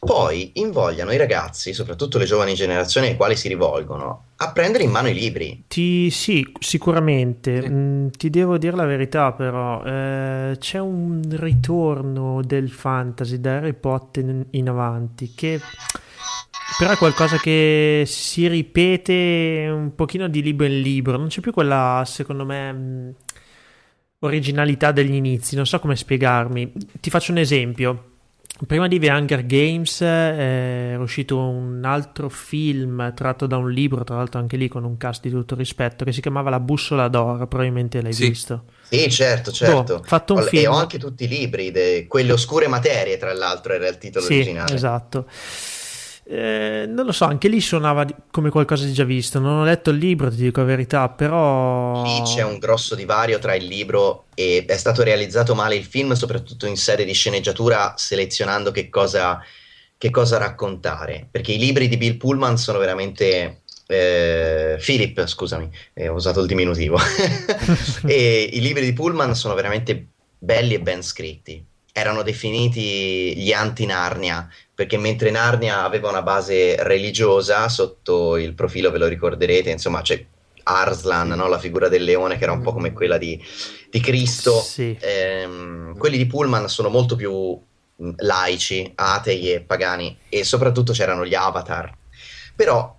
poi 0.00 0.52
invogliano 0.54 1.12
i 1.12 1.16
ragazzi, 1.16 1.72
soprattutto 1.72 2.18
le 2.18 2.24
giovani 2.24 2.54
generazioni 2.54 3.08
ai 3.08 3.16
quali 3.16 3.36
si 3.36 3.48
rivolgono, 3.48 4.24
a 4.36 4.52
prendere 4.52 4.84
in 4.84 4.90
mano 4.90 5.08
i 5.08 5.14
libri. 5.14 5.64
Ti, 5.66 6.10
sì, 6.10 6.46
sicuramente. 6.58 7.62
Sì. 7.62 7.68
Mm, 7.68 8.08
ti 8.08 8.30
devo 8.30 8.58
dire 8.58 8.76
la 8.76 8.86
verità, 8.86 9.32
però. 9.32 9.82
Eh, 9.84 10.56
c'è 10.58 10.78
un 10.78 11.22
ritorno 11.30 12.42
del 12.44 12.70
fantasy 12.70 13.40
da 13.40 13.56
Harry 13.56 13.74
Potter 13.74 14.24
in, 14.24 14.44
in 14.50 14.68
avanti 14.68 15.32
che 15.34 15.60
però 16.76 16.92
è 16.92 16.96
qualcosa 16.96 17.38
che 17.38 18.04
si 18.06 18.46
ripete 18.46 19.68
un 19.70 19.94
pochino 19.94 20.28
di 20.28 20.42
libro 20.42 20.66
in 20.66 20.80
libro, 20.80 21.16
non 21.16 21.28
c'è 21.28 21.40
più 21.40 21.52
quella, 21.52 22.02
secondo 22.04 22.44
me, 22.44 22.72
mm, 22.72 23.10
originalità 24.20 24.92
degli 24.92 25.14
inizi, 25.14 25.56
non 25.56 25.66
so 25.66 25.78
come 25.78 25.96
spiegarmi. 25.96 26.72
Ti 27.00 27.10
faccio 27.10 27.32
un 27.32 27.38
esempio. 27.38 28.04
Prima 28.66 28.88
di 28.88 28.98
The 28.98 29.08
Hunger 29.08 29.46
Games 29.46 30.00
eh, 30.00 30.92
è 30.92 30.96
uscito 30.96 31.38
un 31.38 31.84
altro 31.84 32.28
film 32.28 33.14
tratto 33.14 33.46
da 33.46 33.56
un 33.56 33.70
libro, 33.70 34.02
tra 34.02 34.16
l'altro 34.16 34.40
anche 34.40 34.56
lì 34.56 34.66
con 34.66 34.82
un 34.82 34.96
cast 34.96 35.22
di 35.22 35.30
tutto 35.30 35.54
rispetto, 35.54 36.04
che 36.04 36.12
si 36.12 36.20
chiamava 36.20 36.50
La 36.50 36.58
bussola 36.58 37.06
d'oro, 37.06 37.46
probabilmente 37.46 38.02
l'hai 38.02 38.12
sì. 38.12 38.28
visto. 38.28 38.64
Sì, 38.88 39.08
certo, 39.10 39.52
certo. 39.52 39.98
Boh, 39.98 40.02
fatto 40.02 40.34
un 40.34 40.42
film. 40.42 40.64
E 40.64 40.66
ho 40.66 40.74
anche 40.74 40.98
tutti 40.98 41.24
i 41.24 41.28
libri, 41.28 41.70
de... 41.70 42.06
quelle 42.08 42.32
oscure 42.32 42.66
materie, 42.66 43.16
tra 43.16 43.32
l'altro, 43.32 43.74
era 43.74 43.86
il 43.86 43.98
titolo 43.98 44.24
sì, 44.24 44.34
originale. 44.34 44.74
Esatto. 44.74 45.26
Eh, 46.30 46.84
non 46.86 47.06
lo 47.06 47.12
so, 47.12 47.24
anche 47.24 47.48
lì 47.48 47.58
suonava 47.58 48.06
come 48.30 48.50
qualcosa 48.50 48.84
di 48.84 48.92
già 48.92 49.04
visto. 49.04 49.38
Non 49.38 49.60
ho 49.60 49.64
letto 49.64 49.88
il 49.88 49.96
libro, 49.96 50.28
ti 50.28 50.36
dico 50.36 50.60
la 50.60 50.66
verità, 50.66 51.08
però. 51.08 52.02
Lì 52.02 52.20
c'è 52.22 52.42
un 52.42 52.58
grosso 52.58 52.94
divario 52.94 53.38
tra 53.38 53.54
il 53.54 53.64
libro 53.64 54.26
e 54.34 54.62
è 54.66 54.76
stato 54.76 55.02
realizzato 55.02 55.54
male 55.54 55.76
il 55.76 55.84
film, 55.84 56.12
soprattutto 56.12 56.66
in 56.66 56.76
sede 56.76 57.06
di 57.06 57.14
sceneggiatura, 57.14 57.94
selezionando 57.96 58.70
che 58.72 58.90
cosa, 58.90 59.42
che 59.96 60.10
cosa 60.10 60.36
raccontare. 60.36 61.26
Perché 61.30 61.52
i 61.52 61.58
libri 61.58 61.88
di 61.88 61.96
Bill 61.96 62.18
Pullman 62.18 62.58
sono 62.58 62.78
veramente. 62.78 63.62
Eh, 63.86 64.76
Philip, 64.84 65.26
scusami, 65.26 65.70
eh, 65.94 66.08
ho 66.08 66.14
usato 66.14 66.40
il 66.40 66.46
diminutivo. 66.46 66.98
e 68.04 68.50
i 68.52 68.60
libri 68.60 68.84
di 68.84 68.92
Pullman 68.92 69.34
sono 69.34 69.54
veramente 69.54 70.08
belli 70.38 70.74
e 70.74 70.80
ben 70.80 71.02
scritti 71.02 71.64
erano 71.98 72.22
definiti 72.22 73.36
gli 73.36 73.52
anti-Narnia, 73.52 74.48
perché 74.78 74.96
mentre 74.96 75.32
Narnia 75.32 75.82
aveva 75.82 76.08
una 76.08 76.22
base 76.22 76.80
religiosa 76.84 77.68
sotto 77.68 78.36
il 78.36 78.54
profilo, 78.54 78.92
ve 78.92 78.98
lo 78.98 79.08
ricorderete, 79.08 79.70
insomma 79.70 80.02
c'è 80.02 80.24
Arslan, 80.62 81.30
no? 81.30 81.48
la 81.48 81.58
figura 81.58 81.88
del 81.88 82.04
leone 82.04 82.38
che 82.38 82.44
era 82.44 82.52
un 82.52 82.60
po' 82.60 82.72
come 82.72 82.92
quella 82.92 83.18
di, 83.18 83.44
di 83.90 83.98
Cristo, 83.98 84.60
sì. 84.60 84.96
ehm, 85.00 85.98
quelli 85.98 86.16
di 86.16 86.26
Pullman 86.26 86.68
sono 86.68 86.90
molto 86.90 87.16
più 87.16 87.60
laici, 88.18 88.92
atei 88.94 89.52
e 89.52 89.62
pagani 89.62 90.16
e 90.28 90.44
soprattutto 90.44 90.92
c'erano 90.92 91.26
gli 91.26 91.34
avatar. 91.34 91.92
Però 92.54 92.96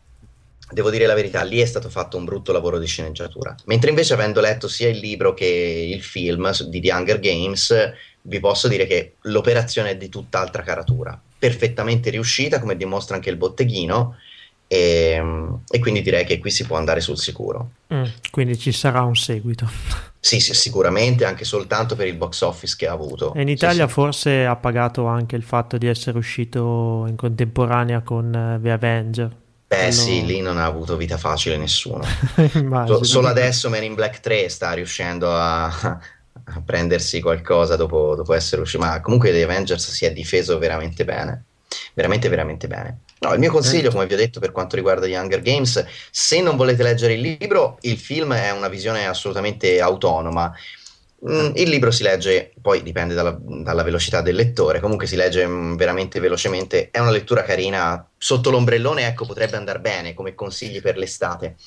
devo 0.70 0.90
dire 0.90 1.06
la 1.06 1.14
verità, 1.14 1.44
lì 1.44 1.62
è 1.62 1.66
stato 1.66 1.88
fatto 1.88 2.18
un 2.18 2.26
brutto 2.26 2.52
lavoro 2.52 2.78
di 2.78 2.88
sceneggiatura. 2.88 3.56
Mentre 3.68 3.92
invece 3.92 4.16
avendo 4.16 4.42
letto 4.42 4.68
sia 4.68 4.90
il 4.90 4.98
libro 4.98 5.34
che 5.34 5.46
il 5.46 6.04
film 6.04 6.52
di 6.68 6.82
The 6.82 6.92
Hunger 6.92 7.20
Games, 7.22 7.94
vi 8.24 8.40
posso 8.42 8.68
dire 8.68 8.86
che 8.86 9.14
l'operazione 9.22 9.92
è 9.92 9.96
di 9.96 10.10
tutt'altra 10.10 10.62
caratura, 10.62 11.18
perfettamente 11.40 12.10
riuscita, 12.10 12.60
come 12.60 12.76
dimostra 12.76 13.16
anche 13.16 13.30
il 13.30 13.38
botteghino, 13.38 14.18
e, 14.72 15.20
e 15.68 15.80
quindi 15.80 16.04
direi 16.04 16.26
che 16.26 16.38
qui 16.38 16.52
si 16.52 16.66
può 16.66 16.78
andare 16.78 17.02
sul 17.02 17.18
sicuro. 17.18 17.72
Mm, 17.92 18.04
quindi 18.30 18.56
ci 18.58 18.72
sarà 18.72 19.02
un 19.02 19.16
seguito. 19.16 19.68
Sì, 20.20 20.40
sì, 20.40 20.54
sicuramente, 20.54 21.26
anche 21.26 21.46
soltanto 21.46 21.96
per 21.96 22.06
il 22.06 22.16
box 22.16 22.42
office 22.42 22.76
che 22.78 22.88
ha 22.88 22.92
avuto. 22.92 23.34
E 23.34 23.42
in 23.42 23.50
Italia 23.50 23.84
sì, 23.84 23.88
sì. 23.88 23.94
forse 23.94 24.46
ha 24.46 24.56
pagato 24.58 25.08
anche 25.08 25.36
il 25.36 25.44
fatto 25.44 25.78
di 25.78 25.88
essere 25.88 26.18
uscito 26.18 27.06
in 27.08 27.16
contemporanea 27.16 28.02
con 28.02 28.26
uh, 28.28 28.62
The 28.62 28.72
Avenger. 28.72 29.36
Beh 29.66 29.76
Quello... 29.76 29.92
sì, 29.92 30.26
lì 30.26 30.42
non 30.42 30.58
ha 30.58 30.66
avuto 30.66 30.98
vita 30.98 31.18
facile 31.18 31.58
nessuno. 31.58 32.04
so, 32.86 33.04
solo 33.04 33.28
adesso 33.28 33.70
Man 33.70 33.84
in 33.84 33.96
Black 33.96 34.20
3 34.20 34.50
sta 34.50 34.74
riuscendo 34.74 35.32
a, 35.34 36.00
a 36.54 36.62
prendersi 36.66 37.22
qualcosa 37.22 37.76
dopo, 37.76 38.16
dopo, 38.16 38.34
essere 38.34 38.62
uscito. 38.62 38.84
Ma 38.84 39.02
comunque 39.02 39.32
The 39.32 39.44
Avengers 39.44 39.92
si 39.92 40.06
è 40.06 40.12
difeso 40.12 40.58
veramente 40.58 41.06
bene. 41.06 41.44
Veramente, 41.94 42.30
veramente 42.30 42.68
bene. 42.68 43.02
No, 43.20 43.34
il 43.34 43.40
mio 43.40 43.52
consiglio, 43.52 43.92
come 43.92 44.08
vi 44.08 44.14
ho 44.14 44.18
detto, 44.18 44.40
per 44.40 44.52
quanto 44.52 44.76
riguarda 44.76 45.06
gli 45.06 45.14
Hunger 45.14 45.42
Games, 45.42 45.86
se 46.10 46.42
non 46.42 46.56
volete 46.56 46.84
leggere 46.84 47.14
il 47.14 47.22
libro, 47.22 47.78
il 47.82 47.98
film 47.98 48.34
è 48.34 48.52
una 48.52 48.70
visione 48.70 49.06
assolutamente 49.06 49.80
autonoma. 49.82 50.54
Mm, 51.30 51.52
il 51.56 51.70
libro 51.70 51.92
si 51.92 52.04
legge, 52.04 52.54
poi 52.62 52.82
dipende 52.82 53.14
dalla, 53.14 53.38
dalla, 53.42 53.84
velocità 53.84 54.22
del 54.22 54.36
lettore, 54.36 54.80
comunque 54.80 55.06
si 55.06 55.18
legge 55.18 55.46
mm, 55.46 55.76
veramente 55.76 56.22
velocemente, 56.22 56.92
è 56.92 57.00
una 57.00 57.12
lettura 57.12 57.44
carina, 57.44 58.08
sotto 58.18 58.50
l'ombrellone 58.50 59.06
ecco 59.06 59.26
potrebbe 59.26 59.58
andare 59.58 59.82
bene 59.82 60.14
come 60.14 60.34
consigli 60.34 60.82
per 60.82 60.98
l'estate. 60.98 61.58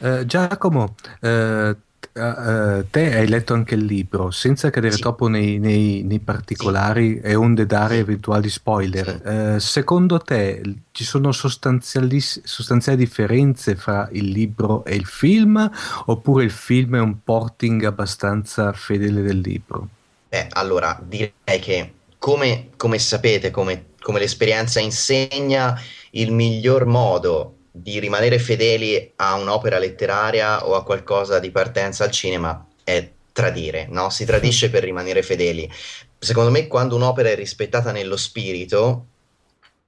Eh, 0.00 0.26
Giacomo, 0.26 0.94
eh, 1.20 1.76
uh, 2.12 2.86
te 2.90 3.16
hai 3.16 3.28
letto 3.28 3.54
anche 3.54 3.74
il 3.74 3.84
libro, 3.84 4.30
senza 4.30 4.70
cadere 4.70 4.94
sì. 4.94 5.00
troppo 5.00 5.28
nei, 5.28 5.58
nei, 5.58 6.02
nei 6.02 6.18
particolari 6.20 7.14
sì. 7.14 7.20
e 7.20 7.34
onde 7.34 7.66
dare 7.66 7.98
eventuali 7.98 8.48
spoiler. 8.48 9.20
Sì. 9.22 9.28
Uh, 9.28 9.58
secondo 9.58 10.18
te 10.18 10.62
ci 10.92 11.04
sono 11.04 11.32
sostanziali, 11.32 12.20
sostanziali 12.20 12.98
differenze 12.98 13.76
fra 13.76 14.08
il 14.12 14.26
libro 14.26 14.84
e 14.84 14.94
il 14.94 15.06
film, 15.06 15.70
oppure 16.06 16.44
il 16.44 16.50
film 16.50 16.96
è 16.96 17.00
un 17.00 17.22
porting 17.22 17.84
abbastanza 17.84 18.72
fedele 18.72 19.22
del 19.22 19.38
libro? 19.38 19.88
Beh, 20.28 20.48
allora 20.50 21.00
direi 21.02 21.32
che 21.60 21.92
come, 22.18 22.68
come 22.76 22.98
sapete, 22.98 23.50
come, 23.50 23.86
come 24.00 24.18
l'esperienza 24.18 24.78
insegna, 24.78 25.80
il 26.12 26.32
miglior 26.32 26.86
modo 26.86 27.54
di 27.70 27.98
rimanere 27.98 28.38
fedeli 28.38 29.12
a 29.16 29.34
un'opera 29.34 29.78
letteraria 29.78 30.66
o 30.66 30.74
a 30.74 30.84
qualcosa 30.84 31.38
di 31.38 31.50
partenza 31.50 32.04
al 32.04 32.10
cinema 32.10 32.66
è 32.82 33.08
tradire, 33.32 33.86
no? 33.88 34.10
Si 34.10 34.24
tradisce 34.24 34.70
per 34.70 34.82
rimanere 34.82 35.22
fedeli. 35.22 35.70
Secondo 36.18 36.50
me, 36.50 36.66
quando 36.66 36.96
un'opera 36.96 37.30
è 37.30 37.34
rispettata 37.34 37.92
nello 37.92 38.16
spirito, 38.16 39.06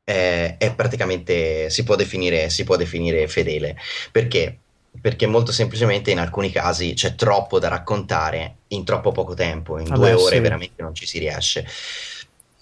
è, 0.05 0.57
è 0.59 0.75
praticamente 0.75 1.69
si 1.71 1.83
può, 1.85 1.97
definire, 1.97 2.51
si 2.51 2.65
può 2.65 2.77
definire 2.77 3.27
fedele. 3.29 3.77
Perché? 4.11 4.59
Perché 5.01 5.27
molto 5.27 5.53
semplicemente 5.53 6.11
in 6.11 6.19
alcuni 6.19 6.51
casi 6.51 6.95
c'è 6.95 7.15
troppo 7.15 7.59
da 7.59 7.69
raccontare 7.69 8.57
in 8.69 8.85
troppo 8.85 9.11
poco 9.11 9.35
tempo, 9.35 9.79
in 9.79 9.87
Vabbè, 9.87 9.97
due 9.97 10.13
ore 10.13 10.37
sì. 10.37 10.41
veramente 10.41 10.83
non 10.83 10.95
ci 10.95 11.07
si 11.07 11.19
riesce. 11.19 11.67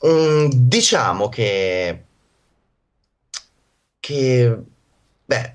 Mm, 0.06 0.48
diciamo 0.52 1.28
che, 1.28 2.04
che 4.00 4.56
Beh, 5.30 5.54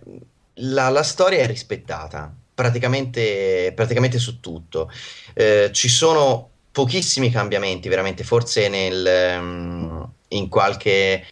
la, 0.54 0.88
la 0.88 1.04
storia 1.04 1.40
è 1.40 1.48
rispettata 1.48 2.34
praticamente, 2.54 3.74
praticamente 3.76 4.20
su 4.20 4.40
tutto. 4.40 4.90
Eh, 5.34 5.70
ci 5.74 5.90
sono 5.90 6.50
pochissimi 6.72 7.30
cambiamenti, 7.30 7.90
veramente, 7.90 8.24
forse 8.24 8.70
nel, 8.70 9.38
um, 9.38 10.10
in, 10.30 10.48
qualche, 10.48 11.26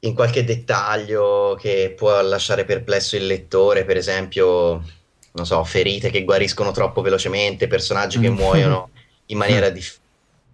in 0.00 0.14
qualche 0.14 0.44
dettaglio 0.44 1.56
che 1.58 1.94
può 1.96 2.20
lasciare 2.20 2.66
perplesso 2.66 3.16
il 3.16 3.24
lettore, 3.24 3.86
per 3.86 3.96
esempio, 3.96 4.84
non 5.32 5.46
so, 5.46 5.64
ferite 5.64 6.10
che 6.10 6.24
guariscono 6.24 6.72
troppo 6.72 7.00
velocemente, 7.00 7.68
personaggi 7.68 8.18
che 8.20 8.28
mm. 8.28 8.34
muoiono 8.34 8.90
in 9.32 9.38
maniera 9.38 9.70
dif- 9.70 9.98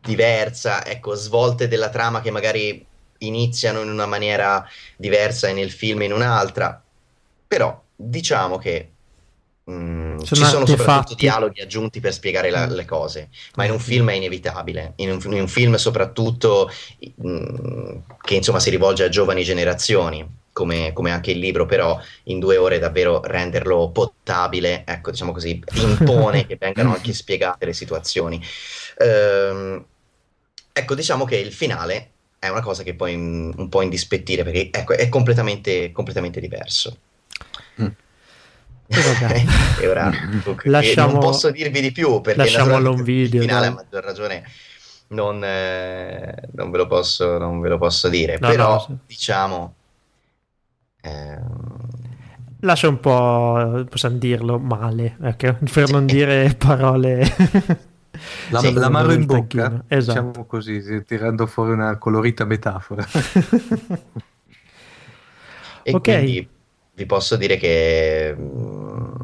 diversa, 0.00 0.86
ecco, 0.86 1.16
svolte 1.16 1.66
della 1.66 1.88
trama 1.88 2.20
che 2.20 2.30
magari 2.30 2.86
iniziano 3.18 3.80
in 3.80 3.90
una 3.90 4.06
maniera 4.06 4.64
diversa 4.96 5.48
e 5.48 5.52
nel 5.52 5.72
film 5.72 6.02
in 6.02 6.12
un'altra 6.12 6.80
però 7.48 7.82
diciamo 7.96 8.58
che 8.58 8.90
mm, 9.68 10.20
ci 10.20 10.36
sono 10.36 10.66
soprattutto 10.66 11.14
dialoghi 11.14 11.62
aggiunti 11.62 11.98
per 11.98 12.12
spiegare 12.12 12.50
la, 12.50 12.66
le 12.66 12.84
cose, 12.84 13.30
ma 13.56 13.64
in 13.64 13.72
un 13.72 13.80
film 13.80 14.10
è 14.10 14.14
inevitabile. 14.14 14.92
In 14.96 15.10
un, 15.10 15.20
in 15.32 15.40
un 15.40 15.48
film, 15.48 15.74
soprattutto 15.76 16.70
mm, 17.26 17.96
che 18.20 18.34
insomma 18.34 18.60
si 18.60 18.70
rivolge 18.70 19.04
a 19.04 19.08
giovani 19.08 19.42
generazioni. 19.42 20.36
Come, 20.58 20.92
come, 20.92 21.12
anche 21.12 21.30
il 21.30 21.38
libro, 21.38 21.66
però 21.66 22.00
in 22.24 22.40
due 22.40 22.56
ore 22.56 22.80
davvero 22.80 23.22
renderlo 23.22 23.90
potabile, 23.90 24.82
ecco, 24.84 25.12
diciamo 25.12 25.30
così, 25.30 25.62
impone 25.74 26.46
che 26.46 26.56
vengano 26.58 26.92
anche 26.94 27.12
spiegate 27.14 27.64
le 27.66 27.72
situazioni. 27.72 28.44
Ehm, 28.98 29.84
ecco, 30.72 30.94
diciamo 30.96 31.24
che 31.24 31.36
il 31.36 31.52
finale 31.52 32.10
è 32.40 32.48
una 32.48 32.60
cosa 32.60 32.82
che 32.82 32.94
può 32.94 33.06
in, 33.06 33.52
un 33.56 33.68
po' 33.68 33.82
indispettire 33.82 34.42
perché 34.42 34.70
ecco, 34.72 34.94
è 34.94 35.08
completamente, 35.08 35.92
completamente 35.92 36.40
diverso. 36.40 36.96
e 39.80 39.86
ora 39.86 40.10
lasciamo, 40.64 41.12
non 41.12 41.20
posso 41.20 41.50
dirvi 41.50 41.80
di 41.80 41.92
più 41.92 42.20
perché 42.20 42.40
lasciamolo 42.40 42.92
un 42.92 43.02
video. 43.02 43.42
Il 43.42 43.48
finale 43.48 43.66
a 43.66 43.72
maggior 43.72 44.02
ragione 44.02 44.44
non, 45.08 45.42
eh, 45.44 46.48
non, 46.52 46.70
ve 46.70 46.78
lo 46.78 46.86
posso, 46.86 47.38
non 47.38 47.60
ve 47.60 47.68
lo 47.68 47.78
posso 47.78 48.08
dire, 48.08 48.38
no, 48.40 48.48
però 48.48 48.72
no, 48.72 48.80
sì. 48.80 48.96
diciamo... 49.06 49.74
Eh, 51.00 51.38
Lascia 52.62 52.88
un 52.88 52.98
po', 52.98 53.86
possiamo 53.88 54.16
dirlo, 54.16 54.58
male, 54.58 55.16
ecco, 55.22 55.58
per 55.72 55.90
non 55.90 56.06
dire 56.06 56.54
parole... 56.58 57.24
La, 58.50 58.58
sì, 58.58 58.72
l'amaro 58.72 59.12
in 59.12 59.26
bocca, 59.26 59.84
esatto. 59.86 60.20
diciamo 60.20 60.46
così, 60.46 61.04
tirando 61.04 61.46
fuori 61.46 61.70
una 61.70 61.98
colorita 61.98 62.44
metafora. 62.44 63.06
e 65.84 65.92
ok. 65.92 66.00
Quindi, 66.00 66.48
vi 66.98 67.06
posso 67.06 67.36
dire 67.36 67.56
che... 67.56 68.34
Mm, 68.36 69.14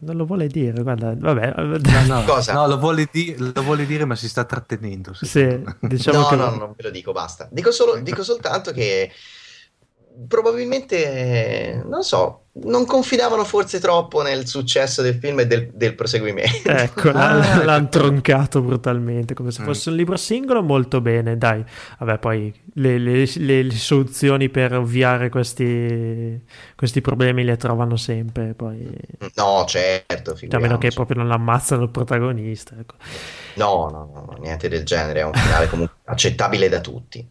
non 0.00 0.16
lo 0.16 0.26
vuole 0.26 0.48
dire, 0.48 0.82
guarda, 0.82 1.14
vabbè. 1.16 1.54
No, 1.56 1.78
no, 2.06 2.24
Cosa? 2.24 2.52
no 2.52 2.66
lo, 2.66 2.76
vuole 2.76 3.08
di- 3.10 3.36
lo, 3.38 3.62
vuole 3.62 3.86
dire, 3.86 4.04
ma 4.04 4.16
si 4.16 4.28
sta 4.28 4.44
trattenendo. 4.44 5.14
Sì, 5.14 5.62
diciamo 5.80 6.18
no, 6.18 6.26
che... 6.26 6.36
no, 6.36 6.50
non 6.56 6.74
ve 6.76 6.82
lo 6.82 6.90
dico, 6.90 7.12
basta. 7.12 7.48
Dico, 7.50 7.70
solo, 7.70 8.00
dico 8.00 8.24
soltanto 8.24 8.72
che 8.72 9.12
probabilmente, 10.28 11.82
non 11.86 12.02
so, 12.02 12.44
non 12.62 12.86
confidavano 12.86 13.44
forse 13.44 13.80
troppo 13.80 14.22
nel 14.22 14.46
successo 14.46 15.02
del 15.02 15.16
film 15.16 15.40
e 15.40 15.46
del, 15.46 15.70
del 15.72 15.94
proseguimento. 15.94 16.70
Ecco, 16.84 17.10
ah, 17.10 17.64
l'hanno 17.64 17.88
troncato 17.88 18.60
brutalmente, 18.60 19.34
come 19.34 19.50
se 19.50 19.62
mm. 19.62 19.64
fosse 19.64 19.88
un 19.90 19.96
libro 19.96 20.16
singolo, 20.16 20.62
molto 20.62 21.00
bene, 21.00 21.36
dai. 21.36 21.64
Vabbè, 21.98 22.18
poi 22.18 22.54
le, 22.74 22.98
le, 22.98 23.28
le, 23.36 23.62
le 23.62 23.72
soluzioni 23.72 24.48
per 24.50 24.74
ovviare 24.74 25.28
questi, 25.30 26.40
questi, 26.76 27.00
problemi 27.00 27.42
le 27.44 27.56
trovano 27.56 27.96
sempre. 27.96 28.54
Poi... 28.54 28.88
No, 29.34 29.64
certo. 29.66 30.36
A 30.50 30.58
meno 30.58 30.78
che 30.78 30.90
proprio 30.90 31.22
non 31.22 31.32
ammazzano 31.32 31.82
il 31.82 31.90
protagonista. 31.90 32.76
Ecco. 32.78 32.94
No, 33.54 33.88
no, 33.90 34.10
no, 34.12 34.36
niente 34.40 34.68
del 34.68 34.84
genere, 34.84 35.20
è 35.20 35.24
un 35.24 35.32
finale 35.32 35.68
comunque 35.68 35.96
accettabile 36.04 36.68
da 36.68 36.80
tutti. 36.80 37.28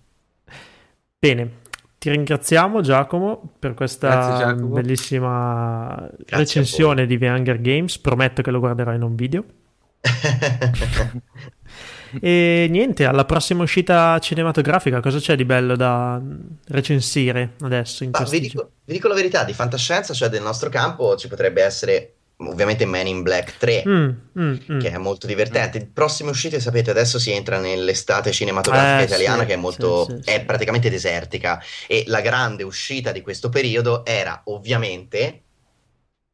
Bene, 1.20 1.62
ti 2.04 2.10
ringraziamo 2.10 2.82
Giacomo 2.82 3.54
per 3.58 3.76
questa 3.76 4.36
Giacomo. 4.38 4.74
bellissima 4.74 6.06
Grazie 6.18 6.38
recensione 6.38 7.06
di 7.06 7.18
The 7.18 7.30
Hunger 7.30 7.62
Games. 7.62 7.98
Prometto 7.98 8.42
che 8.42 8.52
lo 8.52 8.60
guarderò 8.60 8.92
in 8.92 9.04
un 9.04 9.16
video. 9.16 9.46
e 12.20 12.68
niente, 12.70 13.06
alla 13.06 13.24
prossima 13.24 13.64
uscita 13.64 14.20
cinematografica 14.20 15.00
cosa 15.00 15.20
c'è 15.20 15.38
di 15.38 15.46
bello 15.46 15.78
da 15.78 16.22
recensire 16.68 17.54
adesso? 17.62 18.04
Vi, 18.04 18.40
dico, 18.42 18.72
vi 18.84 18.92
dico 18.92 19.08
la 19.08 19.16
verità, 19.16 19.46
di 19.46 19.54
fantascienza, 19.54 20.14
cioè 20.14 20.28
del 20.28 20.42
nostro 20.42 20.70
campo, 20.70 21.16
ci 21.16 21.30
potrebbe 21.30 21.64
essere 21.64 22.16
ovviamente 22.50 22.86
Man 22.86 23.08
in 23.08 23.22
Black 23.22 23.58
3 23.58 23.84
mm, 23.88 24.10
mm, 24.40 24.56
mm. 24.72 24.80
che 24.80 24.92
è 24.92 24.98
molto 24.98 25.28
divertente. 25.28 25.78
Il 25.78 25.88
prossimo 25.88 26.30
uscite 26.30 26.60
sapete 26.60 26.92
adesso 26.92 27.20
si 27.20 27.32
entra 27.32 27.60
nell'estate 27.60 28.32
cinematografica 28.32 29.02
eh, 29.02 29.06
italiana 29.06 29.42
sì, 29.42 29.48
che 29.48 29.54
è 29.54 29.58
molto 29.58 30.06
sì, 30.06 30.20
sì, 30.22 30.30
è 30.30 30.44
praticamente 30.44 30.90
desertica. 30.90 31.62
E 31.88 32.04
la 32.08 32.22
grande 32.22 32.64
uscita 32.64 33.12
di 33.12 33.22
questo 33.22 33.50
periodo 33.50 34.06
era 34.06 34.42
ovviamente 34.46 35.42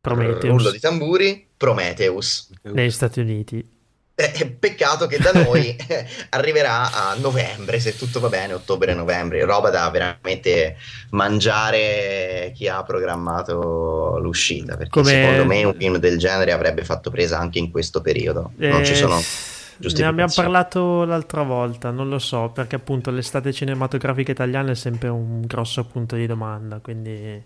Prometheus. 0.01 0.57
Rullo 0.57 0.71
di 0.71 0.79
tamburi 0.79 1.47
Prometheus. 1.55 2.49
Negli 2.63 2.91
Stati 2.91 3.19
Uniti 3.19 3.77
eh, 4.19 4.47
peccato 4.47 5.07
che 5.07 5.17
da 5.17 5.31
noi 5.31 5.73
arriverà 6.31 6.91
a 6.91 7.15
novembre, 7.15 7.79
se 7.79 7.95
tutto 7.95 8.19
va 8.19 8.27
bene, 8.27 8.53
ottobre-novembre, 8.53 9.45
roba 9.45 9.69
da 9.69 9.89
veramente 9.89 10.75
mangiare 11.11 12.51
chi 12.53 12.67
ha 12.67 12.83
programmato 12.83 14.17
l'uscita, 14.19 14.75
perché 14.75 14.91
Come... 14.91 15.11
secondo 15.11 15.45
me 15.45 15.63
un 15.63 15.73
film 15.73 15.97
del 15.97 16.17
genere 16.17 16.51
avrebbe 16.51 16.83
fatto 16.83 17.09
presa 17.09 17.39
anche 17.39 17.59
in 17.59 17.71
questo 17.71 18.01
periodo. 18.01 18.51
Non 18.57 18.83
ci 18.83 18.95
sono... 18.95 19.17
Eh, 19.17 19.93
ne 19.95 20.05
abbiamo 20.05 20.33
parlato 20.35 21.05
l'altra 21.05 21.43
volta, 21.43 21.89
non 21.89 22.09
lo 22.09 22.19
so, 22.19 22.51
perché 22.53 22.75
appunto 22.75 23.11
l'estate 23.11 23.53
cinematografica 23.53 24.33
italiana 24.33 24.71
è 24.71 24.75
sempre 24.75 25.07
un 25.07 25.39
grosso 25.45 25.85
punto 25.85 26.17
di 26.17 26.27
domanda, 26.27 26.79
quindi 26.79 27.41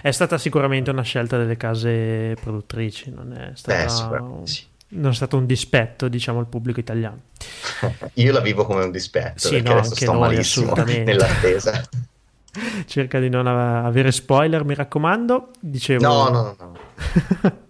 è 0.00 0.10
stata 0.10 0.38
sicuramente 0.38 0.88
una 0.88 1.02
scelta 1.02 1.36
delle 1.36 1.58
case 1.58 2.34
produttrici, 2.40 3.10
non 3.10 3.34
è 3.34 3.50
stata... 3.54 4.08
Beh, 4.08 4.46
sì 4.46 4.72
non 4.88 5.10
è 5.10 5.14
stato 5.14 5.36
un 5.36 5.46
dispetto, 5.46 6.08
diciamo, 6.08 6.38
al 6.38 6.46
pubblico 6.46 6.80
italiano. 6.80 7.20
Io 8.14 8.32
la 8.32 8.40
vivo 8.40 8.64
come 8.64 8.84
un 8.84 8.90
dispetto, 8.90 9.48
sì, 9.48 9.54
perché 9.54 9.68
no, 9.68 9.78
adesso 9.78 9.94
sto 9.94 10.12
noi, 10.12 10.20
malissimo 10.20 10.74
nell'attesa. 10.84 11.82
Cerca 12.86 13.18
di 13.18 13.28
non 13.28 13.46
avere 13.46 14.12
spoiler, 14.12 14.64
mi 14.64 14.74
raccomando. 14.74 15.50
Dicevo... 15.58 16.02
No, 16.02 16.28
no, 16.28 16.42
no. 16.42 16.56
no. 16.58 17.62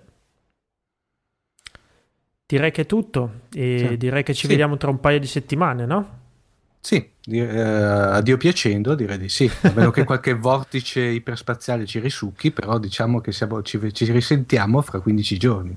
Direi 2.47 2.71
che 2.71 2.83
è 2.83 2.85
tutto 2.85 3.41
e 3.51 3.87
sì. 3.89 3.97
direi 3.97 4.21
che 4.21 4.35
ci 4.35 4.41
sì. 4.41 4.47
vediamo 4.47 4.77
tra 4.77 4.91
un 4.91 4.99
paio 4.99 5.19
di 5.19 5.25
settimane, 5.25 5.87
no? 5.87 6.24
Sì, 6.85 7.03
eh, 7.31 7.41
a 7.41 8.21
Dio 8.21 8.37
piacendo 8.37 8.93
direi 8.93 9.17
di 9.17 9.27
sì, 9.27 9.49
a 9.63 9.71
meno 9.73 9.89
che 9.89 10.03
qualche 10.03 10.35
vortice 10.37 11.01
iperspaziale 11.01 11.87
ci 11.87 11.97
risucchi, 11.97 12.51
però 12.51 12.77
diciamo 12.77 13.21
che 13.21 13.31
siamo, 13.31 13.63
ci, 13.63 13.79
ci 13.91 14.11
risentiamo 14.11 14.83
fra 14.83 14.99
15 14.99 15.37
giorni. 15.39 15.75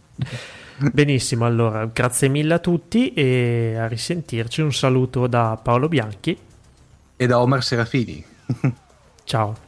Benissimo, 0.93 1.47
allora 1.47 1.87
grazie 1.87 2.29
mille 2.29 2.53
a 2.53 2.59
tutti 2.59 3.15
e 3.15 3.77
a 3.79 3.89
risentirci. 3.89 4.61
Un 4.61 4.75
saluto 4.75 5.27
da 5.27 5.59
Paolo 5.63 5.89
Bianchi 5.89 6.37
e 7.17 7.27
da 7.27 7.41
Omar 7.41 7.65
Serafini. 7.65 8.23
Ciao. 9.25 9.68